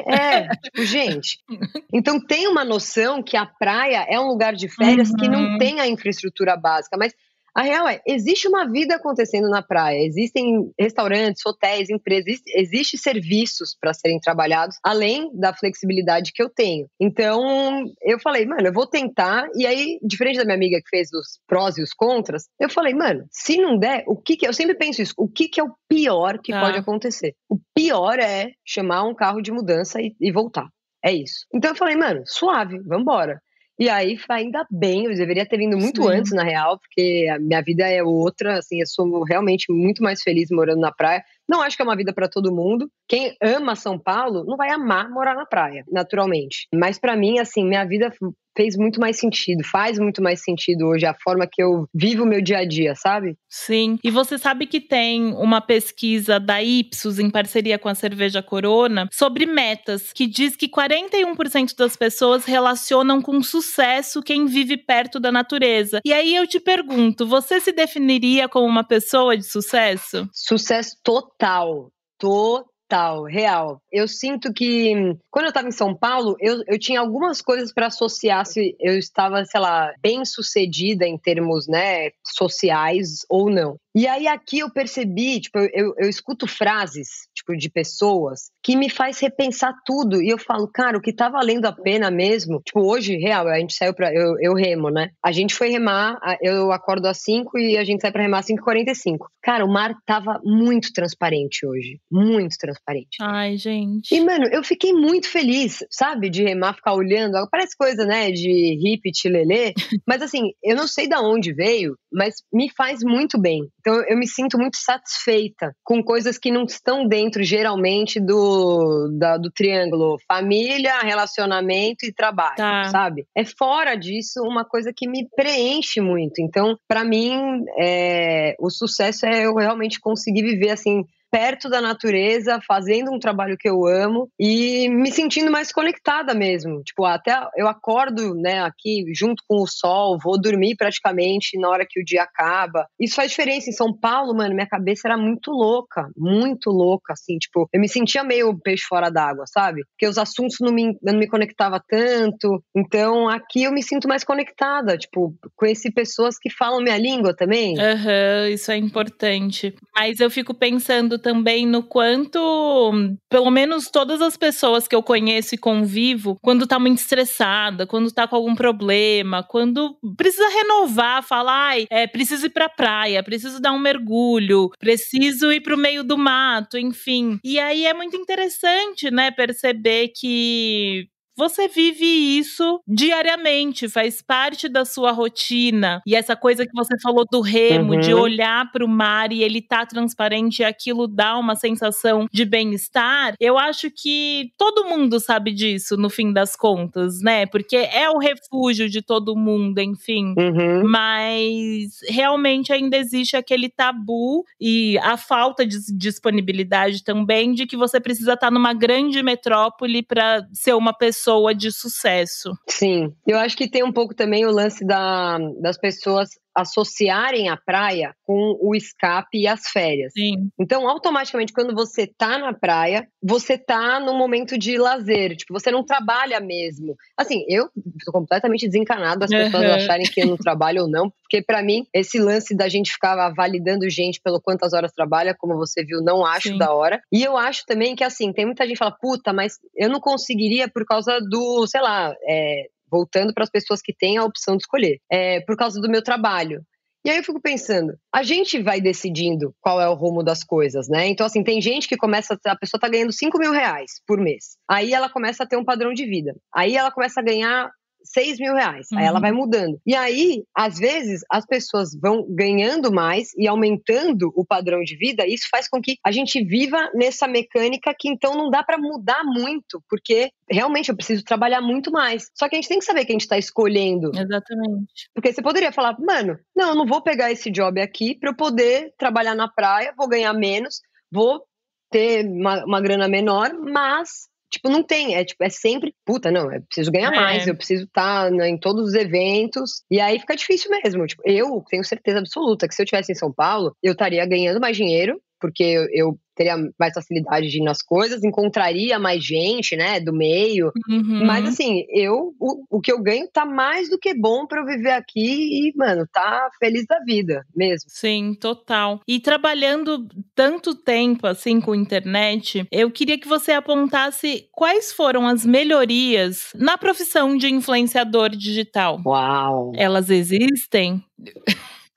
É, 0.05 0.49
tipo, 0.49 0.83
gente. 0.83 1.39
Então, 1.93 2.19
tem 2.19 2.47
uma 2.47 2.65
noção 2.65 3.23
que 3.23 3.37
a 3.37 3.45
praia 3.45 4.05
é 4.09 4.19
um 4.19 4.27
lugar 4.27 4.53
de 4.53 4.67
férias 4.67 5.09
uhum. 5.09 5.15
que 5.15 5.29
não 5.29 5.53
uhum. 5.53 5.57
tem 5.57 5.79
a 5.79 5.87
infraestrutura 5.87 6.57
básica, 6.57 6.97
mas 6.97 7.13
A 7.57 7.63
real 7.63 7.87
é, 7.87 7.99
existe 8.05 8.47
uma 8.47 8.69
vida 8.69 8.93
acontecendo 8.93 9.49
na 9.49 9.63
praia. 9.63 10.05
Existem 10.05 10.71
restaurantes, 10.79 11.43
hotéis, 11.43 11.89
empresas, 11.89 12.39
existe, 12.55 12.99
serviços 12.99 13.75
para 13.81 13.95
serem 13.95 14.19
trabalhados, 14.19 14.77
além 14.83 15.31
da 15.33 15.51
flexibilidade 15.51 16.33
que 16.33 16.43
eu 16.43 16.51
tenho. 16.51 16.85
Então, 17.01 17.83
eu 18.03 18.19
falei, 18.19 18.45
mano, 18.45 18.67
eu 18.67 18.71
vou 18.71 18.85
tentar. 18.85 19.47
E 19.55 19.65
aí, 19.65 19.97
diferente 20.03 20.37
da 20.37 20.45
minha 20.45 20.55
amiga 20.55 20.79
que 20.79 20.87
fez 20.87 21.11
os 21.11 21.39
prós 21.47 21.79
e 21.79 21.81
os 21.81 21.93
contras, 21.93 22.43
eu 22.59 22.69
falei, 22.69 22.93
mano, 22.93 23.25
se 23.31 23.57
não 23.57 23.75
der, 23.75 24.03
o 24.05 24.15
que 24.15 24.37
que. 24.37 24.47
Eu 24.47 24.53
sempre 24.53 24.75
penso 24.75 25.01
isso, 25.01 25.15
o 25.17 25.27
que 25.27 25.47
que 25.47 25.59
é 25.59 25.63
o 25.63 25.73
pior 25.89 26.37
que 26.37 26.53
ah. 26.53 26.61
pode 26.61 26.77
acontecer? 26.77 27.33
O 27.49 27.57
pior 27.73 28.19
é 28.19 28.51
chamar 28.63 29.01
um 29.01 29.15
carro 29.15 29.41
de 29.41 29.51
mudança 29.51 29.99
e, 29.99 30.15
e 30.21 30.31
voltar. 30.31 30.67
É 31.03 31.11
isso. 31.11 31.47
Então 31.51 31.71
eu 31.71 31.75
falei, 31.75 31.95
mano, 31.95 32.21
suave, 32.25 32.77
vambora. 32.79 33.41
E 33.79 33.89
aí, 33.89 34.17
ainda 34.29 34.65
bem, 34.71 35.05
eu 35.05 35.15
deveria 35.15 35.45
ter 35.45 35.57
vindo 35.57 35.77
muito 35.77 36.03
Sim. 36.03 36.09
antes, 36.09 36.31
na 36.31 36.43
real, 36.43 36.79
porque 36.79 37.27
a 37.31 37.37
minha 37.37 37.61
vida 37.61 37.87
é 37.87 38.01
outra, 38.01 38.57
assim, 38.57 38.79
eu 38.79 38.87
sou 38.87 39.23
realmente 39.23 39.71
muito 39.71 40.01
mais 40.01 40.21
feliz 40.21 40.49
morando 40.49 40.81
na 40.81 40.91
praia. 40.91 41.23
Não 41.47 41.61
acho 41.61 41.77
que 41.77 41.83
é 41.83 41.85
uma 41.85 41.95
vida 41.95 42.11
para 42.11 42.27
todo 42.27 42.53
mundo. 42.53 42.89
Quem 43.07 43.35
ama 43.41 43.75
São 43.75 43.97
Paulo 43.97 44.43
não 44.45 44.57
vai 44.57 44.71
amar 44.71 45.09
morar 45.09 45.35
na 45.35 45.45
praia, 45.45 45.83
naturalmente. 45.91 46.67
Mas 46.73 46.99
para 46.99 47.15
mim, 47.15 47.39
assim, 47.39 47.63
minha 47.63 47.85
vida 47.85 48.11
fez 48.57 48.75
muito 48.75 48.99
mais 48.99 49.19
sentido, 49.19 49.63
faz 49.63 49.99
muito 49.99 50.21
mais 50.21 50.43
sentido 50.43 50.87
hoje 50.87 51.05
a 51.05 51.13
forma 51.13 51.47
que 51.49 51.61
eu 51.61 51.87
vivo 51.93 52.23
o 52.23 52.25
meu 52.25 52.41
dia 52.41 52.57
a 52.57 52.65
dia, 52.65 52.95
sabe? 52.95 53.37
Sim. 53.47 53.99
E 54.03 54.09
você 54.09 54.39
sabe 54.39 54.65
que 54.65 54.81
tem 54.81 55.31
uma 55.35 55.61
pesquisa 55.61 56.39
da 56.39 56.61
Ipsos 56.61 57.19
em 57.19 57.29
parceria 57.29 57.77
com 57.77 57.87
a 57.87 57.93
Cerveja 57.93 58.41
Corona 58.41 59.07
sobre 59.13 59.45
metas, 59.45 60.11
que 60.11 60.25
diz 60.25 60.55
que 60.55 60.67
41% 60.67 61.75
das 61.77 61.95
pessoas 61.95 62.45
relacionam 62.45 63.21
com 63.21 63.43
sucesso 63.43 64.23
quem 64.23 64.47
vive 64.47 64.75
perto 64.75 65.19
da 65.19 65.31
natureza. 65.31 66.01
E 66.03 66.11
aí 66.11 66.35
eu 66.35 66.47
te 66.47 66.59
pergunto, 66.59 67.27
você 67.27 67.59
se 67.59 67.71
definiria 67.71 68.49
como 68.49 68.65
uma 68.65 68.83
pessoa 68.83 69.37
de 69.37 69.43
sucesso? 69.43 70.27
Sucesso 70.33 70.97
total. 71.03 71.91
Total 72.17 72.76
Total, 72.87 73.23
real. 73.23 73.81
Eu 73.91 74.07
sinto 74.07 74.53
que 74.53 74.93
quando 75.29 75.45
eu 75.45 75.49
estava 75.49 75.67
em 75.67 75.71
São 75.71 75.93
Paulo, 75.93 76.37
eu, 76.39 76.63
eu 76.67 76.79
tinha 76.79 77.01
algumas 77.01 77.41
coisas 77.41 77.73
para 77.73 77.87
associar 77.87 78.45
se 78.45 78.77
eu 78.79 78.97
estava, 78.97 79.43
sei 79.43 79.59
lá, 79.59 79.91
bem 80.01 80.23
sucedida 80.23 81.05
em 81.05 81.17
termos, 81.17 81.67
né, 81.67 82.11
sociais 82.25 83.25
ou 83.29 83.49
não. 83.49 83.77
E 83.93 84.07
aí 84.07 84.25
aqui 84.25 84.59
eu 84.59 84.71
percebi, 84.71 85.41
tipo, 85.41 85.59
eu, 85.73 85.93
eu 85.97 86.07
escuto 86.07 86.47
frases, 86.47 87.27
tipo, 87.47 87.55
de 87.55 87.69
pessoas 87.69 88.51
que 88.61 88.75
me 88.75 88.89
faz 88.89 89.19
repensar 89.19 89.73
tudo. 89.85 90.21
E 90.21 90.29
eu 90.29 90.37
falo, 90.37 90.67
cara, 90.67 90.97
o 90.97 91.01
que 91.01 91.13
tá 91.13 91.29
valendo 91.29 91.65
a 91.65 91.71
pena 91.71 92.11
mesmo, 92.11 92.61
tipo, 92.65 92.81
hoje, 92.81 93.15
real, 93.15 93.47
a 93.47 93.59
gente 93.59 93.73
saiu 93.73 93.93
pra. 93.93 94.13
Eu, 94.13 94.35
eu 94.41 94.53
remo, 94.53 94.89
né? 94.89 95.09
A 95.23 95.31
gente 95.31 95.53
foi 95.53 95.69
remar, 95.69 96.19
eu 96.41 96.71
acordo 96.71 97.07
às 97.07 97.21
5 97.21 97.57
e 97.57 97.77
a 97.77 97.83
gente 97.83 98.01
sai 98.01 98.11
pra 98.11 98.21
remar 98.21 98.39
às 98.39 98.47
5h45. 98.47 99.17
Cara, 99.41 99.65
o 99.65 99.71
mar 99.71 99.95
tava 100.05 100.41
muito 100.43 100.91
transparente 100.91 101.65
hoje. 101.65 101.99
Muito 102.11 102.57
transparente. 102.57 103.17
Ai, 103.21 103.57
gente. 103.57 104.13
E, 104.13 104.19
mano, 104.21 104.45
eu 104.51 104.63
fiquei 104.63 104.91
muito 104.91 105.29
feliz, 105.29 105.79
sabe? 105.89 106.29
De 106.29 106.43
remar, 106.43 106.73
ficar 106.73 106.93
olhando. 106.93 107.37
Parece 107.49 107.75
coisa, 107.77 108.05
né? 108.05 108.31
De 108.31 108.77
hippie, 108.81 109.11
tilelê. 109.11 109.73
mas 110.05 110.21
assim, 110.21 110.51
eu 110.63 110.75
não 110.75 110.87
sei 110.87 111.07
da 111.07 111.21
onde 111.21 111.53
veio, 111.53 111.95
mas 112.11 112.35
me 112.51 112.69
faz 112.69 113.03
muito 113.03 113.39
bem. 113.39 113.61
Então 113.79 114.03
eu 114.07 114.17
me 114.17 114.27
sinto 114.27 114.57
muito 114.57 114.77
satisfeita 114.77 115.73
com 115.83 116.03
coisas 116.03 116.37
que 116.37 116.51
não 116.51 116.65
estão 116.65 117.07
dentro 117.07 117.36
geralmente 117.43 118.19
do, 118.19 119.09
da, 119.17 119.37
do 119.37 119.51
triângulo 119.51 120.17
família, 120.27 120.99
relacionamento 120.99 122.05
e 122.05 122.13
trabalho, 122.13 122.55
tá. 122.57 122.85
sabe? 122.89 123.25
É 123.35 123.43
fora 123.45 123.95
disso 123.95 124.41
uma 124.41 124.65
coisa 124.65 124.91
que 124.95 125.07
me 125.07 125.27
preenche 125.35 126.01
muito. 126.01 126.39
Então, 126.39 126.77
para 126.87 127.03
mim, 127.03 127.63
é, 127.79 128.55
o 128.59 128.69
sucesso 128.69 129.25
é 129.25 129.45
eu 129.45 129.55
realmente 129.55 129.99
conseguir 129.99 130.43
viver 130.43 130.71
assim 130.71 131.03
perto 131.31 131.69
da 131.69 131.81
natureza, 131.81 132.59
fazendo 132.65 133.11
um 133.11 133.19
trabalho 133.19 133.57
que 133.57 133.69
eu 133.69 133.85
amo 133.85 134.29
e 134.39 134.89
me 134.89 135.11
sentindo 135.11 135.51
mais 135.51 135.71
conectada 135.71 136.33
mesmo. 136.33 136.81
Tipo, 136.83 137.05
até 137.05 137.37
eu 137.55 137.67
acordo, 137.67 138.33
né, 138.35 138.61
aqui 138.61 139.03
junto 139.13 139.43
com 139.47 139.61
o 139.61 139.67
sol, 139.67 140.17
vou 140.21 140.39
dormir 140.39 140.75
praticamente 140.75 141.59
na 141.59 141.69
hora 141.69 141.85
que 141.87 141.99
o 141.99 142.05
dia 142.05 142.23
acaba. 142.23 142.87
Isso 142.99 143.15
faz 143.15 143.29
diferença. 143.29 143.69
Em 143.69 143.73
São 143.73 143.93
Paulo, 143.93 144.35
mano, 144.35 144.55
minha 144.55 144.67
cabeça 144.67 145.07
era 145.07 145.17
muito 145.17 145.51
louca, 145.51 146.09
muito 146.15 146.69
louca, 146.69 147.13
assim, 147.13 147.37
tipo, 147.37 147.67
eu 147.73 147.79
me 147.79 147.89
sentia 147.89 148.23
meio 148.23 148.57
peixe 148.57 148.83
fora 148.87 149.09
d'água, 149.09 149.45
sabe? 149.47 149.81
Porque 149.91 150.07
os 150.07 150.17
assuntos 150.17 150.57
não 150.61 150.71
me, 150.71 150.97
não 151.01 151.17
me 151.17 151.27
conectava 151.27 151.81
tanto. 151.87 152.63
Então, 152.75 153.27
aqui 153.27 153.63
eu 153.63 153.71
me 153.71 153.83
sinto 153.83 154.07
mais 154.07 154.23
conectada, 154.23 154.97
tipo, 154.97 155.35
conheci 155.55 155.91
pessoas 155.91 156.37
que 156.39 156.49
falam 156.49 156.81
minha 156.81 156.97
língua 156.97 157.35
também. 157.35 157.77
Aham, 157.79 158.43
uhum, 158.43 158.47
isso 158.47 158.71
é 158.71 158.77
importante. 158.77 159.75
Mas 159.95 160.19
eu 160.19 160.29
fico 160.29 160.53
pensando 160.53 161.16
também 161.17 161.65
no 161.65 161.83
quanto, 161.83 162.91
pelo 163.29 163.49
menos 163.51 163.89
todas 163.89 164.21
as 164.21 164.37
pessoas 164.37 164.87
que 164.87 164.95
eu 164.95 165.03
conheço 165.03 165.55
e 165.55 165.57
convivo, 165.57 166.37
quando 166.41 166.67
tá 166.67 166.79
muito 166.79 166.99
estressada, 166.99 167.85
quando 167.87 168.11
tá 168.11 168.27
com 168.27 168.35
algum 168.35 168.55
problema, 168.55 169.43
quando 169.43 169.97
precisa 170.15 170.47
renovar, 170.49 171.23
falar, 171.23 171.67
ai, 171.69 171.87
é, 171.89 172.07
preciso 172.07 172.45
ir 172.47 172.49
pra 172.49 172.69
praia, 172.69 173.23
preciso 173.23 173.61
dar 173.61 173.73
um 173.73 173.79
mergulho, 173.79 174.69
preciso 174.79 175.51
ir 175.51 175.61
pro 175.61 175.77
meio 175.77 176.03
do 176.03 176.17
mato, 176.17 176.77
enfim. 176.77 177.39
E 177.43 177.59
aí 177.59 177.85
é 177.85 177.93
muito 177.93 178.15
interessante, 178.17 179.11
né, 179.11 179.31
perceber 179.31 180.09
que 180.09 181.07
você 181.37 181.67
vive 181.67 182.05
isso 182.05 182.81
diariamente, 182.87 183.87
faz 183.87 184.21
parte 184.21 184.67
da 184.67 184.83
sua 184.83 185.11
rotina. 185.11 186.01
E 186.05 186.15
essa 186.15 186.35
coisa 186.35 186.65
que 186.65 186.73
você 186.73 186.95
falou 186.99 187.25
do 187.31 187.41
remo, 187.41 187.93
uhum. 187.93 187.99
de 187.99 188.13
olhar 188.13 188.71
para 188.71 188.83
o 188.83 188.87
mar 188.87 189.31
e 189.31 189.43
ele 189.43 189.61
tá 189.61 189.85
transparente 189.85 190.59
e 190.59 190.65
aquilo 190.65 191.07
dá 191.07 191.37
uma 191.37 191.55
sensação 191.55 192.27
de 192.33 192.43
bem-estar, 192.43 193.35
eu 193.39 193.57
acho 193.57 193.91
que 193.91 194.51
todo 194.57 194.85
mundo 194.85 195.19
sabe 195.19 195.51
disso 195.51 195.95
no 195.95 196.09
fim 196.09 196.33
das 196.33 196.55
contas, 196.55 197.21
né? 197.21 197.45
Porque 197.45 197.75
é 197.75 198.09
o 198.09 198.17
refúgio 198.17 198.89
de 198.89 199.03
todo 199.03 199.35
mundo, 199.35 199.79
enfim. 199.79 200.33
Uhum. 200.37 200.89
Mas 200.89 201.99
realmente 202.09 202.73
ainda 202.73 202.97
existe 202.97 203.37
aquele 203.37 203.69
tabu 203.69 204.43
e 204.59 204.97
a 204.99 205.17
falta 205.17 205.65
de 205.65 205.77
disponibilidade 205.95 207.03
também 207.03 207.53
de 207.53 207.67
que 207.67 207.77
você 207.77 207.99
precisa 207.99 208.33
estar 208.33 208.47
tá 208.47 208.51
numa 208.51 208.73
grande 208.73 209.21
metrópole 209.21 210.01
para 210.01 210.47
ser 210.51 210.73
uma 210.73 210.93
pessoa 210.93 211.26
pessoa 211.27 211.53
de 211.53 211.71
sucesso. 211.71 212.51
Sim, 212.69 213.13
eu 213.27 213.37
acho 213.37 213.57
que 213.57 213.69
tem 213.69 213.83
um 213.83 213.91
pouco 213.91 214.15
também 214.15 214.45
o 214.45 214.51
lance 214.51 214.85
da, 214.85 215.37
das 215.61 215.77
pessoas 215.77 216.29
associarem 216.57 217.49
a 217.49 217.55
praia 217.55 218.15
com 218.23 218.57
o 218.59 218.75
escape 218.75 219.39
e 219.39 219.47
as 219.47 219.67
férias. 219.67 220.11
Sim. 220.13 220.49
Então, 220.59 220.89
automaticamente, 220.89 221.53
quando 221.53 221.75
você 221.75 222.07
tá 222.07 222.39
na 222.39 222.51
praia, 222.51 223.07
você 223.21 223.57
tá 223.57 223.99
no 223.99 224.17
momento 224.17 224.57
de 224.57 224.77
lazer. 224.77 225.35
Tipo, 225.35 225.53
você 225.53 225.69
não 225.69 225.83
trabalha 225.83 226.39
mesmo. 226.39 226.95
Assim, 227.15 227.45
eu 227.47 227.69
tô 228.03 228.11
completamente 228.11 228.65
desencanado 228.65 229.19
das 229.19 229.29
pessoas 229.29 229.63
uhum. 229.63 229.73
acharem 229.73 230.05
que 230.07 230.21
eu 230.21 230.27
não 230.27 230.37
trabalho 230.37 230.83
ou 230.83 230.89
não, 230.89 231.11
porque 231.21 231.43
para 231.43 231.61
mim, 231.61 231.85
esse 231.93 232.17
lance 232.17 232.55
da 232.55 232.67
gente 232.67 232.91
ficar 232.91 233.29
validando 233.33 233.87
gente 233.89 234.19
pelo 234.19 234.41
quantas 234.41 234.73
horas 234.73 234.91
trabalha, 234.91 235.35
como 235.37 235.55
você 235.55 235.83
viu, 235.83 236.01
não 236.01 236.25
acho 236.25 236.49
Sim. 236.49 236.57
da 236.57 236.73
hora. 236.73 236.99
E 237.11 237.23
eu 237.23 237.37
acho 237.37 237.65
também 237.67 237.95
que, 237.95 238.03
assim, 238.03 238.33
tem 238.33 238.45
muita 238.45 238.63
gente 238.63 238.73
que 238.73 238.79
fala, 238.79 238.97
puta, 238.99 239.31
mas 239.31 239.59
eu 239.75 239.89
não 239.89 239.99
conseguiria 239.99 240.67
por 240.67 240.85
causa 240.85 241.19
do, 241.19 241.67
sei 241.67 241.81
lá, 241.81 242.15
é, 242.27 242.67
voltando 242.89 243.33
para 243.33 243.43
as 243.43 243.49
pessoas 243.49 243.81
que 243.81 243.93
têm 243.93 244.17
a 244.17 244.23
opção 244.23 244.55
de 244.55 244.63
escolher, 244.63 244.99
é, 245.11 245.41
por 245.41 245.55
causa 245.55 245.79
do 245.79 245.89
meu 245.89 246.01
trabalho. 246.01 246.61
E 247.05 247.09
aí 247.09 247.17
eu 247.17 247.23
fico 247.23 247.41
pensando, 247.41 247.93
a 248.13 248.21
gente 248.21 248.61
vai 248.61 248.81
decidindo 248.81 249.55
qual 249.61 249.79
é 249.79 249.87
o 249.87 249.93
rumo 249.93 250.21
das 250.21 250.43
coisas, 250.43 250.89
né? 250.89 251.07
Então, 251.07 251.25
assim, 251.25 251.41
tem 251.41 251.61
gente 251.61 251.87
que 251.87 251.95
começa, 251.95 252.37
a 252.45 252.55
pessoa 252.55 252.81
tá 252.81 252.89
ganhando 252.89 253.13
5 253.13 253.37
mil 253.39 253.53
reais 253.53 254.01
por 254.05 254.19
mês. 254.19 254.57
Aí 254.69 254.93
ela 254.93 255.09
começa 255.09 255.43
a 255.43 255.47
ter 255.47 255.55
um 255.55 255.63
padrão 255.63 255.93
de 255.93 256.05
vida. 256.05 256.35
Aí 256.53 256.75
ela 256.75 256.91
começa 256.91 257.21
a 257.21 257.23
ganhar 257.23 257.71
6 258.11 258.39
mil 258.39 258.53
reais. 258.53 258.87
Uhum. 258.91 258.99
Aí 258.99 259.05
ela 259.05 259.15
uhum. 259.17 259.21
vai 259.21 259.31
mudando. 259.31 259.79
E 259.85 259.95
aí, 259.95 260.43
às 260.55 260.77
vezes, 260.77 261.21
as 261.31 261.45
pessoas 261.45 261.89
vão 261.99 262.25
ganhando 262.29 262.91
mais 262.91 263.29
e 263.37 263.47
aumentando 263.47 264.31
o 264.35 264.45
padrão 264.45 264.81
de 264.81 264.95
vida. 264.97 265.25
E 265.25 265.33
isso 265.33 265.47
faz 265.49 265.67
com 265.67 265.81
que 265.81 265.97
a 266.05 266.11
gente 266.11 266.43
viva 266.43 266.89
nessa 266.93 267.27
mecânica 267.27 267.93
que 267.97 268.09
então 268.09 268.35
não 268.35 268.49
dá 268.49 268.63
para 268.63 268.77
mudar 268.77 269.23
muito, 269.23 269.81
porque 269.89 270.31
realmente 270.49 270.89
eu 270.89 270.95
preciso 270.95 271.23
trabalhar 271.23 271.61
muito 271.61 271.91
mais. 271.91 272.29
Só 272.35 272.47
que 272.47 272.55
a 272.55 272.57
gente 272.57 272.69
tem 272.69 272.79
que 272.79 272.85
saber 272.85 273.05
que 273.05 273.11
a 273.11 273.15
gente 273.15 273.21
está 273.21 273.37
escolhendo. 273.37 274.11
Exatamente. 274.15 275.09
Porque 275.13 275.33
você 275.33 275.41
poderia 275.41 275.71
falar, 275.71 275.97
mano, 275.99 276.37
não, 276.55 276.69
eu 276.69 276.75
não 276.75 276.85
vou 276.85 277.01
pegar 277.01 277.31
esse 277.31 277.51
job 277.51 277.79
aqui 277.81 278.15
para 278.15 278.29
eu 278.29 278.35
poder 278.35 278.93
trabalhar 278.97 279.35
na 279.35 279.47
praia, 279.47 279.93
vou 279.97 280.07
ganhar 280.07 280.33
menos, 280.33 280.81
vou 281.11 281.43
ter 281.89 282.25
uma, 282.25 282.63
uma 282.65 282.81
grana 282.81 283.07
menor, 283.07 283.53
mas 283.53 284.27
Tipo, 284.49 284.69
não 284.69 284.83
tem. 284.83 285.15
É, 285.15 285.25
tipo, 285.25 285.43
é 285.43 285.49
sempre, 285.49 285.93
puta, 286.05 286.31
não, 286.31 286.51
eu 286.51 286.61
preciso 286.61 286.91
ganhar 286.91 287.13
é. 287.13 287.15
mais, 287.15 287.47
eu 287.47 287.55
preciso 287.55 287.83
estar 287.83 288.25
tá, 288.25 288.31
né, 288.31 288.49
em 288.49 288.57
todos 288.57 288.87
os 288.87 288.93
eventos. 288.93 289.83
E 289.91 289.99
aí 289.99 290.19
fica 290.19 290.35
difícil 290.35 290.71
mesmo. 290.71 291.05
Tipo, 291.05 291.21
eu 291.25 291.63
tenho 291.69 291.83
certeza 291.83 292.19
absoluta 292.19 292.67
que 292.67 292.73
se 292.73 292.81
eu 292.81 292.85
estivesse 292.85 293.11
em 293.11 293.15
São 293.15 293.31
Paulo, 293.31 293.75
eu 293.83 293.91
estaria 293.91 294.25
ganhando 294.25 294.59
mais 294.59 294.77
dinheiro 294.77 295.21
porque 295.39 295.87
eu 295.91 296.17
teria 296.37 296.55
mais 296.79 296.93
facilidade 296.93 297.47
de 297.47 297.59
ir 297.59 297.63
nas 297.63 297.81
coisas, 297.81 298.23
encontraria 298.23 298.99
mais 298.99 299.23
gente, 299.25 299.75
né, 299.75 299.99
do 299.99 300.13
meio. 300.13 300.71
Uhum. 300.87 301.25
Mas 301.25 301.47
assim, 301.47 301.83
eu 301.89 302.35
o, 302.39 302.77
o 302.77 302.79
que 302.79 302.91
eu 302.91 303.01
ganho 303.01 303.27
tá 303.33 303.43
mais 303.43 303.89
do 303.89 303.97
que 303.97 304.13
bom 304.13 304.45
para 304.45 304.61
eu 304.61 304.65
viver 304.65 304.91
aqui 304.91 305.67
e, 305.67 305.73
mano, 305.75 306.07
tá 306.13 306.47
feliz 306.59 306.85
da 306.85 306.99
vida 306.99 307.43
mesmo. 307.55 307.89
Sim, 307.89 308.35
total. 308.39 309.01
E 309.07 309.19
trabalhando 309.19 310.07
tanto 310.35 310.75
tempo 310.75 311.25
assim 311.25 311.59
com 311.59 311.73
internet, 311.73 312.67
eu 312.71 312.91
queria 312.91 313.17
que 313.17 313.27
você 313.27 313.51
apontasse 313.51 314.47
quais 314.51 314.93
foram 314.93 315.27
as 315.27 315.43
melhorias 315.43 316.51
na 316.53 316.77
profissão 316.77 317.35
de 317.35 317.47
influenciador 317.47 318.29
digital. 318.29 319.01
Uau. 319.03 319.71
Elas 319.75 320.11
existem? 320.11 321.03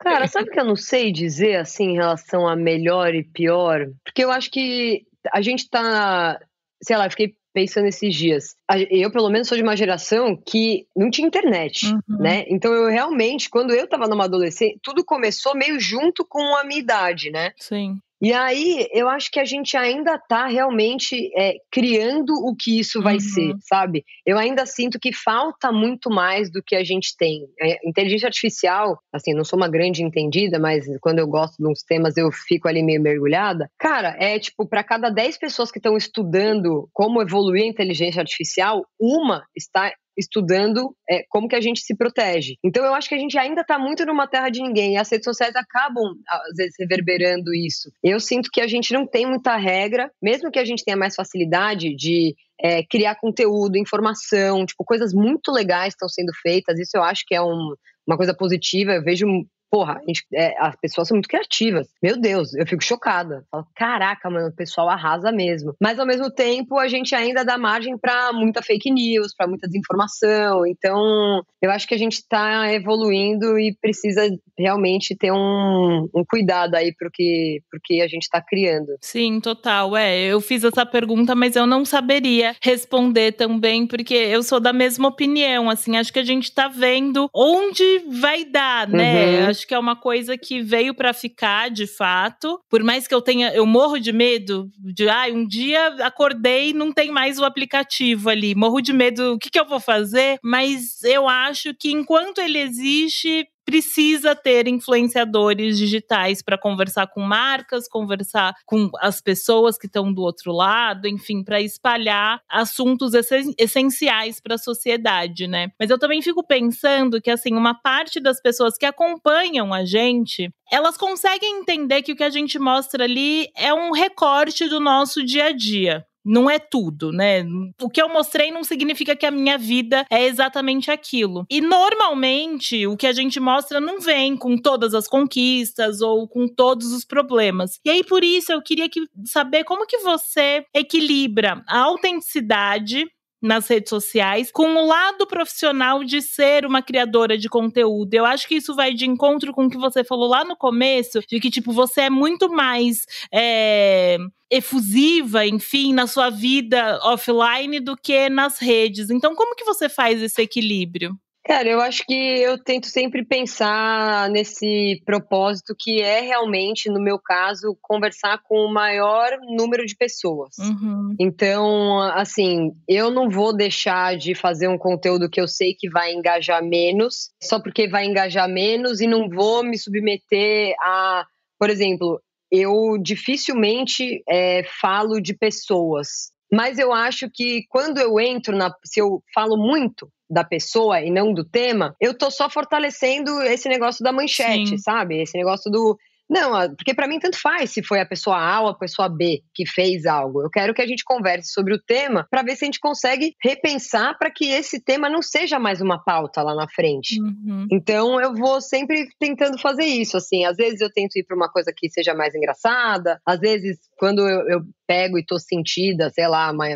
Cara, 0.01 0.27
sabe 0.27 0.51
que 0.51 0.59
eu 0.59 0.65
não 0.65 0.77
sei 0.77 1.13
dizer 1.13 1.57
assim 1.57 1.91
em 1.91 1.95
relação 1.95 2.49
a 2.49 2.57
melhor 2.57 3.15
e 3.15 3.23
pior? 3.23 3.87
Porque 4.03 4.25
eu 4.25 4.31
acho 4.31 4.51
que 4.51 5.07
a 5.33 5.43
gente 5.43 5.69
tá. 5.69 6.41
Sei 6.83 6.97
lá, 6.97 7.07
eu 7.07 7.11
fiquei 7.11 7.35
pensando 7.53 7.87
esses 7.87 8.15
dias. 8.15 8.57
Eu, 8.91 9.11
pelo 9.11 9.29
menos, 9.29 9.49
sou 9.49 9.57
de 9.57 9.63
uma 9.63 9.77
geração 9.77 10.37
que 10.37 10.87
não 10.97 11.11
tinha 11.11 11.27
internet, 11.27 11.87
uhum. 11.87 12.19
né? 12.19 12.45
Então, 12.49 12.73
eu 12.73 12.89
realmente, 12.89 13.51
quando 13.51 13.75
eu 13.75 13.87
tava 13.89 14.07
numa 14.09 14.25
adolescência, 14.25 14.79
tudo 14.83 15.05
começou 15.05 15.55
meio 15.55 15.79
junto 15.79 16.25
com 16.25 16.57
a 16.57 16.65
minha 16.65 16.81
idade, 16.81 17.31
né? 17.31 17.53
Sim. 17.59 17.99
E 18.23 18.35
aí, 18.35 18.87
eu 18.93 19.09
acho 19.09 19.31
que 19.31 19.41
a 19.41 19.45
gente 19.45 19.77
ainda 19.77 20.17
está 20.17 20.47
realmente 20.47 21.31
é, 21.35 21.55
criando 21.71 22.35
o 22.35 22.55
que 22.55 22.79
isso 22.79 23.01
vai 23.01 23.15
uhum. 23.15 23.21
ser, 23.21 23.55
sabe? 23.61 24.05
Eu 24.27 24.37
ainda 24.37 24.67
sinto 24.67 24.99
que 25.01 25.11
falta 25.11 25.73
muito 25.73 26.11
mais 26.11 26.51
do 26.51 26.63
que 26.63 26.77
a 26.77 26.85
gente 26.85 27.17
tem. 27.17 27.49
É, 27.59 27.79
inteligência 27.89 28.27
artificial, 28.27 28.99
assim, 29.11 29.33
não 29.33 29.45
sou 29.45 29.59
uma 29.59 29.71
grande 29.71 30.03
entendida, 30.03 30.59
mas 30.59 30.85
quando 31.01 31.19
eu 31.19 31.27
gosto 31.27 31.57
de 31.59 31.67
uns 31.67 31.83
temas 31.83 32.17
eu 32.17 32.31
fico 32.31 32.69
ali 32.69 32.83
meio 32.83 33.01
mergulhada. 33.01 33.71
Cara, 33.79 34.15
é 34.19 34.39
tipo, 34.39 34.67
para 34.69 34.85
cada 34.85 35.09
10 35.09 35.39
pessoas 35.39 35.71
que 35.71 35.79
estão 35.79 35.97
estudando 35.97 36.89
como 36.93 37.23
evoluir 37.23 37.63
a 37.63 37.69
inteligência 37.69 38.21
artificial, 38.21 38.85
uma 39.01 39.45
está 39.57 39.93
estudando 40.17 40.95
é, 41.09 41.23
como 41.29 41.49
que 41.49 41.57
a 41.57 41.61
gente 41.61 41.81
se 41.81 41.97
protege. 41.97 42.57
Então 42.65 42.85
eu 42.85 42.95
acho 42.95 43.09
que 43.09 43.15
a 43.15 43.19
gente 43.19 43.39
ainda 43.39 43.63
está 43.63 43.79
muito 43.79 44.05
numa 44.05 44.27
terra 44.27 44.51
de 44.51 44.61
ninguém 44.61 44.95
e 44.95 44.97
as 44.97 45.11
redes 45.11 45.25
sociais 45.25 45.55
acabam 45.57 46.15
às 46.29 46.57
vezes 46.57 46.75
reverberando 46.79 47.55
isso. 47.55 47.91
Eu 48.03 48.21
sinto 48.21 48.51
que 48.53 48.61
a 48.61 48.67
gente 48.67 48.93
não 48.93 49.07
tem 49.07 49.27
muita 49.27 49.57
regra, 49.57 50.11
mesmo 50.23 50.51
que 50.51 50.59
a 50.59 50.65
gente 50.65 50.85
tenha 50.85 50.97
mais 50.97 51.15
facilidade 51.15 51.95
de 51.95 52.35
é, 52.63 52.83
criar 52.85 53.15
conteúdo, 53.17 53.79
informação, 53.79 54.67
tipo 54.67 54.85
coisas 54.85 55.13
muito 55.15 55.51
legais 55.51 55.95
estão 55.95 56.09
sendo 56.09 56.33
feitas. 56.43 56.79
Isso 56.79 56.97
eu 56.97 57.03
acho 57.03 57.25
que 57.27 57.35
é 57.35 57.43
um, 57.43 57.75
uma 58.07 58.17
coisa 58.17 58.35
positiva. 58.35 58.93
Eu 58.93 59.03
vejo 59.03 59.27
porra, 59.71 60.01
gente, 60.07 60.27
é, 60.35 60.55
as 60.59 60.75
pessoas 60.77 61.09
são 61.09 61.15
muito 61.15 61.29
criativas. 61.29 61.89
Meu 62.03 62.21
Deus, 62.21 62.53
eu 62.55 62.67
fico 62.67 62.83
chocada. 62.83 63.45
Falo, 63.51 63.67
Caraca, 63.75 64.29
mano, 64.29 64.49
o 64.49 64.55
pessoal 64.55 64.89
arrasa 64.89 65.31
mesmo. 65.31 65.75
Mas 65.81 65.99
ao 65.99 66.07
mesmo 66.07 66.31
tempo, 66.31 66.79
a 66.79 66.89
gente 66.89 67.15
ainda 67.15 67.45
dá 67.45 67.57
margem 67.57 67.97
para 67.97 68.33
muita 68.33 68.63
fake 68.63 68.91
news, 68.91 69.35
para 69.35 69.47
muita 69.47 69.69
desinformação. 69.69 70.67
Então, 70.67 71.43
eu 71.63 71.71
acho 71.71 71.87
que 71.87 71.95
a 71.95 71.99
gente 71.99 72.15
está 72.15 72.73
evoluindo 72.73 73.59
e 73.59 73.77
precisa 73.81 74.29
realmente 74.59 75.17
ter 75.17 75.31
um, 75.33 76.09
um 76.15 76.25
cuidado 76.29 76.75
aí 76.75 76.93
pro 76.93 77.11
que, 77.11 77.63
pro 77.71 77.81
que 77.83 78.03
a 78.03 78.09
gente 78.09 78.23
está 78.23 78.43
criando. 78.43 78.89
Sim, 79.01 79.41
total. 79.41 79.97
É, 79.97 80.19
eu 80.19 80.41
fiz 80.41 80.65
essa 80.65 80.85
pergunta, 80.85 81.35
mas 81.35 81.55
eu 81.55 81.67
não 81.67 81.85
saberia 81.85 82.57
responder 82.61 83.33
também, 83.33 83.87
porque 83.87 84.15
eu 84.15 84.43
sou 84.43 84.59
da 84.59 84.73
mesma 84.73 85.09
opinião. 85.09 85.71
Assim, 85.71 85.97
acho 85.97 86.13
que 86.13 86.19
a 86.19 86.25
gente 86.25 86.45
está 86.45 86.67
vendo 86.67 87.31
onde 87.33 88.01
vai 88.21 88.45
dar, 88.45 88.89
né? 88.89 89.47
Uhum 89.47 89.60
acho 89.61 89.67
que 89.67 89.75
é 89.75 89.79
uma 89.79 89.95
coisa 89.95 90.39
que 90.39 90.63
veio 90.63 90.95
para 90.95 91.13
ficar, 91.13 91.71
de 91.71 91.87
fato. 91.87 92.59
Por 92.69 92.83
mais 92.83 93.07
que 93.07 93.15
eu 93.15 93.21
tenha, 93.21 93.53
eu 93.53 93.67
morro 93.67 93.99
de 93.99 94.13
medo 94.13 94.71
de, 94.79 95.09
ah, 95.09 95.27
um 95.31 95.47
dia 95.47 95.87
acordei 96.05 96.71
e 96.71 96.73
não 96.73 96.93
tem 96.93 97.11
mais 97.11 97.39
o 97.39 97.45
aplicativo 97.45 98.31
ali. 98.31 98.55
Morro 98.55 98.81
de 98.81 98.93
medo, 98.93 99.35
o 99.35 99.39
que, 99.39 99.51
que 99.51 99.61
eu 99.61 99.67
vou 99.67 99.81
fazer? 99.81 100.39
Mas 100.43 101.03
eu 101.05 101.29
acho 101.29 101.75
que 101.75 101.93
enquanto 101.93 102.39
ele 102.39 102.59
existe, 102.59 103.47
precisa 103.71 104.35
ter 104.35 104.67
influenciadores 104.67 105.79
digitais 105.79 106.43
para 106.43 106.59
conversar 106.59 107.07
com 107.07 107.21
marcas, 107.21 107.89
conversar 107.89 108.55
com 108.67 108.91
as 109.01 109.21
pessoas 109.21 109.79
que 109.79 109.87
estão 109.87 110.13
do 110.13 110.23
outro 110.23 110.53
lado, 110.53 111.07
enfim, 111.07 111.45
para 111.45 111.61
espalhar 111.61 112.43
assuntos 112.49 113.13
essenciais 113.57 114.41
para 114.41 114.57
a 114.57 114.59
sociedade, 114.59 115.47
né? 115.47 115.69
Mas 115.79 115.89
eu 115.89 115.99
também 115.99 116.21
fico 116.21 116.45
pensando 116.45 117.21
que 117.21 117.31
assim, 117.31 117.55
uma 117.55 117.75
parte 117.75 118.19
das 118.19 118.41
pessoas 118.41 118.77
que 118.77 118.85
acompanham 118.85 119.73
a 119.73 119.85
gente, 119.85 120.53
elas 120.71 120.97
conseguem 120.97 121.61
entender 121.61 122.03
que 122.03 122.13
o 122.13 122.17
que 122.17 122.25
a 122.25 122.31
gente 122.31 122.59
mostra 122.59 123.05
ali 123.05 123.49
é 123.57 123.73
um 123.73 123.93
recorte 123.93 124.69
do 124.69 124.81
nosso 124.81 125.25
dia 125.25 125.47
a 125.47 125.53
dia 125.53 126.05
não 126.25 126.51
é 126.51 126.59
tudo, 126.59 127.13
né? 127.13 127.45
O 127.81 127.89
que 127.89 128.01
eu 128.01 128.09
mostrei 128.09 128.51
não 128.51 128.65
significa 128.65 129.17
que 129.17 129.27
a 129.27 129.31
minha 129.31 129.57
vida 129.57 130.05
é 130.11 130.25
exatamente 130.25 130.91
aquilo. 130.91 131.45
E 131.51 131.61
normalmente 131.61 132.87
o 132.87 132.97
que 132.97 133.07
a 133.07 133.13
gente 133.13 133.41
mostra 133.41 133.81
não 133.81 134.01
vem 134.01 134.37
com 134.37 134.57
todas 134.57 134.95
as 134.95 135.09
conquistas 135.09 136.01
ou 136.01 136.29
com 136.29 136.47
todos 136.47 136.93
os 136.93 137.05
problemas. 137.05 137.79
E 137.85 137.91
aí 137.91 138.05
por 138.05 138.25
isso 138.25 138.53
eu 138.53 138.63
queria 138.63 138.89
que, 138.89 139.01
saber 139.25 139.65
como 139.65 139.87
que 139.87 139.99
você 139.99 140.65
equilibra 140.75 141.63
a 141.67 141.79
autenticidade 141.81 143.07
nas 143.41 143.69
redes 143.69 143.91
sociais, 143.91 144.51
com 144.53 144.75
o 144.75 144.87
lado 144.87 145.27
profissional 145.27 146.05
de 146.05 146.21
ser 146.21 146.67
uma 146.67 146.83
criadora 146.83 147.39
de 147.39 147.49
conteúdo. 147.49 148.13
Eu 148.13 148.27
acho 148.27 148.47
que 148.47 148.57
isso 148.57 148.75
vai 148.75 148.93
de 148.93 149.07
encontro 149.07 149.53
com 149.53 149.67
o 149.67 149.71
que 149.71 149.79
você 149.79 150.05
falou 150.05 150.29
lá 150.29 150.45
no 150.45 150.57
começo, 150.57 151.21
de 151.27 151.41
que, 151.41 151.51
tipo, 151.51 151.73
você 151.73 152.03
é 152.03 152.11
muito 152.11 152.51
mais. 152.51 153.07
É 153.33 154.19
efusiva, 154.51 155.47
enfim, 155.47 155.95
na 155.95 156.09
sua 156.09 156.29
vida 156.29 156.99
offline 157.05 157.79
do 157.79 157.97
que 157.97 158.29
nas 158.29 158.59
redes. 158.59 159.09
Então, 159.09 159.35
como 159.37 159.55
que 159.55 159.65
você 159.65 159.89
faz 159.89 160.21
esse 160.21 160.43
equilíbrio? 160.43 161.17
Cara, 161.45 161.69
eu 161.69 161.81
acho 161.81 162.05
que 162.07 162.15
eu 162.15 162.63
tento 162.63 162.87
sempre 162.87 163.25
pensar 163.25 164.29
nesse 164.29 165.03
propósito 165.07 165.75
que 165.79 166.01
é 166.01 166.21
realmente, 166.21 166.91
no 166.91 167.01
meu 167.01 167.19
caso, 167.19 167.77
conversar 167.81 168.43
com 168.43 168.67
o 168.67 168.73
maior 168.73 169.39
número 169.49 169.87
de 169.87 169.97
pessoas. 169.97 170.59
Uhum. 170.59 171.15
Então, 171.19 171.99
assim, 172.13 172.73
eu 172.87 173.11
não 173.11 173.31
vou 173.31 173.57
deixar 173.57 174.17
de 174.19 174.35
fazer 174.35 174.69
um 174.69 174.77
conteúdo 174.77 175.31
que 175.31 175.41
eu 175.41 175.49
sei 175.49 175.75
que 175.75 175.89
vai 175.89 176.13
engajar 176.13 176.63
menos, 176.63 177.31
só 177.43 177.59
porque 177.59 177.89
vai 177.89 178.05
engajar 178.05 178.49
menos, 178.49 179.01
e 179.01 179.07
não 179.07 179.29
vou 179.29 179.65
me 179.65 179.79
submeter 179.79 180.75
a, 180.83 181.25
por 181.59 181.71
exemplo, 181.71 182.21
eu 182.51 182.99
dificilmente 183.01 184.23
é, 184.29 184.63
falo 184.81 185.21
de 185.21 185.35
pessoas. 185.35 186.33
Mas 186.53 186.79
eu 186.79 186.93
acho 186.93 187.31
que 187.33 187.65
quando 187.69 187.99
eu 187.99 188.19
entro 188.19 188.57
na. 188.57 188.75
Se 188.85 189.01
eu 189.01 189.23
falo 189.33 189.57
muito, 189.57 190.11
da 190.31 190.45
pessoa 190.45 191.01
e 191.01 191.11
não 191.11 191.35
do 191.35 191.45
tema, 191.45 191.95
eu 192.01 192.17
tô 192.17 192.31
só 192.31 192.49
fortalecendo 192.49 193.43
esse 193.43 193.69
negócio 193.69 194.05
da 194.05 194.13
manchete, 194.13 194.71
Sim. 194.71 194.79
sabe? 194.79 195.21
Esse 195.21 195.37
negócio 195.37 195.71
do 195.71 195.99
não, 196.31 196.53
porque 196.77 196.95
para 196.95 197.09
mim 197.09 197.19
tanto 197.19 197.41
faz 197.41 197.73
se 197.73 197.83
foi 197.83 198.01
a 198.01 198.07
pessoa 198.07 198.39
A 198.39 198.61
ou 198.61 198.69
a 198.69 198.79
pessoa 198.79 199.09
B 199.09 199.43
que 199.53 199.67
fez 199.67 200.07
algo. 200.07 200.43
Eu 200.43 200.51
quero 200.51 200.73
que 200.73 200.81
a 200.81 200.87
gente 200.87 201.03
converse 201.05 201.53
sobre 201.53 201.75
o 201.75 201.83
tema 201.83 202.27
para 202.31 202.43
ver 202.43 202.55
se 202.55 202.65
a 202.65 202.67
gente 202.67 202.79
consegue 202.79 203.35
repensar 203.43 204.17
para 204.17 204.31
que 204.31 204.49
esse 204.49 204.81
tema 204.81 205.11
não 205.11 205.23
seja 205.23 205.59
mais 205.59 205.81
uma 205.81 205.99
pauta 206.03 206.41
lá 206.43 206.55
na 206.55 206.69
frente. 206.69 207.21
Uhum. 207.21 207.67
Então 207.73 208.21
eu 208.21 208.33
vou 208.33 208.61
sempre 208.61 209.09
tentando 209.19 209.59
fazer 209.59 209.85
isso, 209.85 210.17
assim. 210.17 210.45
Às 210.45 210.57
vezes 210.57 210.81
eu 210.81 210.93
tento 210.93 211.17
ir 211.17 211.25
para 211.25 211.37
uma 211.37 211.51
coisa 211.51 211.73
que 211.77 211.91
seja 211.91 212.15
mais 212.15 212.33
engraçada, 212.35 213.21
às 213.27 213.41
vezes 213.41 213.79
quando 213.99 214.27
eu, 214.27 214.49
eu 214.49 214.61
pego 214.91 215.17
e 215.17 215.25
tô 215.25 215.39
sentida, 215.39 216.11
sei 216.11 216.27
lá, 216.27 216.51
uma, 216.51 216.67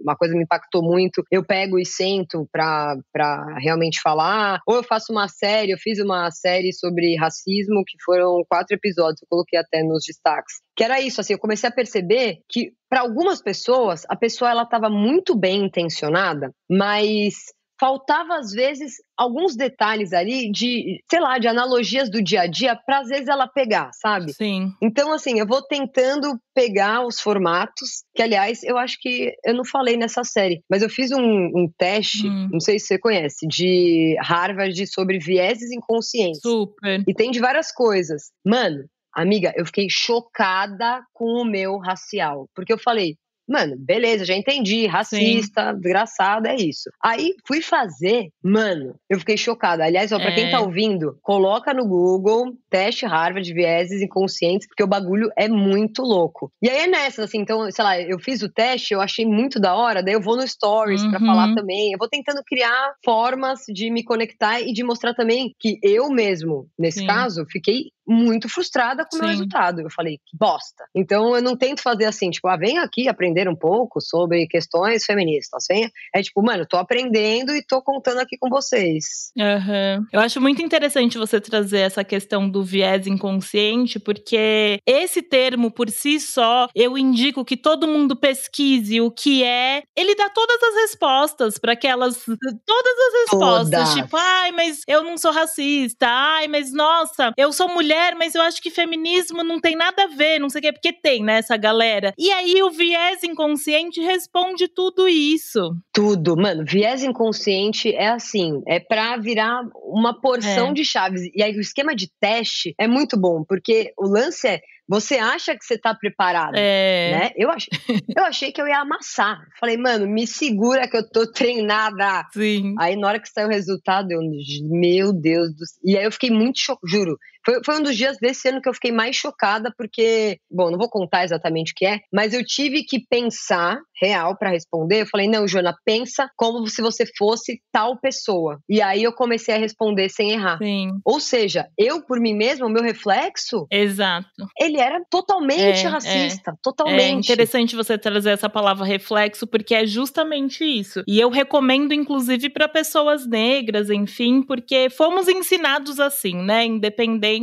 uma 0.00 0.14
coisa 0.14 0.32
me 0.36 0.44
impactou 0.44 0.80
muito, 0.80 1.24
eu 1.28 1.44
pego 1.44 1.76
e 1.76 1.84
sento 1.84 2.48
pra, 2.52 2.96
pra 3.12 3.56
realmente 3.58 4.00
falar. 4.00 4.60
Ou 4.64 4.76
eu 4.76 4.84
faço 4.84 5.10
uma 5.10 5.26
série, 5.26 5.72
eu 5.72 5.78
fiz 5.78 5.98
uma 5.98 6.30
série 6.30 6.72
sobre 6.72 7.16
racismo, 7.16 7.82
que 7.84 7.96
foram 8.04 8.44
quatro 8.48 8.76
episódios, 8.76 9.03
eu 9.10 9.28
coloquei 9.28 9.58
até 9.58 9.82
nos 9.82 10.04
destaques. 10.04 10.54
Que 10.76 10.84
era 10.84 11.00
isso, 11.00 11.20
assim, 11.20 11.34
eu 11.34 11.38
comecei 11.38 11.68
a 11.68 11.72
perceber 11.72 12.40
que 12.48 12.72
para 12.88 13.00
algumas 13.00 13.42
pessoas, 13.42 14.04
a 14.08 14.16
pessoa 14.16 14.50
ela 14.50 14.62
estava 14.62 14.88
muito 14.88 15.36
bem 15.36 15.64
intencionada, 15.64 16.52
mas 16.70 17.34
faltava 17.78 18.36
às 18.36 18.52
vezes 18.52 18.94
alguns 19.16 19.56
detalhes 19.56 20.12
ali 20.12 20.50
de, 20.50 21.02
sei 21.10 21.20
lá, 21.20 21.38
de 21.38 21.48
analogias 21.48 22.10
do 22.10 22.22
dia 22.22 22.42
a 22.42 22.46
dia 22.46 22.74
para 22.74 23.00
às 23.00 23.08
vezes 23.08 23.28
ela 23.28 23.46
pegar, 23.46 23.90
sabe? 23.92 24.32
Sim. 24.32 24.72
Então 24.80 25.12
assim, 25.12 25.38
eu 25.38 25.46
vou 25.46 25.62
tentando 25.62 26.38
pegar 26.54 27.04
os 27.04 27.20
formatos, 27.20 28.04
que 28.14 28.22
aliás, 28.22 28.62
eu 28.62 28.78
acho 28.78 28.96
que 29.00 29.34
eu 29.44 29.54
não 29.54 29.64
falei 29.64 29.96
nessa 29.96 30.24
série, 30.24 30.62
mas 30.70 30.82
eu 30.82 30.88
fiz 30.88 31.10
um, 31.12 31.20
um 31.20 31.68
teste, 31.76 32.26
hum. 32.26 32.48
não 32.52 32.60
sei 32.60 32.78
se 32.78 32.86
você 32.86 32.98
conhece, 32.98 33.46
de 33.46 34.16
Harvard 34.20 34.86
sobre 34.86 35.18
vieses 35.18 35.70
inconscientes. 35.70 36.40
Super. 36.40 37.02
E 37.06 37.14
tem 37.14 37.30
de 37.30 37.40
várias 37.40 37.72
coisas. 37.72 38.30
Mano, 38.44 38.84
amiga, 39.14 39.52
eu 39.56 39.66
fiquei 39.66 39.86
chocada 39.88 41.02
com 41.12 41.42
o 41.42 41.44
meu 41.44 41.78
racial, 41.78 42.48
porque 42.54 42.72
eu 42.72 42.78
falei, 42.78 43.16
Mano, 43.48 43.76
beleza, 43.78 44.24
já 44.24 44.34
entendi. 44.34 44.86
Racista, 44.86 45.70
Sim. 45.70 45.80
desgraçado, 45.80 46.48
é 46.48 46.56
isso. 46.56 46.90
Aí 47.02 47.34
fui 47.46 47.60
fazer, 47.60 48.28
mano, 48.42 48.94
eu 49.08 49.18
fiquei 49.18 49.36
chocada. 49.36 49.84
Aliás, 49.84 50.12
ó, 50.12 50.18
pra 50.18 50.30
é. 50.30 50.34
quem 50.34 50.50
tá 50.50 50.60
ouvindo, 50.60 51.18
coloca 51.22 51.74
no 51.74 51.86
Google 51.86 52.52
teste 52.70 53.04
Harvard 53.04 53.52
vieses 53.52 54.00
inconscientes, 54.00 54.66
porque 54.66 54.82
o 54.82 54.86
bagulho 54.86 55.30
é 55.36 55.46
muito 55.46 56.02
louco. 56.02 56.50
E 56.62 56.68
aí 56.68 56.84
é 56.84 56.86
nessa, 56.86 57.24
assim, 57.24 57.38
então, 57.38 57.70
sei 57.70 57.84
lá, 57.84 58.00
eu 58.00 58.18
fiz 58.18 58.42
o 58.42 58.48
teste, 58.48 58.94
eu 58.94 59.00
achei 59.00 59.26
muito 59.26 59.60
da 59.60 59.74
hora, 59.74 60.02
daí 60.02 60.14
eu 60.14 60.22
vou 60.22 60.36
no 60.36 60.48
Stories 60.48 61.02
uhum. 61.02 61.10
pra 61.10 61.20
falar 61.20 61.54
também. 61.54 61.92
Eu 61.92 61.98
vou 61.98 62.08
tentando 62.08 62.42
criar 62.46 62.94
formas 63.04 63.60
de 63.68 63.90
me 63.90 64.02
conectar 64.02 64.60
e 64.60 64.72
de 64.72 64.82
mostrar 64.82 65.14
também 65.14 65.52
que 65.60 65.78
eu 65.82 66.08
mesmo, 66.08 66.66
nesse 66.78 67.00
Sim. 67.00 67.06
caso, 67.06 67.44
fiquei 67.50 67.90
muito 68.06 68.48
frustrada 68.48 69.04
com 69.04 69.16
o 69.16 69.20
meu 69.20 69.28
resultado. 69.28 69.80
Eu 69.80 69.90
falei, 69.90 70.18
que 70.18 70.36
bosta. 70.36 70.84
Então 70.94 71.34
eu 71.34 71.42
não 71.42 71.56
tento 71.56 71.82
fazer 71.82 72.04
assim, 72.04 72.30
tipo, 72.30 72.48
ah, 72.48 72.56
vem 72.56 72.78
aqui 72.78 73.08
aprender 73.08 73.48
um 73.48 73.56
pouco 73.56 74.00
sobre 74.00 74.46
questões 74.46 75.04
feministas. 75.04 75.64
Vem. 75.68 75.90
É 76.14 76.22
tipo, 76.22 76.42
mano, 76.42 76.66
tô 76.66 76.76
aprendendo 76.76 77.54
e 77.54 77.64
tô 77.64 77.80
contando 77.82 78.18
aqui 78.18 78.36
com 78.38 78.48
vocês. 78.48 79.32
Uhum. 79.36 80.06
Eu 80.12 80.20
acho 80.20 80.40
muito 80.40 80.62
interessante 80.62 81.18
você 81.18 81.40
trazer 81.40 81.80
essa 81.80 82.04
questão 82.04 82.48
do 82.48 82.62
viés 82.62 83.06
inconsciente, 83.06 83.98
porque 83.98 84.78
esse 84.86 85.22
termo 85.22 85.70
por 85.70 85.90
si 85.90 86.20
só, 86.20 86.68
eu 86.74 86.98
indico 86.98 87.44
que 87.44 87.56
todo 87.56 87.88
mundo 87.88 88.16
pesquise 88.16 89.00
o 89.00 89.10
que 89.10 89.42
é. 89.42 89.82
Ele 89.96 90.14
dá 90.14 90.28
todas 90.28 90.62
as 90.62 90.74
respostas 90.74 91.58
para 91.58 91.72
aquelas. 91.72 92.24
Todas 92.24 92.98
as 92.98 93.20
respostas. 93.22 93.70
Todas. 93.70 93.94
Tipo, 93.94 94.16
ai, 94.16 94.52
mas 94.52 94.82
eu 94.86 95.02
não 95.02 95.16
sou 95.16 95.32
racista. 95.32 96.06
Ai, 96.08 96.48
mas 96.48 96.72
nossa, 96.72 97.32
eu 97.36 97.52
sou 97.52 97.68
mulher 97.68 97.93
mulher, 97.94 98.14
mas 98.16 98.34
eu 98.34 98.42
acho 98.42 98.60
que 98.60 98.70
feminismo 98.70 99.42
não 99.44 99.60
tem 99.60 99.76
nada 99.76 100.04
a 100.04 100.08
ver, 100.08 100.40
não 100.40 100.50
sei 100.50 100.58
o 100.58 100.62
quê, 100.62 100.72
porque 100.72 100.92
tem, 100.92 101.22
né, 101.22 101.38
essa 101.38 101.56
galera. 101.56 102.12
E 102.18 102.30
aí 102.32 102.62
o 102.62 102.70
viés 102.70 103.22
inconsciente 103.22 104.00
responde 104.00 104.68
tudo 104.68 105.08
isso. 105.08 105.60
Tudo, 105.92 106.36
mano. 106.36 106.64
Viés 106.66 107.04
inconsciente 107.04 107.94
é 107.94 108.08
assim, 108.08 108.62
é 108.66 108.80
pra 108.80 109.16
virar 109.16 109.62
uma 109.84 110.20
porção 110.20 110.70
é. 110.70 110.72
de 110.72 110.84
chaves. 110.84 111.22
E 111.34 111.42
aí 111.42 111.56
o 111.56 111.60
esquema 111.60 111.94
de 111.94 112.10
teste 112.20 112.74
é 112.78 112.88
muito 112.88 113.18
bom, 113.18 113.44
porque 113.46 113.92
o 113.96 114.08
lance 114.08 114.48
é 114.48 114.60
você 114.86 115.16
acha 115.16 115.56
que 115.56 115.64
você 115.64 115.78
tá 115.78 115.94
preparado, 115.94 116.56
é. 116.56 117.10
né? 117.10 117.30
Eu, 117.36 117.50
ach... 117.50 117.66
eu 118.14 118.24
achei 118.24 118.52
que 118.52 118.60
eu 118.60 118.68
ia 118.68 118.80
amassar. 118.80 119.40
Falei, 119.58 119.78
mano, 119.78 120.06
me 120.06 120.26
segura 120.26 120.86
que 120.86 120.96
eu 120.96 121.08
tô 121.08 121.30
treinada. 121.30 122.26
Sim. 122.32 122.74
Aí 122.78 122.94
na 122.94 123.08
hora 123.08 123.20
que 123.20 123.28
saiu 123.28 123.48
o 123.48 123.50
resultado, 123.50 124.10
eu, 124.10 124.20
meu 124.64 125.10
Deus 125.10 125.54
do 125.54 125.66
céu. 125.66 125.80
E 125.84 125.96
aí 125.96 126.04
eu 126.04 126.12
fiquei 126.12 126.30
muito 126.30 126.58
chocada, 126.58 126.86
juro. 126.86 127.18
Foi, 127.44 127.60
foi 127.64 127.78
um 127.78 127.82
dos 127.82 127.96
dias 127.96 128.16
desse 128.18 128.48
ano 128.48 128.60
que 128.60 128.68
eu 128.68 128.74
fiquei 128.74 128.90
mais 128.90 129.14
chocada, 129.16 129.72
porque, 129.76 130.38
bom, 130.50 130.70
não 130.70 130.78
vou 130.78 130.88
contar 130.88 131.24
exatamente 131.24 131.72
o 131.72 131.74
que 131.74 131.86
é, 131.86 132.00
mas 132.12 132.32
eu 132.32 132.44
tive 132.44 132.84
que 132.84 133.04
pensar 133.08 133.78
real 134.00 134.36
para 134.36 134.50
responder. 134.50 135.02
Eu 135.02 135.06
falei, 135.06 135.28
não, 135.28 135.46
Joana, 135.46 135.74
pensa 135.84 136.28
como 136.36 136.66
se 136.66 136.80
você 136.80 137.04
fosse 137.16 137.60
tal 137.70 137.98
pessoa. 138.00 138.58
E 138.68 138.80
aí 138.80 139.02
eu 139.02 139.12
comecei 139.12 139.54
a 139.54 139.58
responder 139.58 140.08
sem 140.08 140.32
errar. 140.32 140.58
Sim. 140.58 140.90
Ou 141.04 141.20
seja, 141.20 141.66
eu 141.78 142.02
por 142.04 142.18
mim 142.18 142.34
mesma, 142.34 142.66
o 142.66 142.70
meu 142.70 142.82
reflexo. 142.82 143.66
Exato. 143.70 144.28
Ele 144.58 144.78
era 144.78 145.00
totalmente 145.10 145.86
é, 145.86 145.88
racista. 145.88 146.50
É. 146.50 146.54
Totalmente. 146.62 147.30
É 147.30 147.32
interessante 147.32 147.76
você 147.76 147.96
trazer 147.98 148.30
essa 148.30 148.48
palavra 148.48 148.84
reflexo, 148.84 149.46
porque 149.46 149.74
é 149.74 149.86
justamente 149.86 150.64
isso. 150.64 151.02
E 151.06 151.20
eu 151.20 151.30
recomendo, 151.30 151.92
inclusive, 151.92 152.48
para 152.48 152.68
pessoas 152.68 153.26
negras, 153.26 153.90
enfim, 153.90 154.42
porque 154.42 154.88
fomos 154.90 155.28
ensinados 155.28 156.00
assim, 156.00 156.34
né? 156.34 156.64
Independente 156.64 157.33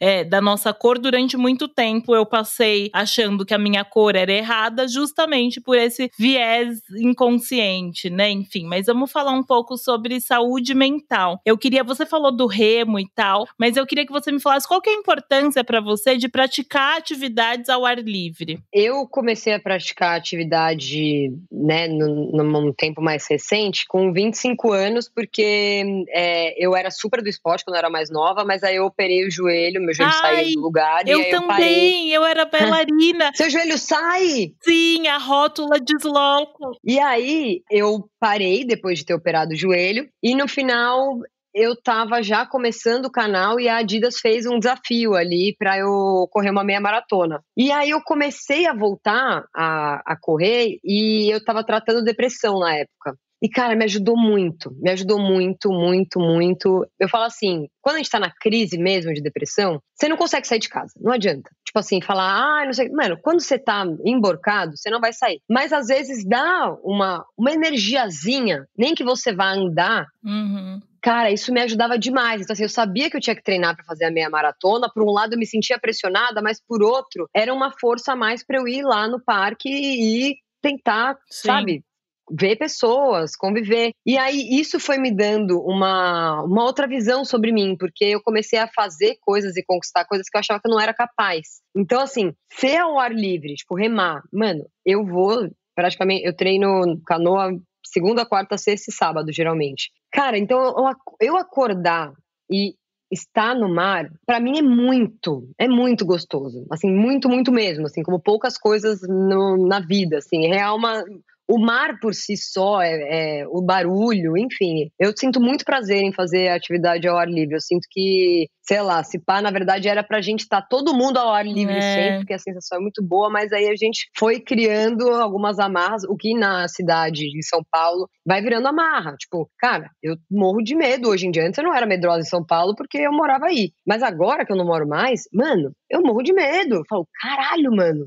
é, 0.00 0.24
da 0.24 0.40
nossa 0.40 0.72
cor, 0.72 0.98
durante 0.98 1.36
muito 1.36 1.68
tempo 1.68 2.14
eu 2.14 2.26
passei 2.26 2.90
achando 2.92 3.44
que 3.44 3.54
a 3.54 3.58
minha 3.58 3.84
cor 3.84 4.16
era 4.16 4.32
errada, 4.32 4.86
justamente 4.88 5.60
por 5.60 5.76
esse 5.76 6.10
viés 6.18 6.80
inconsciente, 6.98 8.10
né? 8.10 8.30
Enfim, 8.30 8.64
mas 8.66 8.86
vamos 8.86 9.10
falar 9.10 9.32
um 9.32 9.42
pouco 9.42 9.76
sobre 9.76 10.20
saúde 10.20 10.74
mental. 10.74 11.40
Eu 11.44 11.56
queria, 11.56 11.82
você 11.82 12.04
falou 12.06 12.34
do 12.34 12.46
remo 12.46 12.98
e 12.98 13.08
tal, 13.14 13.46
mas 13.58 13.76
eu 13.76 13.86
queria 13.86 14.06
que 14.06 14.12
você 14.12 14.30
me 14.30 14.40
falasse 14.40 14.68
qual 14.68 14.80
que 14.80 14.90
é 14.90 14.94
a 14.94 14.96
importância 14.96 15.64
para 15.64 15.80
você 15.80 16.16
de 16.16 16.28
praticar 16.28 16.98
atividades 16.98 17.68
ao 17.68 17.84
ar 17.84 17.98
livre. 17.98 18.58
Eu 18.72 19.06
comecei 19.06 19.54
a 19.54 19.60
praticar 19.60 20.16
atividade, 20.16 21.32
né, 21.50 21.88
num 21.88 22.72
tempo 22.72 23.00
mais 23.00 23.26
recente, 23.28 23.84
com 23.86 24.12
25 24.12 24.72
anos, 24.72 25.08
porque 25.08 26.04
é, 26.10 26.54
eu 26.64 26.76
era 26.76 26.90
super 26.90 27.22
do 27.22 27.28
esporte 27.28 27.64
quando 27.64 27.76
eu 27.76 27.80
era 27.80 27.90
mais 27.90 28.10
nova, 28.10 28.44
mas 28.44 28.62
aí 28.62 28.76
eu 28.76 28.84
operei 28.84 29.26
o 29.26 29.30
joelho, 29.40 29.80
meu 29.80 29.94
joelho 29.94 30.12
Ai, 30.14 30.36
saiu 30.36 30.54
do 30.54 30.60
lugar. 30.60 31.02
Eu 31.06 31.30
também, 31.30 32.10
eu, 32.10 32.22
eu 32.22 32.26
era 32.26 32.44
bailarina. 32.44 33.30
Seu 33.34 33.50
joelho 33.50 33.78
sai? 33.78 34.52
Sim, 34.62 35.08
a 35.08 35.18
rótula 35.18 35.78
desloca. 35.80 36.70
E 36.84 36.98
aí 36.98 37.62
eu 37.70 38.08
parei 38.18 38.64
depois 38.64 38.98
de 38.98 39.04
ter 39.06 39.14
operado 39.14 39.52
o 39.52 39.56
joelho 39.56 40.08
e 40.22 40.34
no 40.34 40.46
final 40.46 41.18
eu 41.54 41.74
tava 41.80 42.22
já 42.22 42.46
começando 42.46 43.06
o 43.06 43.10
canal 43.10 43.58
e 43.58 43.68
a 43.68 43.78
Adidas 43.78 44.18
fez 44.20 44.46
um 44.46 44.58
desafio 44.58 45.14
ali 45.14 45.54
para 45.58 45.78
eu 45.78 46.28
correr 46.30 46.50
uma 46.50 46.64
meia 46.64 46.80
maratona. 46.80 47.42
E 47.56 47.72
aí 47.72 47.90
eu 47.90 48.00
comecei 48.02 48.66
a 48.66 48.74
voltar 48.74 49.44
a, 49.54 50.00
a 50.06 50.16
correr 50.20 50.78
e 50.84 51.32
eu 51.32 51.44
tava 51.44 51.64
tratando 51.64 52.04
depressão 52.04 52.60
na 52.60 52.76
época. 52.76 53.16
E, 53.42 53.48
cara, 53.48 53.74
me 53.74 53.84
ajudou 53.84 54.16
muito, 54.16 54.70
me 54.80 54.90
ajudou 54.90 55.18
muito, 55.18 55.70
muito, 55.70 56.20
muito. 56.20 56.86
Eu 56.98 57.08
falo 57.08 57.24
assim, 57.24 57.68
quando 57.80 57.96
a 57.96 57.98
gente 57.98 58.10
tá 58.10 58.18
na 58.18 58.30
crise 58.30 58.76
mesmo 58.76 59.14
de 59.14 59.22
depressão, 59.22 59.80
você 59.94 60.08
não 60.08 60.16
consegue 60.16 60.46
sair 60.46 60.58
de 60.58 60.68
casa, 60.68 60.92
não 61.00 61.12
adianta. 61.12 61.50
Tipo 61.64 61.78
assim, 61.78 62.02
falar, 62.02 62.24
ah, 62.24 62.66
não 62.66 62.72
sei. 62.72 62.90
Mano, 62.90 63.16
quando 63.22 63.40
você 63.40 63.58
tá 63.58 63.84
emborcado, 64.04 64.76
você 64.76 64.90
não 64.90 65.00
vai 65.00 65.12
sair. 65.12 65.40
Mas 65.48 65.72
às 65.72 65.86
vezes 65.86 66.26
dá 66.26 66.76
uma, 66.82 67.24
uma 67.38 67.52
energiazinha, 67.52 68.66
nem 68.76 68.94
que 68.94 69.04
você 69.04 69.32
vá 69.32 69.52
andar. 69.52 70.06
Uhum. 70.22 70.80
Cara, 71.00 71.30
isso 71.30 71.52
me 71.52 71.62
ajudava 71.62 71.98
demais. 71.98 72.42
Então, 72.42 72.52
assim, 72.52 72.64
eu 72.64 72.68
sabia 72.68 73.08
que 73.08 73.16
eu 73.16 73.20
tinha 73.20 73.36
que 73.36 73.42
treinar 73.42 73.74
para 73.74 73.84
fazer 73.84 74.04
a 74.04 74.10
meia 74.10 74.28
maratona. 74.28 74.90
Por 74.92 75.02
um 75.02 75.12
lado, 75.12 75.32
eu 75.32 75.38
me 75.38 75.46
sentia 75.46 75.78
pressionada, 75.78 76.42
mas 76.42 76.60
por 76.60 76.82
outro, 76.82 77.26
era 77.34 77.54
uma 77.54 77.72
força 77.80 78.12
a 78.12 78.16
mais 78.16 78.44
para 78.44 78.58
eu 78.58 78.68
ir 78.68 78.82
lá 78.82 79.08
no 79.08 79.22
parque 79.22 79.68
e 79.70 80.36
tentar, 80.60 81.16
Sim. 81.30 81.48
sabe, 81.48 81.84
ver 82.30 82.56
pessoas, 82.56 83.36
conviver. 83.36 83.92
E 84.04 84.16
aí 84.16 84.60
isso 84.60 84.78
foi 84.78 84.98
me 84.98 85.14
dando 85.14 85.60
uma, 85.60 86.42
uma 86.42 86.64
outra 86.64 86.86
visão 86.86 87.24
sobre 87.24 87.52
mim, 87.52 87.76
porque 87.78 88.04
eu 88.04 88.22
comecei 88.22 88.58
a 88.58 88.68
fazer 88.68 89.16
coisas 89.20 89.56
e 89.56 89.64
conquistar 89.64 90.04
coisas 90.04 90.28
que 90.28 90.36
eu 90.36 90.40
achava 90.40 90.60
que 90.60 90.68
eu 90.68 90.72
não 90.72 90.80
era 90.80 90.94
capaz. 90.94 91.60
Então, 91.76 92.00
assim, 92.00 92.32
ser 92.52 92.78
ao 92.78 92.98
ar 92.98 93.12
livre, 93.12 93.54
tipo, 93.54 93.74
remar, 93.74 94.22
mano, 94.32 94.64
eu 94.84 95.04
vou 95.04 95.50
praticamente, 95.74 96.24
eu 96.26 96.36
treino 96.36 97.00
canoa 97.06 97.52
segunda, 97.84 98.26
quarta, 98.26 98.58
sexta 98.58 98.90
e 98.90 98.94
sábado, 98.94 99.32
geralmente. 99.32 99.90
Cara, 100.12 100.38
então 100.38 100.74
eu, 101.20 101.36
acordar 101.36 102.12
e 102.50 102.74
estar 103.10 103.54
no 103.54 103.68
mar, 103.68 104.08
para 104.24 104.38
mim 104.38 104.58
é 104.58 104.62
muito, 104.62 105.48
é 105.58 105.66
muito 105.66 106.06
gostoso. 106.06 106.66
Assim, 106.70 106.90
muito, 106.90 107.28
muito 107.28 107.50
mesmo, 107.50 107.86
assim, 107.86 108.02
como 108.02 108.20
poucas 108.20 108.56
coisas 108.56 109.00
no, 109.02 109.66
na 109.66 109.80
vida, 109.80 110.18
assim. 110.18 110.46
É 110.46 110.68
uma, 110.70 111.02
o 111.50 111.58
mar 111.58 111.98
por 111.98 112.14
si 112.14 112.36
só, 112.36 112.80
é, 112.80 113.40
é, 113.40 113.48
o 113.48 113.60
barulho, 113.60 114.38
enfim. 114.38 114.88
Eu 114.98 115.12
sinto 115.16 115.40
muito 115.40 115.64
prazer 115.64 116.00
em 116.00 116.12
fazer 116.12 116.46
atividade 116.46 117.08
ao 117.08 117.18
ar 117.18 117.28
livre. 117.28 117.56
Eu 117.56 117.60
sinto 117.60 117.88
que, 117.90 118.46
sei 118.62 118.80
lá, 118.80 119.02
se 119.02 119.18
pá, 119.18 119.42
na 119.42 119.50
verdade 119.50 119.88
era 119.88 120.04
pra 120.04 120.20
gente 120.20 120.40
estar 120.40 120.60
tá 120.60 120.66
todo 120.70 120.94
mundo 120.94 121.16
ao 121.16 121.34
ar 121.34 121.44
livre 121.44 121.76
é. 121.76 121.80
sempre, 121.80 122.18
porque 122.18 122.34
a 122.34 122.38
sensação 122.38 122.78
é 122.78 122.80
muito 122.80 123.02
boa, 123.02 123.28
mas 123.28 123.52
aí 123.52 123.68
a 123.68 123.74
gente 123.74 124.08
foi 124.16 124.38
criando 124.38 125.10
algumas 125.10 125.58
amarras, 125.58 126.04
o 126.04 126.16
que 126.16 126.34
na 126.34 126.68
cidade 126.68 127.28
de 127.28 127.44
São 127.44 127.62
Paulo 127.68 128.08
vai 128.24 128.40
virando 128.40 128.68
amarra. 128.68 129.16
Tipo, 129.16 129.50
cara, 129.58 129.90
eu 130.00 130.14
morro 130.30 130.62
de 130.62 130.76
medo 130.76 131.08
hoje 131.08 131.26
em 131.26 131.32
dia. 131.32 131.44
Antes 131.44 131.58
eu 131.58 131.64
não 131.64 131.74
era 131.74 131.84
medrosa 131.84 132.20
em 132.20 132.30
São 132.30 132.46
Paulo 132.46 132.76
porque 132.76 132.98
eu 132.98 133.12
morava 133.12 133.46
aí. 133.46 133.72
Mas 133.84 134.04
agora 134.04 134.46
que 134.46 134.52
eu 134.52 134.56
não 134.56 134.66
moro 134.66 134.86
mais, 134.86 135.22
mano, 135.34 135.72
eu 135.90 136.00
morro 136.00 136.22
de 136.22 136.32
medo. 136.32 136.76
Eu 136.76 136.84
falo, 136.88 137.08
caralho, 137.20 137.72
mano 137.72 138.06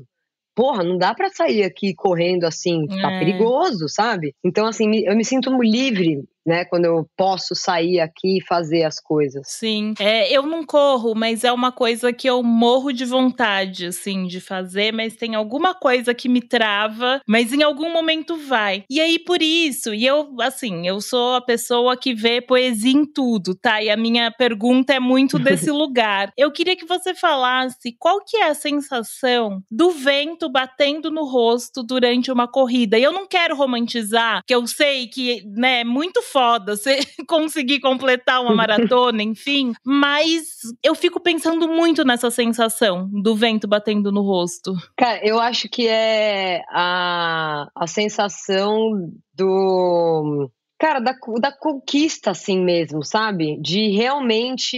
porra, 0.54 0.84
não 0.84 0.96
dá 0.96 1.14
para 1.14 1.30
sair 1.30 1.64
aqui 1.64 1.94
correndo 1.94 2.44
assim, 2.44 2.86
tá 2.86 3.10
é. 3.10 3.18
perigoso, 3.18 3.88
sabe? 3.88 4.34
Então, 4.44 4.66
assim, 4.66 5.04
eu 5.04 5.16
me 5.16 5.24
sinto 5.24 5.50
livre 5.62 6.24
né? 6.46 6.64
Quando 6.64 6.84
eu 6.84 7.08
posso 7.16 7.54
sair 7.54 8.00
aqui 8.00 8.38
e 8.38 8.46
fazer 8.46 8.84
as 8.84 9.00
coisas. 9.00 9.42
Sim. 9.46 9.94
É, 9.98 10.32
eu 10.32 10.44
não 10.44 10.64
corro, 10.64 11.14
mas 11.14 11.44
é 11.44 11.52
uma 11.52 11.72
coisa 11.72 12.12
que 12.12 12.28
eu 12.28 12.42
morro 12.42 12.92
de 12.92 13.04
vontade, 13.04 13.86
assim, 13.86 14.26
de 14.26 14.40
fazer, 14.40 14.92
mas 14.92 15.16
tem 15.16 15.34
alguma 15.34 15.74
coisa 15.74 16.14
que 16.14 16.28
me 16.28 16.40
trava, 16.40 17.20
mas 17.26 17.52
em 17.52 17.62
algum 17.62 17.92
momento 17.92 18.36
vai. 18.36 18.84
E 18.90 19.00
aí, 19.00 19.18
por 19.18 19.42
isso, 19.42 19.94
e 19.94 20.06
eu, 20.06 20.36
assim, 20.40 20.86
eu 20.86 21.00
sou 21.00 21.34
a 21.34 21.40
pessoa 21.40 21.96
que 21.96 22.14
vê 22.14 22.40
poesia 22.40 22.92
em 22.92 23.04
tudo, 23.04 23.54
tá? 23.54 23.82
E 23.82 23.90
a 23.90 23.96
minha 23.96 24.30
pergunta 24.30 24.92
é 24.92 25.00
muito 25.00 25.38
desse 25.38 25.70
lugar. 25.72 26.32
Eu 26.36 26.50
queria 26.50 26.76
que 26.76 26.86
você 26.86 27.14
falasse 27.14 27.94
qual 27.98 28.24
que 28.24 28.36
é 28.36 28.48
a 28.48 28.54
sensação 28.54 29.62
do 29.70 29.90
vento 29.90 30.48
batendo 30.48 31.10
no 31.10 31.24
rosto 31.24 31.82
durante 31.82 32.30
uma 32.30 32.48
corrida. 32.48 32.98
E 32.98 33.02
eu 33.02 33.12
não 33.12 33.26
quero 33.26 33.56
romantizar, 33.56 34.42
que 34.46 34.54
eu 34.54 34.66
sei 34.66 35.06
que, 35.06 35.42
né, 35.46 35.80
é 35.80 35.84
muito 35.84 36.22
foda 36.34 36.76
você 36.76 36.98
conseguir 37.28 37.78
completar 37.78 38.42
uma 38.42 38.56
maratona, 38.56 39.22
enfim. 39.22 39.72
Mas 39.86 40.42
eu 40.82 40.96
fico 40.96 41.20
pensando 41.20 41.68
muito 41.68 42.04
nessa 42.04 42.28
sensação 42.28 43.08
do 43.22 43.36
vento 43.36 43.68
batendo 43.68 44.10
no 44.10 44.22
rosto. 44.22 44.74
Cara, 44.96 45.20
eu 45.24 45.38
acho 45.38 45.68
que 45.68 45.86
é 45.86 46.64
a, 46.70 47.68
a 47.72 47.86
sensação 47.86 49.12
do 49.32 50.50
Cara, 50.84 51.00
da, 51.00 51.16
da 51.40 51.50
conquista, 51.50 52.32
assim 52.32 52.62
mesmo, 52.62 53.02
sabe? 53.02 53.58
De 53.58 53.88
realmente, 53.96 54.76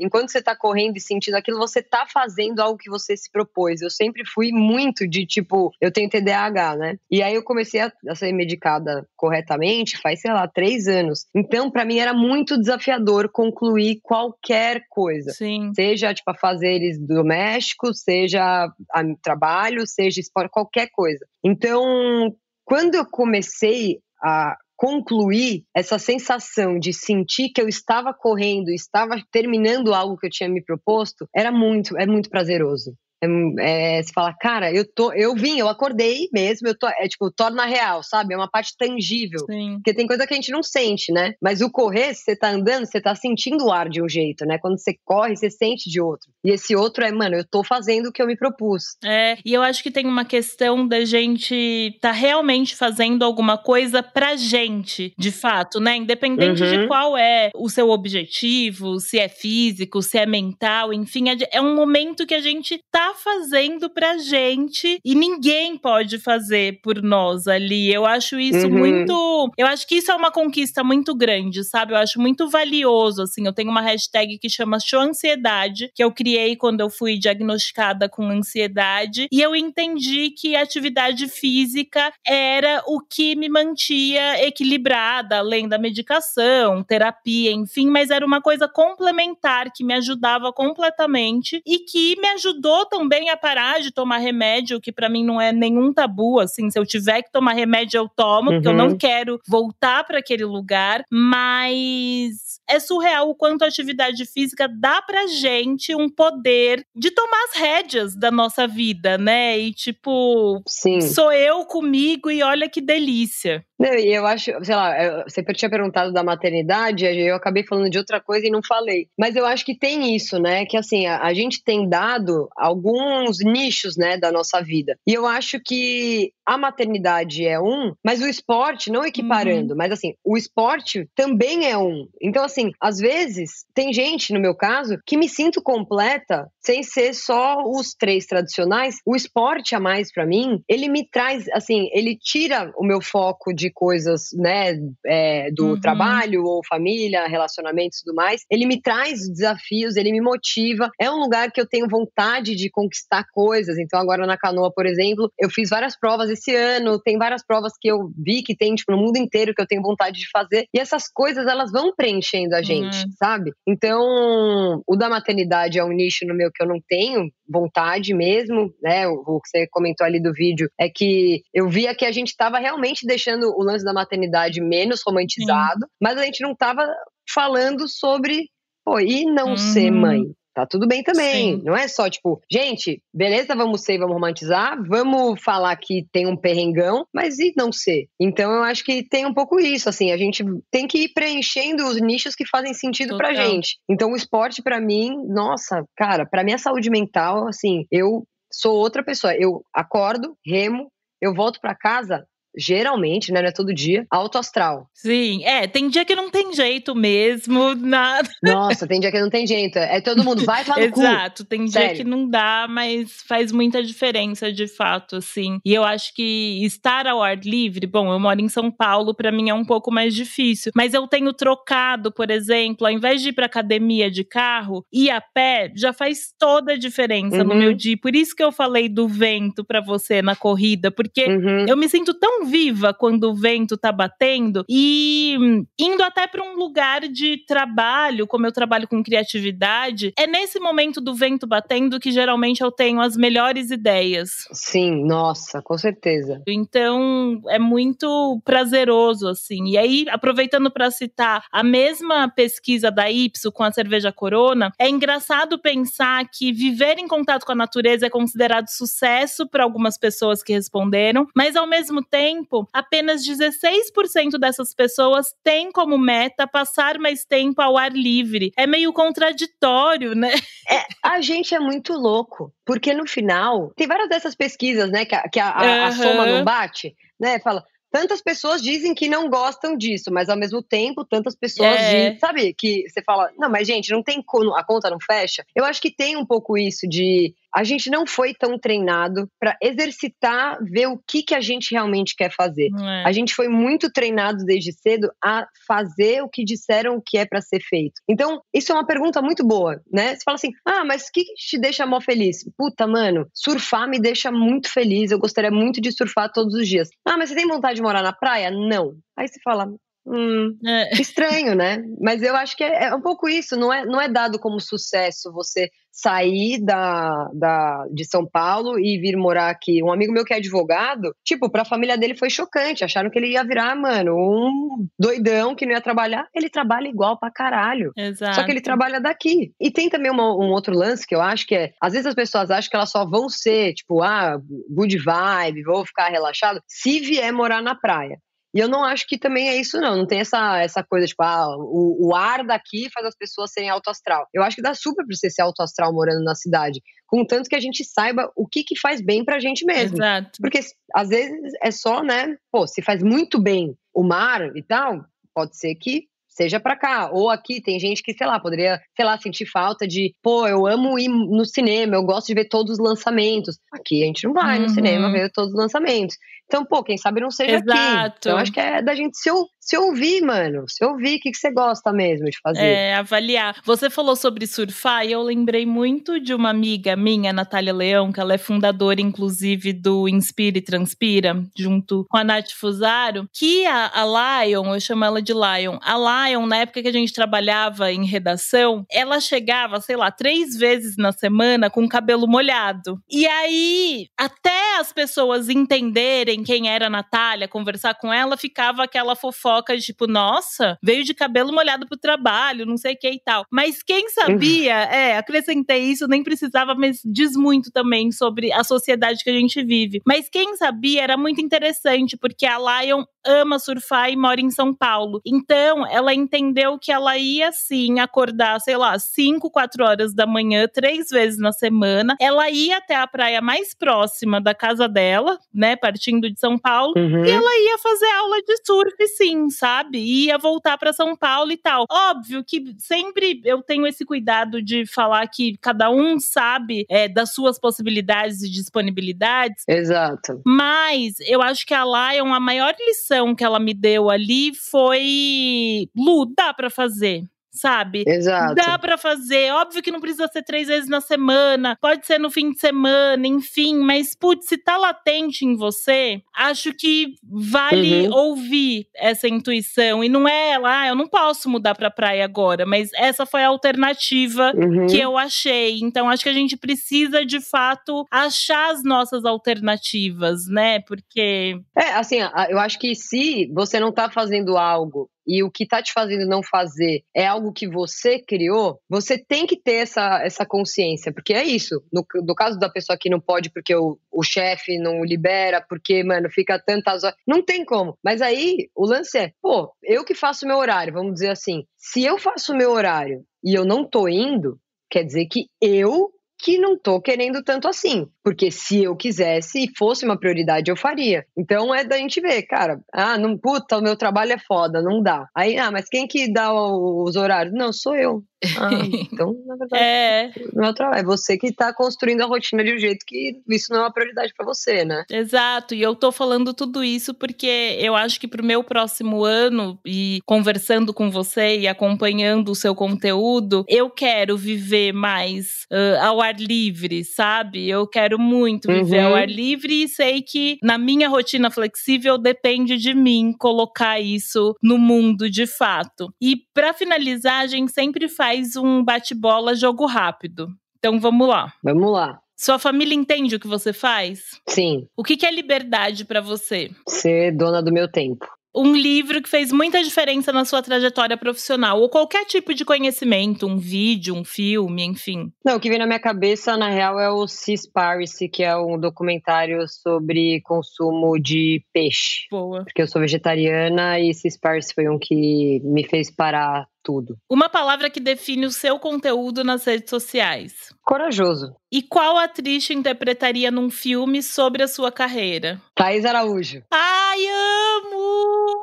enquanto 0.00 0.32
você 0.32 0.42
tá 0.42 0.56
correndo 0.56 0.96
e 0.96 1.00
sentindo 1.00 1.36
aquilo, 1.36 1.58
você 1.58 1.80
tá 1.80 2.08
fazendo 2.12 2.58
algo 2.58 2.76
que 2.76 2.90
você 2.90 3.16
se 3.16 3.30
propôs. 3.30 3.80
Eu 3.80 3.88
sempre 3.88 4.24
fui 4.26 4.50
muito 4.50 5.06
de 5.06 5.24
tipo, 5.24 5.70
eu 5.80 5.92
tenho 5.92 6.10
TDAH, 6.10 6.74
né? 6.74 6.96
E 7.08 7.22
aí 7.22 7.36
eu 7.36 7.44
comecei 7.44 7.80
a, 7.82 7.92
a 8.08 8.16
ser 8.16 8.32
medicada 8.32 9.06
corretamente 9.14 9.96
faz, 10.02 10.22
sei 10.22 10.32
lá, 10.32 10.48
três 10.48 10.88
anos. 10.88 11.26
Então, 11.32 11.70
para 11.70 11.84
mim 11.84 11.98
era 11.98 12.12
muito 12.12 12.58
desafiador 12.58 13.28
concluir 13.28 14.00
qualquer 14.02 14.82
coisa. 14.90 15.30
Sim. 15.30 15.70
Seja, 15.72 16.12
tipo, 16.12 16.32
a 16.32 16.36
fazeres 16.36 16.98
domésticos, 16.98 18.00
seja 18.00 18.42
a 18.90 19.04
trabalho, 19.22 19.86
seja 19.86 20.18
esporte, 20.18 20.50
qualquer 20.50 20.88
coisa. 20.90 21.24
Então, 21.44 22.34
quando 22.64 22.96
eu 22.96 23.06
comecei 23.06 24.00
a 24.20 24.56
concluir 24.76 25.64
essa 25.74 25.98
sensação 25.98 26.78
de 26.78 26.92
sentir 26.92 27.50
que 27.50 27.60
eu 27.60 27.68
estava 27.68 28.12
correndo, 28.12 28.70
estava 28.70 29.16
terminando 29.30 29.94
algo 29.94 30.16
que 30.16 30.26
eu 30.26 30.30
tinha 30.30 30.48
me 30.48 30.62
proposto, 30.62 31.28
era 31.34 31.52
muito, 31.52 31.96
é 31.96 32.06
muito 32.06 32.28
prazeroso. 32.28 32.94
É, 33.24 33.98
é, 33.98 34.02
você 34.02 34.12
fala, 34.12 34.34
cara, 34.34 34.72
eu 34.72 34.84
tô, 34.84 35.12
eu 35.12 35.34
vim, 35.34 35.58
eu 35.58 35.68
acordei 35.68 36.28
mesmo, 36.32 36.68
eu 36.68 36.78
tô, 36.78 36.86
é 36.86 37.08
tipo, 37.08 37.30
torna 37.30 37.64
real, 37.64 38.02
sabe? 38.02 38.34
É 38.34 38.36
uma 38.36 38.50
parte 38.50 38.76
tangível. 38.76 39.40
Sim. 39.46 39.74
Porque 39.76 39.94
tem 39.94 40.06
coisa 40.06 40.26
que 40.26 40.34
a 40.34 40.36
gente 40.36 40.50
não 40.50 40.62
sente, 40.62 41.12
né? 41.12 41.34
Mas 41.40 41.60
o 41.60 41.70
correr, 41.70 42.14
se 42.14 42.22
você 42.22 42.36
tá 42.36 42.50
andando, 42.50 42.86
você 42.86 43.00
tá 43.00 43.14
sentindo 43.14 43.66
o 43.66 43.72
ar 43.72 43.88
de 43.88 44.02
um 44.02 44.08
jeito, 44.08 44.44
né? 44.44 44.58
Quando 44.58 44.78
você 44.78 44.94
corre, 45.04 45.36
você 45.36 45.50
sente 45.50 45.90
de 45.90 46.00
outro. 46.00 46.30
E 46.44 46.50
esse 46.50 46.76
outro 46.76 47.04
é, 47.04 47.12
mano, 47.12 47.36
eu 47.36 47.44
tô 47.44 47.64
fazendo 47.64 48.08
o 48.08 48.12
que 48.12 48.22
eu 48.22 48.26
me 48.26 48.36
propus. 48.36 48.96
É, 49.04 49.38
e 49.44 49.52
eu 49.52 49.62
acho 49.62 49.82
que 49.82 49.90
tem 49.90 50.06
uma 50.06 50.24
questão 50.24 50.86
da 50.86 51.04
gente 51.04 51.96
tá 52.00 52.12
realmente 52.12 52.76
fazendo 52.76 53.24
alguma 53.24 53.56
coisa 53.56 54.02
pra 54.02 54.36
gente, 54.36 55.14
de 55.18 55.30
fato, 55.30 55.80
né? 55.80 55.96
Independente 55.96 56.62
uhum. 56.62 56.82
de 56.82 56.86
qual 56.86 57.16
é 57.16 57.50
o 57.54 57.68
seu 57.68 57.90
objetivo, 57.90 59.00
se 59.00 59.18
é 59.18 59.28
físico, 59.28 60.02
se 60.02 60.18
é 60.18 60.26
mental, 60.26 60.92
enfim, 60.92 61.28
é, 61.28 61.36
é 61.52 61.60
um 61.60 61.74
momento 61.74 62.26
que 62.26 62.34
a 62.34 62.40
gente 62.40 62.80
tá 62.90 63.13
fazendo 63.14 63.88
pra 63.88 64.18
gente 64.18 65.00
e 65.04 65.14
ninguém 65.14 65.76
pode 65.76 66.18
fazer 66.18 66.80
por 66.82 67.02
nós 67.02 67.46
ali. 67.46 67.92
Eu 67.92 68.04
acho 68.04 68.38
isso 68.38 68.66
uhum. 68.66 68.78
muito. 68.78 69.52
Eu 69.56 69.66
acho 69.66 69.86
que 69.86 69.96
isso 69.96 70.10
é 70.10 70.14
uma 70.14 70.30
conquista 70.30 70.82
muito 70.82 71.14
grande, 71.14 71.64
sabe? 71.64 71.92
Eu 71.92 71.98
acho 71.98 72.20
muito 72.20 72.48
valioso, 72.48 73.22
assim. 73.22 73.46
Eu 73.46 73.52
tenho 73.52 73.70
uma 73.70 73.80
hashtag 73.80 74.38
que 74.38 74.48
chama 74.48 74.80
Show 74.80 75.00
Ansiedade, 75.00 75.90
que 75.94 76.02
eu 76.02 76.12
criei 76.12 76.56
quando 76.56 76.80
eu 76.80 76.90
fui 76.90 77.18
diagnosticada 77.18 78.08
com 78.08 78.28
ansiedade. 78.28 79.28
E 79.30 79.40
eu 79.40 79.54
entendi 79.54 80.30
que 80.30 80.56
a 80.56 80.62
atividade 80.62 81.28
física 81.28 82.12
era 82.26 82.82
o 82.86 83.00
que 83.00 83.36
me 83.36 83.48
mantia 83.48 84.44
equilibrada, 84.44 85.38
além 85.38 85.68
da 85.68 85.78
medicação, 85.78 86.82
terapia, 86.82 87.52
enfim, 87.52 87.88
mas 87.88 88.10
era 88.10 88.24
uma 88.24 88.40
coisa 88.40 88.68
complementar 88.68 89.72
que 89.72 89.84
me 89.84 89.94
ajudava 89.94 90.52
completamente 90.52 91.62
e 91.66 91.80
que 91.80 92.18
me 92.20 92.28
ajudou 92.28 92.86
também 92.94 93.28
a 93.28 93.36
parar 93.36 93.80
de 93.80 93.90
tomar 93.90 94.18
remédio, 94.18 94.80
que 94.80 94.92
para 94.92 95.08
mim 95.08 95.24
não 95.24 95.40
é 95.40 95.52
nenhum 95.52 95.92
tabu, 95.92 96.38
assim, 96.38 96.70
se 96.70 96.78
eu 96.78 96.86
tiver 96.86 97.22
que 97.22 97.32
tomar 97.32 97.52
remédio 97.52 97.98
eu 97.98 98.08
tomo, 98.08 98.50
uhum. 98.50 98.56
porque 98.56 98.68
eu 98.68 98.72
não 98.72 98.90
uhum. 98.90 98.96
quero 98.96 99.40
voltar 99.48 100.04
para 100.04 100.20
aquele 100.20 100.44
lugar, 100.44 101.02
mas 101.10 102.60
é 102.70 102.78
surreal 102.78 103.28
o 103.28 103.34
quanto 103.34 103.62
a 103.62 103.66
atividade 103.66 104.24
física 104.26 104.68
dá 104.68 105.02
pra 105.02 105.26
gente 105.26 105.94
um 105.94 106.08
poder 106.08 106.86
de 106.94 107.10
tomar 107.10 107.44
as 107.50 107.56
rédeas 107.58 108.16
da 108.16 108.30
nossa 108.30 108.66
vida, 108.66 109.18
né? 109.18 109.58
E 109.58 109.72
tipo, 109.72 110.62
Sim. 110.66 111.00
sou 111.00 111.32
eu 111.32 111.64
comigo 111.64 112.30
e 112.30 112.42
olha 112.42 112.68
que 112.68 112.80
delícia. 112.80 113.64
E 113.80 114.16
eu 114.16 114.24
acho, 114.24 114.52
sei 114.62 114.74
lá, 114.74 115.24
você 115.24 115.42
tinha 115.52 115.68
perguntado 115.68 116.12
da 116.12 116.22
maternidade, 116.22 117.04
eu 117.04 117.34
acabei 117.34 117.64
falando 117.64 117.90
de 117.90 117.98
outra 117.98 118.20
coisa 118.20 118.46
e 118.46 118.50
não 118.50 118.60
falei. 118.62 119.08
Mas 119.18 119.34
eu 119.34 119.44
acho 119.44 119.64
que 119.64 119.76
tem 119.76 120.14
isso, 120.14 120.38
né? 120.38 120.64
Que 120.64 120.76
assim, 120.76 121.06
a, 121.06 121.22
a 121.22 121.34
gente 121.34 121.62
tem 121.62 121.88
dado 121.88 122.48
alguns 122.84 123.38
nichos, 123.42 123.96
né, 123.96 124.18
da 124.18 124.30
nossa 124.30 124.60
vida. 124.62 124.96
E 125.06 125.14
eu 125.14 125.26
acho 125.26 125.58
que 125.64 126.32
a 126.46 126.58
maternidade 126.58 127.46
é 127.46 127.58
um, 127.58 127.94
mas 128.04 128.20
o 128.20 128.26
esporte, 128.26 128.90
não 128.90 129.04
equiparando, 129.04 129.72
uhum. 129.72 129.78
mas 129.78 129.92
assim, 129.92 130.14
o 130.22 130.36
esporte 130.36 131.08
também 131.14 131.66
é 131.66 131.78
um. 131.78 132.06
Então, 132.20 132.44
assim, 132.44 132.70
às 132.80 132.98
vezes, 132.98 133.64
tem 133.74 133.92
gente, 133.92 134.32
no 134.32 134.40
meu 134.40 134.54
caso, 134.54 134.98
que 135.06 135.16
me 135.16 135.28
sinto 135.28 135.62
completa 135.62 136.46
sem 136.60 136.82
ser 136.82 137.14
só 137.14 137.62
os 137.66 137.94
três 137.94 138.26
tradicionais. 138.26 138.96
O 139.06 139.16
esporte 139.16 139.74
a 139.74 139.80
mais 139.80 140.12
para 140.12 140.26
mim, 140.26 140.62
ele 140.68 140.88
me 140.88 141.08
traz, 141.08 141.46
assim, 141.52 141.88
ele 141.92 142.16
tira 142.20 142.72
o 142.76 142.84
meu 142.84 143.00
foco 143.00 143.54
de 143.54 143.70
coisas, 143.70 144.28
né, 144.34 144.74
é, 145.06 145.50
do 145.50 145.70
uhum. 145.70 145.80
trabalho 145.80 146.44
ou 146.44 146.60
família, 146.68 147.26
relacionamentos 147.26 147.98
e 147.98 148.04
tudo 148.04 148.14
mais. 148.14 148.42
Ele 148.50 148.66
me 148.66 148.80
traz 148.80 149.28
desafios, 149.28 149.96
ele 149.96 150.12
me 150.12 150.20
motiva. 150.20 150.90
É 151.00 151.10
um 151.10 151.20
lugar 151.20 151.50
que 151.50 151.60
eu 151.60 151.66
tenho 151.66 151.88
vontade 151.88 152.54
de 152.54 152.70
conquistar 152.74 153.24
coisas. 153.32 153.78
Então, 153.78 154.00
agora 154.00 154.26
na 154.26 154.36
canoa, 154.36 154.72
por 154.72 154.84
exemplo, 154.84 155.30
eu 155.38 155.48
fiz 155.48 155.70
várias 155.70 155.98
provas 155.98 156.28
esse 156.28 156.54
ano, 156.54 157.00
tem 157.00 157.16
várias 157.16 157.44
provas 157.44 157.72
que 157.80 157.88
eu 157.88 158.10
vi 158.18 158.42
que 158.42 158.56
tem, 158.56 158.74
tipo, 158.74 158.92
no 158.92 158.98
mundo 158.98 159.16
inteiro 159.16 159.54
que 159.54 159.62
eu 159.62 159.66
tenho 159.66 159.82
vontade 159.82 160.18
de 160.18 160.28
fazer. 160.30 160.66
E 160.74 160.78
essas 160.78 161.08
coisas, 161.08 161.46
elas 161.46 161.70
vão 161.70 161.94
preenchendo 161.94 162.54
a 162.54 162.62
gente, 162.62 162.96
uhum. 162.96 163.12
sabe? 163.18 163.52
Então, 163.66 164.82
o 164.86 164.96
da 164.96 165.08
maternidade 165.08 165.78
é 165.78 165.84
um 165.84 165.92
nicho 165.92 166.26
no 166.26 166.34
meu 166.34 166.50
que 166.52 166.62
eu 166.62 166.68
não 166.68 166.80
tenho 166.88 167.30
vontade 167.48 168.14
mesmo, 168.14 168.72
né? 168.82 169.06
O, 169.06 169.40
que 169.40 169.48
você 169.48 169.66
comentou 169.70 170.06
ali 170.06 170.20
do 170.20 170.32
vídeo 170.32 170.68
é 170.78 170.88
que 170.88 171.42
eu 171.52 171.68
via 171.68 171.94
que 171.94 172.04
a 172.04 172.12
gente 172.12 172.28
estava 172.28 172.58
realmente 172.58 173.06
deixando 173.06 173.48
o 173.56 173.62
lance 173.62 173.84
da 173.84 173.92
maternidade 173.92 174.60
menos 174.60 175.02
romantizado, 175.06 175.86
mas 176.00 176.18
a 176.18 176.24
gente 176.24 176.42
não 176.42 176.52
estava 176.52 176.86
falando 177.32 177.88
sobre, 177.88 178.48
pô, 178.84 178.98
e 178.98 179.24
não 179.24 179.50
uhum. 179.50 179.56
ser 179.56 179.90
mãe, 179.90 180.22
Tá 180.54 180.64
tudo 180.64 180.86
bem 180.86 181.02
também. 181.02 181.56
Sim. 181.56 181.62
Não 181.64 181.76
é 181.76 181.88
só 181.88 182.08
tipo, 182.08 182.40
gente, 182.50 183.02
beleza, 183.12 183.56
vamos 183.56 183.82
ser, 183.82 183.98
vamos 183.98 184.14
romantizar, 184.14 184.80
vamos 184.86 185.42
falar 185.42 185.74
que 185.76 186.06
tem 186.12 186.26
um 186.26 186.36
perrengão, 186.36 187.06
mas 187.12 187.38
e 187.38 187.52
não 187.56 187.72
ser? 187.72 188.06
Então 188.20 188.52
eu 188.52 188.62
acho 188.62 188.84
que 188.84 189.02
tem 189.02 189.26
um 189.26 189.34
pouco 189.34 189.58
isso, 189.58 189.88
assim, 189.88 190.12
a 190.12 190.16
gente 190.16 190.44
tem 190.70 190.86
que 190.86 191.04
ir 191.04 191.08
preenchendo 191.08 191.84
os 191.86 192.00
nichos 192.00 192.36
que 192.36 192.46
fazem 192.46 192.72
sentido 192.72 193.10
Total. 193.10 193.32
pra 193.32 193.34
gente. 193.34 193.78
Então 193.90 194.12
o 194.12 194.16
esporte 194.16 194.62
para 194.62 194.80
mim, 194.80 195.16
nossa, 195.26 195.84
cara, 195.96 196.24
para 196.24 196.44
minha 196.44 196.58
saúde 196.58 196.88
mental, 196.88 197.48
assim, 197.48 197.86
eu 197.90 198.24
sou 198.52 198.76
outra 198.76 199.02
pessoa. 199.02 199.34
Eu 199.34 199.64
acordo, 199.74 200.36
remo, 200.46 200.88
eu 201.20 201.34
volto 201.34 201.60
para 201.60 201.74
casa, 201.74 202.24
geralmente, 202.56 203.32
né, 203.32 203.40
não 203.40 203.48
é 203.48 203.52
todo 203.52 203.74
dia, 203.74 204.06
alto 204.10 204.38
astral. 204.38 204.88
Sim, 204.94 205.44
é, 205.44 205.66
tem 205.66 205.88
dia 205.88 206.04
que 206.04 206.14
não 206.14 206.30
tem 206.30 206.52
jeito 206.52 206.94
mesmo, 206.94 207.74
nada. 207.76 208.28
Nossa, 208.42 208.86
tem 208.86 209.00
dia 209.00 209.10
que 209.10 209.20
não 209.20 209.30
tem 209.30 209.46
jeito. 209.46 209.78
É 209.78 210.00
todo 210.00 210.24
mundo 210.24 210.44
vai 210.44 210.64
no 210.68 210.78
Exato, 210.78 211.44
tem 211.44 211.66
Sério. 211.68 211.88
dia 211.94 212.04
que 212.04 212.08
não 212.08 212.28
dá, 212.28 212.66
mas 212.68 213.22
faz 213.26 213.52
muita 213.52 213.82
diferença 213.82 214.52
de 214.52 214.66
fato, 214.66 215.16
assim. 215.16 215.58
E 215.64 215.74
eu 215.74 215.84
acho 215.84 216.14
que 216.14 216.64
estar 216.64 217.06
ao 217.06 217.22
ar 217.22 217.38
livre, 217.38 217.86
bom, 217.86 218.12
eu 218.12 218.18
moro 218.18 218.40
em 218.40 218.48
São 218.48 218.70
Paulo, 218.70 219.14
para 219.14 219.32
mim 219.32 219.48
é 219.48 219.54
um 219.54 219.64
pouco 219.64 219.90
mais 219.90 220.14
difícil, 220.14 220.72
mas 220.74 220.94
eu 220.94 221.06
tenho 221.06 221.32
trocado, 221.32 222.12
por 222.12 222.30
exemplo, 222.30 222.86
ao 222.86 222.92
invés 222.92 223.20
de 223.20 223.30
ir 223.30 223.32
pra 223.32 223.46
academia 223.46 224.10
de 224.10 224.24
carro, 224.24 224.84
ir 224.92 225.10
a 225.10 225.20
pé 225.20 225.72
já 225.74 225.92
faz 225.92 226.32
toda 226.38 226.72
a 226.72 226.78
diferença 226.78 227.38
uhum. 227.38 227.44
no 227.44 227.54
meu 227.54 227.72
dia. 227.72 227.96
Por 228.00 228.14
isso 228.14 228.34
que 228.34 228.42
eu 228.42 228.52
falei 228.52 228.88
do 228.88 229.08
vento 229.08 229.64
para 229.64 229.80
você 229.80 230.22
na 230.22 230.36
corrida, 230.36 230.90
porque 230.90 231.26
uhum. 231.26 231.66
eu 231.66 231.76
me 231.76 231.88
sinto 231.88 232.14
tão 232.14 232.43
viva 232.44 232.94
quando 232.94 233.30
o 233.30 233.34
vento 233.34 233.76
tá 233.76 233.90
batendo 233.90 234.64
e 234.68 235.36
indo 235.78 236.02
até 236.02 236.26
para 236.26 236.42
um 236.42 236.54
lugar 236.56 237.02
de 237.02 237.44
trabalho, 237.46 238.26
como 238.26 238.46
eu 238.46 238.52
trabalho 238.52 238.86
com 238.88 239.02
criatividade, 239.02 240.12
é 240.18 240.26
nesse 240.26 240.58
momento 240.60 241.00
do 241.00 241.14
vento 241.14 241.46
batendo 241.46 241.98
que 242.00 242.10
geralmente 242.10 242.62
eu 242.62 242.70
tenho 242.70 243.00
as 243.00 243.16
melhores 243.16 243.70
ideias. 243.70 244.30
Sim, 244.52 245.04
nossa, 245.04 245.62
com 245.62 245.76
certeza. 245.78 246.42
Então 246.46 247.40
é 247.48 247.58
muito 247.58 248.40
prazeroso 248.44 249.28
assim. 249.28 249.68
E 249.68 249.78
aí, 249.78 250.06
aproveitando 250.08 250.70
para 250.70 250.90
citar 250.90 251.44
a 251.50 251.62
mesma 251.62 252.28
pesquisa 252.28 252.90
da 252.90 253.10
Ipso 253.10 253.52
com 253.52 253.62
a 253.62 253.72
cerveja 253.72 254.12
Corona, 254.12 254.72
é 254.78 254.88
engraçado 254.88 255.58
pensar 255.58 256.28
que 256.30 256.52
viver 256.52 256.98
em 256.98 257.08
contato 257.08 257.44
com 257.44 257.52
a 257.52 257.56
natureza 257.56 258.06
é 258.06 258.10
considerado 258.10 258.68
sucesso 258.68 259.48
para 259.48 259.64
algumas 259.64 259.98
pessoas 259.98 260.42
que 260.42 260.52
responderam, 260.52 261.26
mas 261.34 261.56
ao 261.56 261.66
mesmo 261.66 262.02
tempo 262.02 262.33
tempo, 262.34 262.68
apenas 262.72 263.22
16% 263.26 264.38
dessas 264.38 264.74
pessoas 264.74 265.34
têm 265.42 265.70
como 265.70 265.96
meta 265.96 266.46
passar 266.46 266.98
mais 266.98 267.24
tempo 267.24 267.60
ao 267.62 267.76
ar 267.76 267.92
livre. 267.92 268.52
É 268.56 268.66
meio 268.66 268.92
contraditório, 268.92 270.14
né? 270.14 270.32
É, 270.66 270.82
a 271.02 271.20
gente 271.20 271.54
é 271.54 271.60
muito 271.60 271.92
louco, 271.92 272.50
porque 272.64 272.94
no 272.94 273.06
final, 273.06 273.70
tem 273.76 273.86
várias 273.86 274.08
dessas 274.08 274.34
pesquisas, 274.34 274.90
né, 274.90 275.04
que 275.04 275.14
a, 275.14 275.28
que 275.28 275.38
a, 275.38 275.48
a, 275.50 275.86
a 275.88 275.92
soma 275.92 276.24
não 276.24 276.42
bate, 276.42 276.94
né? 277.20 277.38
Fala, 277.38 277.62
tantas 277.94 278.20
pessoas 278.20 278.60
dizem 278.60 278.92
que 278.92 279.06
não 279.06 279.28
gostam 279.28 279.76
disso, 279.76 280.10
mas 280.10 280.28
ao 280.28 280.36
mesmo 280.36 280.60
tempo, 280.60 281.04
tantas 281.04 281.36
pessoas 281.36 281.76
é. 281.76 281.84
dizem, 281.84 282.18
sabe, 282.18 282.52
que 282.52 282.88
você 282.88 283.00
fala, 283.02 283.30
não, 283.38 283.48
mas 283.48 283.68
gente, 283.68 283.92
não 283.92 284.02
tem 284.02 284.24
a 284.56 284.64
conta 284.64 284.90
não 284.90 284.98
fecha. 284.98 285.44
Eu 285.54 285.64
acho 285.64 285.80
que 285.80 285.94
tem 285.94 286.16
um 286.16 286.26
pouco 286.26 286.58
isso 286.58 286.88
de 286.88 287.34
a 287.54 287.62
gente 287.62 287.88
não 287.88 288.06
foi 288.06 288.34
tão 288.34 288.58
treinado 288.58 289.28
para 289.38 289.56
exercitar, 289.62 290.58
ver 290.62 290.88
o 290.88 291.00
que, 291.06 291.22
que 291.22 291.34
a 291.34 291.40
gente 291.40 291.72
realmente 291.72 292.14
quer 292.16 292.32
fazer. 292.32 292.68
É. 292.76 293.04
A 293.06 293.12
gente 293.12 293.34
foi 293.34 293.48
muito 293.48 293.90
treinado 293.90 294.44
desde 294.44 294.72
cedo 294.72 295.10
a 295.22 295.46
fazer 295.66 296.22
o 296.22 296.28
que 296.28 296.44
disseram 296.44 297.00
que 297.04 297.16
é 297.16 297.24
para 297.24 297.40
ser 297.40 297.60
feito. 297.60 297.94
Então, 298.08 298.40
isso 298.52 298.72
é 298.72 298.74
uma 298.74 298.86
pergunta 298.86 299.22
muito 299.22 299.46
boa, 299.46 299.80
né? 299.92 300.14
Você 300.14 300.22
fala 300.24 300.36
assim: 300.36 300.50
ah, 300.66 300.84
mas 300.84 301.06
o 301.08 301.12
que, 301.12 301.24
que 301.24 301.34
te 301.34 301.58
deixa 301.58 301.86
mó 301.86 302.00
feliz? 302.00 302.44
Puta, 302.56 302.86
mano, 302.86 303.26
surfar 303.32 303.88
me 303.88 304.00
deixa 304.00 304.32
muito 304.32 304.70
feliz. 304.72 305.10
Eu 305.10 305.18
gostaria 305.18 305.50
muito 305.50 305.80
de 305.80 305.92
surfar 305.92 306.32
todos 306.32 306.54
os 306.54 306.66
dias. 306.68 306.88
Ah, 307.06 307.16
mas 307.16 307.28
você 307.28 307.36
tem 307.36 307.46
vontade 307.46 307.76
de 307.76 307.82
morar 307.82 308.02
na 308.02 308.12
praia? 308.12 308.50
Não. 308.50 308.94
Aí 309.16 309.28
você 309.28 309.38
fala, 309.44 309.72
Hum, 310.06 310.56
é. 310.66 311.00
Estranho, 311.00 311.54
né? 311.54 311.82
Mas 312.00 312.22
eu 312.22 312.36
acho 312.36 312.56
que 312.56 312.62
é, 312.62 312.84
é, 312.84 312.94
um 312.94 313.00
pouco 313.00 313.28
isso. 313.28 313.56
Não 313.56 313.72
é, 313.72 313.86
não 313.86 314.00
é 314.00 314.08
dado 314.08 314.38
como 314.38 314.60
sucesso 314.60 315.32
você 315.32 315.70
sair 315.90 316.58
da, 316.62 317.30
da, 317.32 317.86
de 317.92 318.04
São 318.04 318.26
Paulo 318.26 318.78
e 318.78 318.98
vir 318.98 319.16
morar 319.16 319.48
aqui. 319.48 319.82
Um 319.82 319.92
amigo 319.92 320.12
meu 320.12 320.24
que 320.24 320.34
é 320.34 320.36
advogado, 320.36 321.14
tipo, 321.24 321.48
pra 321.48 321.64
família 321.64 321.96
dele 321.96 322.16
foi 322.16 322.28
chocante. 322.28 322.84
Acharam 322.84 323.08
que 323.08 323.18
ele 323.18 323.32
ia 323.32 323.44
virar, 323.44 323.74
mano, 323.76 324.12
um 324.14 324.86
doidão 324.98 325.54
que 325.54 325.64
não 325.64 325.72
ia 325.72 325.80
trabalhar. 325.80 326.26
Ele 326.34 326.50
trabalha 326.50 326.88
igual 326.88 327.18
pra 327.18 327.30
caralho. 327.30 327.92
Exato. 327.96 328.34
Só 328.34 328.44
que 328.44 328.50
ele 328.50 328.60
trabalha 328.60 329.00
daqui. 329.00 329.52
E 329.58 329.70
tem 329.70 329.88
também 329.88 330.10
uma, 330.10 330.34
um 330.34 330.50
outro 330.50 330.76
lance 330.76 331.06
que 331.06 331.14
eu 331.14 331.22
acho 331.22 331.46
que 331.46 331.54
é: 331.54 331.72
às 331.80 331.92
vezes 331.92 332.06
as 332.06 332.14
pessoas 332.14 332.50
acham 332.50 332.68
que 332.68 332.76
elas 332.76 332.90
só 332.90 333.08
vão 333.08 333.28
ser, 333.28 333.72
tipo, 333.72 334.02
ah, 334.02 334.36
good 334.68 334.98
vibe, 334.98 335.62
vou 335.62 335.86
ficar 335.86 336.08
relaxado, 336.08 336.60
se 336.66 337.00
vier 337.00 337.32
morar 337.32 337.62
na 337.62 337.74
praia. 337.74 338.18
E 338.54 338.60
eu 338.60 338.68
não 338.68 338.84
acho 338.84 339.06
que 339.08 339.18
também 339.18 339.48
é 339.48 339.56
isso, 339.56 339.80
não. 339.80 339.96
Não 339.96 340.06
tem 340.06 340.20
essa, 340.20 340.60
essa 340.60 340.82
coisa, 340.84 341.06
tipo, 341.06 341.22
ah, 341.24 341.56
o, 341.58 342.08
o 342.08 342.14
ar 342.14 342.44
daqui 342.44 342.88
faz 342.90 343.04
as 343.04 343.16
pessoas 343.16 343.50
serem 343.50 343.68
alto 343.68 343.90
astral. 343.90 344.28
Eu 344.32 344.44
acho 344.44 344.54
que 344.54 344.62
dá 344.62 344.72
super 344.74 345.04
pra 345.04 345.16
você 345.16 345.28
ser 345.28 345.42
alto 345.42 345.60
astral 345.60 345.92
morando 345.92 346.22
na 346.22 346.36
cidade. 346.36 346.80
Contanto 347.06 347.48
que 347.48 347.56
a 347.56 347.60
gente 347.60 347.84
saiba 347.84 348.30
o 348.36 348.46
que, 348.46 348.62
que 348.62 348.78
faz 348.78 349.00
bem 349.00 349.24
pra 349.24 349.40
gente 349.40 349.64
mesmo. 349.66 349.96
Exato. 349.96 350.30
Porque 350.40 350.60
às 350.94 351.08
vezes 351.08 351.52
é 351.60 351.72
só, 351.72 352.02
né? 352.02 352.36
Pô, 352.52 352.64
se 352.66 352.80
faz 352.80 353.02
muito 353.02 353.42
bem 353.42 353.76
o 353.92 354.04
mar 354.04 354.56
e 354.56 354.62
tal, 354.62 355.04
pode 355.34 355.56
ser 355.58 355.74
que 355.74 356.06
seja 356.34 356.58
para 356.58 356.76
cá. 356.76 357.10
Ou 357.12 357.30
aqui 357.30 357.62
tem 357.62 357.78
gente 357.78 358.02
que, 358.02 358.12
sei 358.12 358.26
lá, 358.26 358.38
poderia, 358.40 358.80
sei 358.96 359.04
lá, 359.04 359.16
sentir 359.16 359.46
falta 359.46 359.86
de, 359.86 360.14
pô, 360.22 360.46
eu 360.46 360.66
amo 360.66 360.98
ir 360.98 361.08
no 361.08 361.44
cinema, 361.44 361.94
eu 361.94 362.02
gosto 362.02 362.26
de 362.26 362.34
ver 362.34 362.48
todos 362.48 362.72
os 362.72 362.78
lançamentos. 362.78 363.56
Aqui 363.72 364.02
a 364.02 364.06
gente 364.06 364.26
não 364.26 364.34
vai 364.34 364.56
uhum. 364.56 364.64
no 364.64 364.68
cinema 364.68 365.10
ver 365.10 365.30
todos 365.30 365.52
os 365.52 365.56
lançamentos. 365.56 366.16
Então, 366.46 366.64
pô, 366.64 366.82
quem 366.82 366.98
sabe 366.98 367.20
não 367.20 367.30
seja 367.30 367.56
Exato. 367.56 367.72
aqui. 367.72 368.18
Então, 368.18 368.36
acho 368.36 368.52
que 368.52 368.60
é 368.60 368.82
da 368.82 368.94
gente 368.94 369.16
se, 369.16 369.30
se 369.64 369.78
ouvir, 369.78 370.20
mano. 370.20 370.66
Se 370.68 370.84
ouvir, 370.84 371.16
o 371.16 371.20
que, 371.20 371.30
que 371.30 371.38
você 371.38 371.50
gosta 371.50 371.90
mesmo 371.90 372.28
de 372.28 372.38
fazer. 372.38 372.60
É, 372.60 372.96
avaliar. 372.96 373.56
Você 373.64 373.88
falou 373.88 374.14
sobre 374.14 374.46
surfar 374.46 375.06
e 375.06 375.12
eu 375.12 375.22
lembrei 375.22 375.64
muito 375.64 376.20
de 376.20 376.34
uma 376.34 376.50
amiga 376.50 376.94
minha, 376.94 377.32
Natália 377.32 377.72
Leão, 377.72 378.12
que 378.12 378.20
ela 378.20 378.34
é 378.34 378.38
fundadora, 378.38 379.00
inclusive, 379.00 379.72
do 379.72 380.06
Inspire 380.06 380.58
e 380.58 380.60
Transpira, 380.62 381.42
junto 381.56 382.04
com 382.10 382.18
a 382.18 382.22
Nath 382.22 382.50
Fusaro, 382.50 383.26
que 383.32 383.64
a, 383.64 383.90
a 383.94 384.44
Lion, 384.44 384.74
eu 384.74 384.80
chamo 384.80 385.02
ela 385.02 385.22
de 385.22 385.32
Lion, 385.32 385.78
a 385.80 386.28
Lion, 386.28 386.46
na 386.46 386.58
época 386.58 386.82
que 386.82 386.88
a 386.88 386.92
gente 386.92 387.14
trabalhava 387.14 387.90
em 387.90 388.04
redação, 388.04 388.84
ela 388.90 389.18
chegava, 389.18 389.80
sei 389.80 389.96
lá, 389.96 390.10
três 390.10 390.54
vezes 390.58 390.94
na 390.98 391.10
semana 391.10 391.70
com 391.70 391.82
o 391.82 391.88
cabelo 391.88 392.28
molhado. 392.28 393.00
E 393.10 393.26
aí, 393.26 394.08
até 394.18 394.76
as 394.78 394.92
pessoas 394.92 395.48
entenderem 395.48 396.44
quem 396.44 396.68
era 396.68 396.88
a 396.88 396.90
Natália, 396.90 397.48
conversar 397.48 397.94
com 397.94 398.12
ela, 398.12 398.36
ficava 398.36 398.84
aquela 398.84 399.16
fofoca 399.16 399.53
tipo, 399.62 400.06
nossa, 400.06 400.78
veio 400.82 401.04
de 401.04 401.14
cabelo 401.14 401.52
molhado 401.52 401.86
pro 401.86 401.98
trabalho, 401.98 402.66
não 402.66 402.76
sei 402.76 402.94
o 402.94 402.98
que 402.98 403.10
e 403.10 403.20
tal. 403.20 403.44
Mas 403.50 403.82
quem 403.82 404.08
sabia, 404.10 404.74
é, 404.74 405.16
acrescentei 405.16 405.82
isso, 405.82 406.06
nem 406.08 406.22
precisava, 406.22 406.74
mas 406.74 407.00
diz 407.04 407.36
muito 407.36 407.70
também 407.70 408.10
sobre 408.12 408.52
a 408.52 408.64
sociedade 408.64 409.22
que 409.22 409.30
a 409.30 409.34
gente 409.38 409.62
vive. 409.62 410.00
Mas 410.06 410.28
quem 410.28 410.56
sabia 410.56 411.02
era 411.02 411.16
muito 411.16 411.40
interessante, 411.40 412.16
porque 412.16 412.46
a 412.46 412.58
Lion 412.58 413.04
ama 413.26 413.58
surfar 413.58 414.10
e 414.10 414.16
mora 414.16 414.40
em 414.40 414.50
São 414.50 414.74
Paulo. 414.74 415.20
Então, 415.24 415.86
ela 415.86 416.12
entendeu 416.12 416.78
que 416.78 416.92
ela 416.92 417.16
ia 417.16 417.50
sim 417.52 417.98
acordar, 417.98 418.60
sei 418.60 418.76
lá, 418.76 418.98
5, 418.98 419.50
4 419.50 419.84
horas 419.84 420.14
da 420.14 420.26
manhã, 420.26 420.66
três 420.68 421.08
vezes 421.08 421.38
na 421.38 421.52
semana. 421.52 422.16
Ela 422.20 422.50
ia 422.50 422.78
até 422.78 422.94
a 422.94 423.06
praia 423.06 423.40
mais 423.40 423.74
próxima 423.74 424.40
da 424.40 424.54
casa 424.54 424.88
dela, 424.88 425.38
né, 425.52 425.76
partindo 425.76 426.30
de 426.30 426.38
São 426.38 426.58
Paulo, 426.58 426.94
uhum. 426.96 427.24
e 427.24 427.30
ela 427.30 427.58
ia 427.60 427.78
fazer 427.78 428.10
aula 428.12 428.36
de 428.42 428.56
surf, 428.64 429.08
sim, 429.16 429.43
sabe? 429.50 429.98
Ia 429.98 430.38
voltar 430.38 430.78
para 430.78 430.92
São 430.92 431.16
Paulo 431.16 431.52
e 431.52 431.56
tal. 431.56 431.86
Óbvio 431.90 432.44
que 432.44 432.74
sempre 432.78 433.40
eu 433.44 433.62
tenho 433.62 433.86
esse 433.86 434.04
cuidado 434.04 434.62
de 434.62 434.86
falar 434.86 435.26
que 435.28 435.56
cada 435.60 435.90
um 435.90 436.18
sabe 436.18 436.86
é, 436.88 437.08
das 437.08 437.32
suas 437.32 437.58
possibilidades 437.58 438.42
e 438.42 438.50
disponibilidades. 438.50 439.64
Exato. 439.68 440.40
Mas 440.44 441.14
eu 441.20 441.42
acho 441.42 441.66
que 441.66 441.74
a 441.74 441.84
Lion, 441.84 442.32
a 442.32 442.40
maior 442.40 442.74
lição 442.78 443.14
lição 443.14 443.34
que 443.34 443.44
ela 443.44 443.58
me 443.58 443.74
deu 443.74 444.10
ali 444.10 444.54
foi: 444.54 445.88
Lu, 445.96 446.26
dá 446.36 446.52
pra 446.52 446.70
fazer 446.70 447.24
sabe? 447.54 448.04
Exato. 448.06 448.54
Dá 448.56 448.78
para 448.78 448.98
fazer. 448.98 449.52
Óbvio 449.52 449.82
que 449.82 449.90
não 449.90 450.00
precisa 450.00 450.28
ser 450.28 450.42
três 450.42 450.66
vezes 450.68 450.88
na 450.88 451.00
semana, 451.00 451.78
pode 451.80 452.04
ser 452.06 452.18
no 452.18 452.30
fim 452.30 452.50
de 452.50 452.58
semana, 452.58 453.26
enfim, 453.26 453.78
mas 453.78 454.14
putz, 454.14 454.46
se 454.46 454.58
tá 454.58 454.76
latente 454.76 455.44
em 455.44 455.56
você, 455.56 456.20
acho 456.34 456.72
que 456.72 457.14
vale 457.22 458.08
uhum. 458.08 458.14
ouvir 458.14 458.88
essa 458.94 459.28
intuição. 459.28 460.02
E 460.02 460.08
não 460.08 460.28
é 460.28 460.58
lá, 460.58 460.74
ah, 460.74 460.88
eu 460.88 460.96
não 460.96 461.06
posso 461.06 461.48
mudar 461.48 461.76
pra 461.76 461.90
praia 461.90 462.24
agora, 462.24 462.66
mas 462.66 462.90
essa 462.94 463.24
foi 463.24 463.44
a 463.44 463.48
alternativa 463.48 464.52
uhum. 464.56 464.86
que 464.88 464.98
eu 464.98 465.16
achei. 465.16 465.78
Então 465.80 466.08
acho 466.08 466.24
que 466.24 466.28
a 466.28 466.34
gente 466.34 466.56
precisa 466.56 467.24
de 467.24 467.40
fato 467.40 468.04
achar 468.10 468.72
as 468.72 468.82
nossas 468.82 469.24
alternativas, 469.24 470.48
né? 470.48 470.80
Porque. 470.80 471.60
É, 471.76 471.92
assim, 471.92 472.16
eu 472.48 472.58
acho 472.58 472.78
que 472.78 472.94
se 472.94 473.48
você 473.54 473.78
não 473.78 473.92
tá 473.92 474.10
fazendo 474.10 474.56
algo 474.56 475.08
e 475.26 475.42
o 475.42 475.50
que 475.50 475.64
está 475.64 475.82
te 475.82 475.92
fazendo 475.92 476.26
não 476.26 476.42
fazer 476.42 477.02
é 477.14 477.26
algo 477.26 477.52
que 477.52 477.68
você 477.68 478.18
criou, 478.18 478.80
você 478.88 479.18
tem 479.18 479.46
que 479.46 479.56
ter 479.56 479.76
essa, 479.76 480.22
essa 480.22 480.46
consciência, 480.46 481.12
porque 481.12 481.32
é 481.32 481.44
isso. 481.44 481.82
No, 481.92 482.04
no 482.26 482.34
caso 482.34 482.58
da 482.58 482.68
pessoa 482.68 482.98
que 482.98 483.10
não 483.10 483.20
pode 483.20 483.50
porque 483.50 483.74
o, 483.74 483.98
o 484.10 484.22
chefe 484.22 484.78
não 484.78 485.04
libera, 485.04 485.64
porque, 485.66 486.02
mano, 486.04 486.28
fica 486.30 486.58
tantas 486.58 487.04
horas. 487.04 487.16
Não 487.26 487.42
tem 487.42 487.64
como. 487.64 487.98
Mas 488.02 488.20
aí 488.20 488.68
o 488.74 488.86
lance 488.86 489.16
é, 489.18 489.32
pô, 489.40 489.72
eu 489.82 490.04
que 490.04 490.14
faço 490.14 490.46
meu 490.46 490.58
horário, 490.58 490.92
vamos 490.92 491.14
dizer 491.14 491.30
assim. 491.30 491.64
Se 491.76 492.04
eu 492.04 492.18
faço 492.18 492.54
meu 492.54 492.72
horário 492.72 493.24
e 493.42 493.54
eu 493.54 493.64
não 493.64 493.88
tô 493.88 494.08
indo, 494.08 494.58
quer 494.90 495.04
dizer 495.04 495.26
que 495.26 495.46
eu 495.60 496.10
que 496.38 496.58
não 496.58 496.78
tô 496.78 497.00
querendo 497.00 497.42
tanto 497.42 497.66
assim. 497.68 498.06
Porque 498.24 498.50
se 498.50 498.84
eu 498.84 498.96
quisesse 498.96 499.64
e 499.64 499.70
fosse 499.76 500.04
uma 500.04 500.18
prioridade, 500.18 500.70
eu 500.70 500.76
faria. 500.76 501.26
Então 501.36 501.74
é 501.74 501.84
da 501.84 501.98
gente 501.98 502.20
ver, 502.22 502.42
cara, 502.44 502.80
ah, 502.92 503.18
não, 503.18 503.36
puta, 503.36 503.76
o 503.76 503.82
meu 503.82 503.96
trabalho 503.96 504.32
é 504.32 504.38
foda, 504.38 504.80
não 504.80 505.02
dá. 505.02 505.28
Aí, 505.36 505.58
ah, 505.58 505.70
mas 505.70 505.88
quem 505.88 506.06
que 506.06 506.32
dá 506.32 506.52
os 506.52 507.16
horários? 507.16 507.54
Não, 507.54 507.70
sou 507.70 507.94
eu. 507.94 508.24
Ah, 508.58 508.70
então, 509.12 509.34
na 509.46 509.56
verdade, 509.56 509.82
é. 509.82 510.32
não 510.52 510.64
é 510.64 510.70
o 510.70 510.74
trabalho. 510.74 511.00
É 511.00 511.04
você 511.04 511.36
que 511.36 511.48
está 511.48 511.72
construindo 511.72 512.22
a 512.22 512.26
rotina 512.26 512.62
de 512.62 512.74
um 512.74 512.78
jeito 512.78 513.04
que 513.06 513.40
isso 513.48 513.72
não 513.72 513.80
é 513.80 513.82
uma 513.82 513.92
prioridade 513.92 514.32
para 514.36 514.46
você, 514.46 514.84
né? 514.84 515.04
Exato. 515.10 515.74
E 515.74 515.82
eu 515.82 515.94
tô 515.94 516.12
falando 516.12 516.52
tudo 516.52 516.84
isso 516.84 517.14
porque 517.14 517.76
eu 517.78 517.94
acho 517.94 518.20
que 518.20 518.28
pro 518.28 518.44
meu 518.44 518.62
próximo 518.62 519.24
ano, 519.24 519.78
e 519.86 520.20
conversando 520.24 520.92
com 520.92 521.10
você 521.10 521.58
e 521.58 521.68
acompanhando 521.68 522.50
o 522.50 522.54
seu 522.54 522.74
conteúdo, 522.74 523.64
eu 523.68 523.90
quero 523.90 524.36
viver 524.36 524.92
mais 524.92 525.66
uh, 525.72 526.02
ao 526.02 526.20
ar 526.20 526.34
livre, 526.38 527.04
sabe? 527.04 527.68
Eu 527.68 527.86
quero 527.86 528.13
muito 528.18 528.68
viver 528.68 529.00
uhum. 529.00 529.08
ao 529.08 529.14
ar 529.14 529.28
livre 529.28 529.84
e 529.84 529.88
sei 529.88 530.22
que 530.22 530.58
na 530.62 530.76
minha 530.76 531.08
rotina 531.08 531.50
flexível 531.50 532.18
depende 532.18 532.76
de 532.76 532.94
mim 532.94 533.32
colocar 533.38 534.00
isso 534.00 534.54
no 534.62 534.78
mundo 534.78 535.30
de 535.30 535.46
fato. 535.46 536.12
E 536.20 536.36
para 536.52 536.74
finalizar, 536.74 537.42
a 537.42 537.46
gente 537.46 537.72
sempre 537.72 538.08
faz 538.08 538.24
faz 538.34 538.56
um 538.56 538.82
bate-bola 538.84 539.54
jogo 539.54 539.86
rápido. 539.86 540.48
Então 540.78 540.98
vamos 540.98 541.28
lá. 541.28 541.52
Vamos 541.62 541.90
lá. 541.90 542.18
Sua 542.36 542.58
família 542.58 542.94
entende 542.94 543.36
o 543.36 543.40
que 543.40 543.46
você 543.46 543.72
faz? 543.72 544.40
Sim. 544.48 544.86
O 544.96 545.04
que 545.04 545.24
é 545.24 545.30
liberdade 545.30 546.04
para 546.04 546.20
você? 546.20 546.70
Ser 546.88 547.32
dona 547.36 547.62
do 547.62 547.72
meu 547.72 547.90
tempo 547.90 548.26
um 548.54 548.74
livro 548.74 549.20
que 549.20 549.28
fez 549.28 549.50
muita 549.50 549.82
diferença 549.82 550.32
na 550.32 550.44
sua 550.44 550.62
trajetória 550.62 551.16
profissional, 551.16 551.80
ou 551.80 551.88
qualquer 551.88 552.24
tipo 552.24 552.54
de 552.54 552.64
conhecimento, 552.64 553.46
um 553.46 553.58
vídeo, 553.58 554.14
um 554.14 554.24
filme, 554.24 554.84
enfim. 554.84 555.32
Não, 555.44 555.56
o 555.56 555.60
que 555.60 555.68
vem 555.68 555.78
na 555.78 555.86
minha 555.86 555.98
cabeça, 555.98 556.56
na 556.56 556.68
real, 556.68 556.98
é 557.00 557.10
o 557.10 557.26
Seaspiracy, 557.26 558.28
que 558.28 558.42
é 558.42 558.56
um 558.56 558.78
documentário 558.78 559.66
sobre 559.68 560.40
consumo 560.42 561.18
de 561.18 561.64
peixe. 561.72 562.26
Boa. 562.30 562.64
Porque 562.64 562.82
eu 562.82 562.86
sou 562.86 563.00
vegetariana 563.00 563.98
e 563.98 564.14
Seaspiracy 564.14 564.74
foi 564.74 564.88
um 564.88 564.98
que 564.98 565.60
me 565.64 565.84
fez 565.84 566.10
parar 566.10 566.66
tudo. 566.82 567.16
Uma 567.28 567.48
palavra 567.48 567.88
que 567.88 567.98
define 567.98 568.44
o 568.44 568.50
seu 568.50 568.78
conteúdo 568.78 569.42
nas 569.42 569.64
redes 569.64 569.88
sociais. 569.88 570.52
Corajoso. 570.84 571.56
E 571.72 571.82
qual 571.82 572.18
atriz 572.18 572.66
te 572.66 572.74
interpretaria 572.74 573.50
num 573.50 573.70
filme 573.70 574.22
sobre 574.22 574.62
a 574.62 574.68
sua 574.68 574.92
carreira? 574.92 575.60
Thaís 575.74 576.04
Araújo. 576.04 576.62
Ai, 576.70 577.26
amo! 577.26 577.63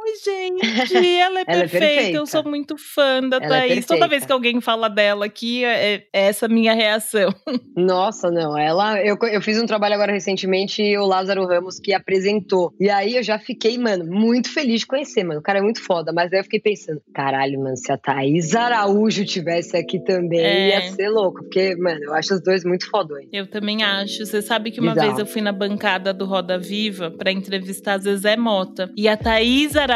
Ai, 0.03 0.15
gente, 0.23 0.95
ela 1.19 1.39
é, 1.39 1.43
ela 1.43 1.45
perfeita. 1.45 1.77
é 1.77 1.79
perfeita. 1.79 2.17
Eu 2.17 2.25
sou 2.25 2.43
muito 2.43 2.75
fã 2.77 3.21
da 3.21 3.37
ela 3.37 3.57
é 3.57 3.67
Thaís. 3.67 3.85
É 3.85 3.87
Toda 3.87 4.07
vez 4.07 4.25
que 4.25 4.31
alguém 4.31 4.59
fala 4.59 4.89
dela 4.89 5.25
aqui, 5.25 5.63
é, 5.63 5.95
é 5.95 6.27
essa 6.27 6.47
minha 6.47 6.73
reação. 6.73 7.29
Nossa, 7.75 8.31
não. 8.31 8.57
Ela. 8.57 8.99
Eu, 9.01 9.17
eu 9.31 9.41
fiz 9.41 9.61
um 9.61 9.65
trabalho 9.65 9.93
agora 9.93 10.11
recentemente, 10.11 10.97
o 10.97 11.05
Lázaro 11.05 11.45
Ramos, 11.45 11.79
que 11.79 11.93
apresentou. 11.93 12.73
E 12.79 12.89
aí 12.89 13.15
eu 13.15 13.23
já 13.23 13.37
fiquei, 13.37 13.77
mano, 13.77 14.05
muito 14.05 14.51
feliz 14.51 14.81
de 14.81 14.87
conhecer, 14.87 15.23
mano. 15.23 15.39
O 15.39 15.43
cara 15.43 15.59
é 15.59 15.61
muito 15.61 15.83
foda. 15.83 16.11
Mas 16.11 16.33
aí 16.33 16.39
eu 16.39 16.43
fiquei 16.43 16.59
pensando, 16.59 17.01
caralho, 17.13 17.59
mano, 17.59 17.77
se 17.77 17.91
a 17.91 17.97
Thaís 17.97 18.55
Araújo 18.55 19.23
tivesse 19.23 19.77
aqui 19.77 20.03
também, 20.03 20.39
é. 20.39 20.69
ia 20.69 20.91
ser 20.93 21.09
louco. 21.09 21.43
Porque, 21.43 21.75
mano, 21.75 21.99
eu 22.03 22.13
acho 22.13 22.33
os 22.33 22.41
dois 22.41 22.63
muito 22.63 22.89
fodões. 22.89 23.27
Eu 23.31 23.47
também 23.47 23.83
acho. 23.83 24.25
Você 24.25 24.41
sabe 24.41 24.71
que 24.71 24.79
uma 24.79 24.93
Bizarro. 24.93 25.09
vez 25.09 25.19
eu 25.19 25.25
fui 25.25 25.41
na 25.41 25.51
bancada 25.51 26.11
do 26.11 26.25
Roda 26.25 26.57
Viva 26.57 27.11
para 27.11 27.31
entrevistar 27.31 27.99
Zezé 27.99 28.35
Mota. 28.35 28.91
E 28.97 29.07
a 29.07 29.15
Thaís 29.15 29.75
Araújo 29.75 29.90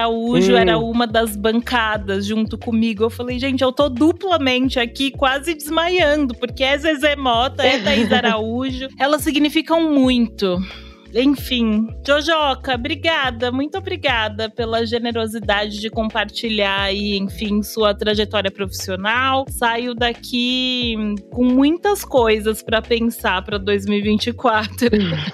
hum. 0.53 0.57
era 0.57 0.77
uma 0.77 1.07
das 1.07 1.35
bancadas 1.35 2.25
junto 2.25 2.57
comigo. 2.57 3.03
Eu 3.03 3.09
falei, 3.09 3.39
gente, 3.39 3.63
eu 3.63 3.71
tô 3.71 3.89
duplamente 3.89 4.79
aqui, 4.79 5.11
quase 5.11 5.53
desmaiando, 5.53 6.35
porque 6.35 6.63
é 6.63 6.77
Zezé 6.77 7.15
Mota, 7.15 7.63
é 7.63 7.79
Thaís 7.79 8.11
Araújo. 8.13 8.87
Elas 8.99 9.21
significam 9.21 9.91
muito. 9.91 10.59
Enfim, 11.15 11.87
Jojoca, 12.05 12.75
obrigada, 12.75 13.49
muito 13.49 13.77
obrigada 13.77 14.49
pela 14.49 14.85
generosidade 14.85 15.79
de 15.79 15.89
compartilhar 15.89 16.81
aí, 16.81 17.17
enfim, 17.17 17.63
sua 17.63 17.95
trajetória 17.95 18.51
profissional. 18.51 19.45
Saio 19.49 19.95
daqui 19.95 20.95
com 21.31 21.45
muitas 21.45 22.03
coisas 22.03 22.61
para 22.61 22.81
pensar 22.81 23.41
para 23.45 23.57
2024. 23.57 24.89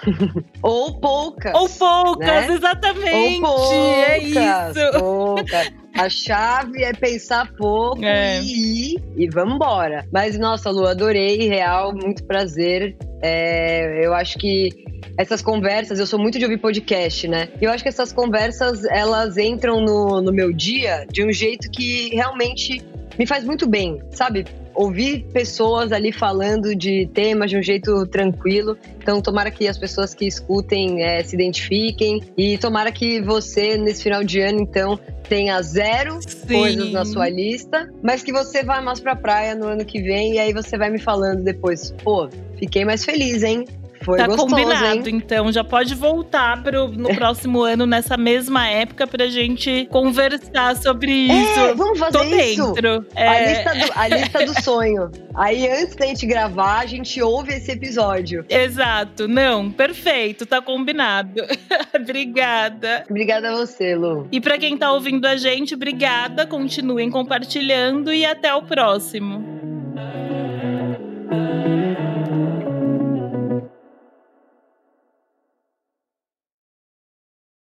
Ou 0.61 0.99
poucas. 0.99 1.53
Ou 1.55 1.67
poucas, 1.67 2.47
né? 2.47 2.53
exatamente. 2.53 3.41
Ou 3.43 3.57
poucas, 3.57 4.07
é 4.07 4.17
isso. 4.19 4.99
Poucas. 4.99 5.80
A 5.97 6.09
chave 6.09 6.83
é 6.83 6.93
pensar 6.93 7.51
pouco 7.53 8.03
é. 8.03 8.41
e 8.41 8.93
ir 8.93 9.03
e 9.15 9.29
vamos 9.29 9.55
embora. 9.55 10.05
Mas, 10.11 10.37
nossa, 10.37 10.69
Lu, 10.69 10.85
adorei, 10.85 11.47
real, 11.47 11.93
muito 11.93 12.23
prazer. 12.23 12.95
É, 13.21 14.05
eu 14.05 14.13
acho 14.13 14.37
que 14.37 14.69
essas 15.17 15.41
conversas, 15.41 15.99
eu 15.99 16.07
sou 16.07 16.19
muito 16.19 16.39
de 16.39 16.45
ouvir 16.45 16.57
podcast, 16.57 17.27
né? 17.27 17.49
Eu 17.61 17.69
acho 17.71 17.83
que 17.83 17.89
essas 17.89 18.11
conversas, 18.11 18.83
elas 18.85 19.37
entram 19.37 19.81
no, 19.81 20.21
no 20.21 20.31
meu 20.31 20.51
dia 20.51 21.05
de 21.11 21.23
um 21.23 21.31
jeito 21.31 21.69
que 21.69 22.09
realmente 22.15 22.81
me 23.19 23.27
faz 23.27 23.43
muito 23.43 23.67
bem, 23.67 24.01
sabe? 24.11 24.45
Ouvir 24.73 25.25
pessoas 25.33 25.91
ali 25.91 26.11
falando 26.11 26.75
de 26.75 27.09
temas 27.13 27.49
de 27.49 27.57
um 27.57 27.63
jeito 27.63 28.05
tranquilo. 28.07 28.77
Então, 28.97 29.21
tomara 29.21 29.51
que 29.51 29.67
as 29.67 29.77
pessoas 29.77 30.13
que 30.13 30.25
escutem 30.25 31.03
é, 31.03 31.23
se 31.23 31.35
identifiquem. 31.35 32.21
E 32.37 32.57
tomara 32.57 32.91
que 32.91 33.21
você, 33.21 33.77
nesse 33.77 34.03
final 34.03 34.23
de 34.23 34.39
ano, 34.39 34.59
então, 34.61 34.99
tenha 35.27 35.61
zero 35.61 36.19
Sim. 36.21 36.47
coisas 36.47 36.91
na 36.91 37.05
sua 37.05 37.29
lista, 37.29 37.89
mas 38.03 38.23
que 38.23 38.31
você 38.31 38.63
vá 38.63 38.81
mais 38.81 38.99
pra 38.99 39.15
praia 39.15 39.55
no 39.55 39.67
ano 39.67 39.85
que 39.85 40.01
vem. 40.01 40.33
E 40.33 40.39
aí 40.39 40.53
você 40.53 40.77
vai 40.77 40.89
me 40.89 40.99
falando 40.99 41.43
depois, 41.43 41.93
pô, 42.03 42.29
fiquei 42.57 42.85
mais 42.85 43.05
feliz, 43.05 43.43
hein? 43.43 43.65
Foi 44.03 44.17
tá 44.17 44.27
gostoso, 44.27 44.49
combinado, 44.49 45.09
hein? 45.09 45.15
então. 45.15 45.51
Já 45.51 45.63
pode 45.63 45.93
voltar 45.95 46.61
pro, 46.63 46.87
no 46.87 47.09
próximo 47.15 47.61
ano, 47.61 47.85
nessa 47.85 48.17
mesma 48.17 48.67
época, 48.67 49.05
pra 49.05 49.27
gente 49.27 49.87
conversar 49.91 50.75
sobre 50.77 51.29
é, 51.29 51.33
isso. 51.33 51.59
É, 51.59 51.73
vamos 51.73 51.99
fazer 51.99 52.17
Tô 52.17 52.23
isso. 52.23 52.73
dentro. 52.73 53.05
É. 53.15 53.27
A, 53.27 53.39
lista 53.41 53.73
do, 53.75 53.99
a 53.99 54.07
lista 54.07 54.45
do 54.45 54.61
sonho. 54.63 55.11
Aí, 55.35 55.69
antes 55.69 55.95
da 55.95 56.05
gente 56.07 56.25
gravar, 56.25 56.79
a 56.79 56.85
gente 56.85 57.21
ouve 57.21 57.53
esse 57.53 57.71
episódio. 57.71 58.45
Exato. 58.49 59.27
Não, 59.27 59.71
perfeito. 59.71 60.45
Tá 60.45 60.61
combinado. 60.61 61.41
obrigada. 61.93 63.03
Obrigada 63.09 63.51
a 63.51 63.55
você, 63.55 63.95
Lu. 63.95 64.27
E 64.31 64.41
pra 64.41 64.57
quem 64.57 64.77
tá 64.77 64.91
ouvindo 64.91 65.25
a 65.25 65.35
gente, 65.35 65.75
obrigada. 65.75 66.45
Continuem 66.45 67.09
compartilhando 67.09 68.13
e 68.13 68.25
até 68.25 68.53
o 68.53 68.63
próximo. 68.63 69.61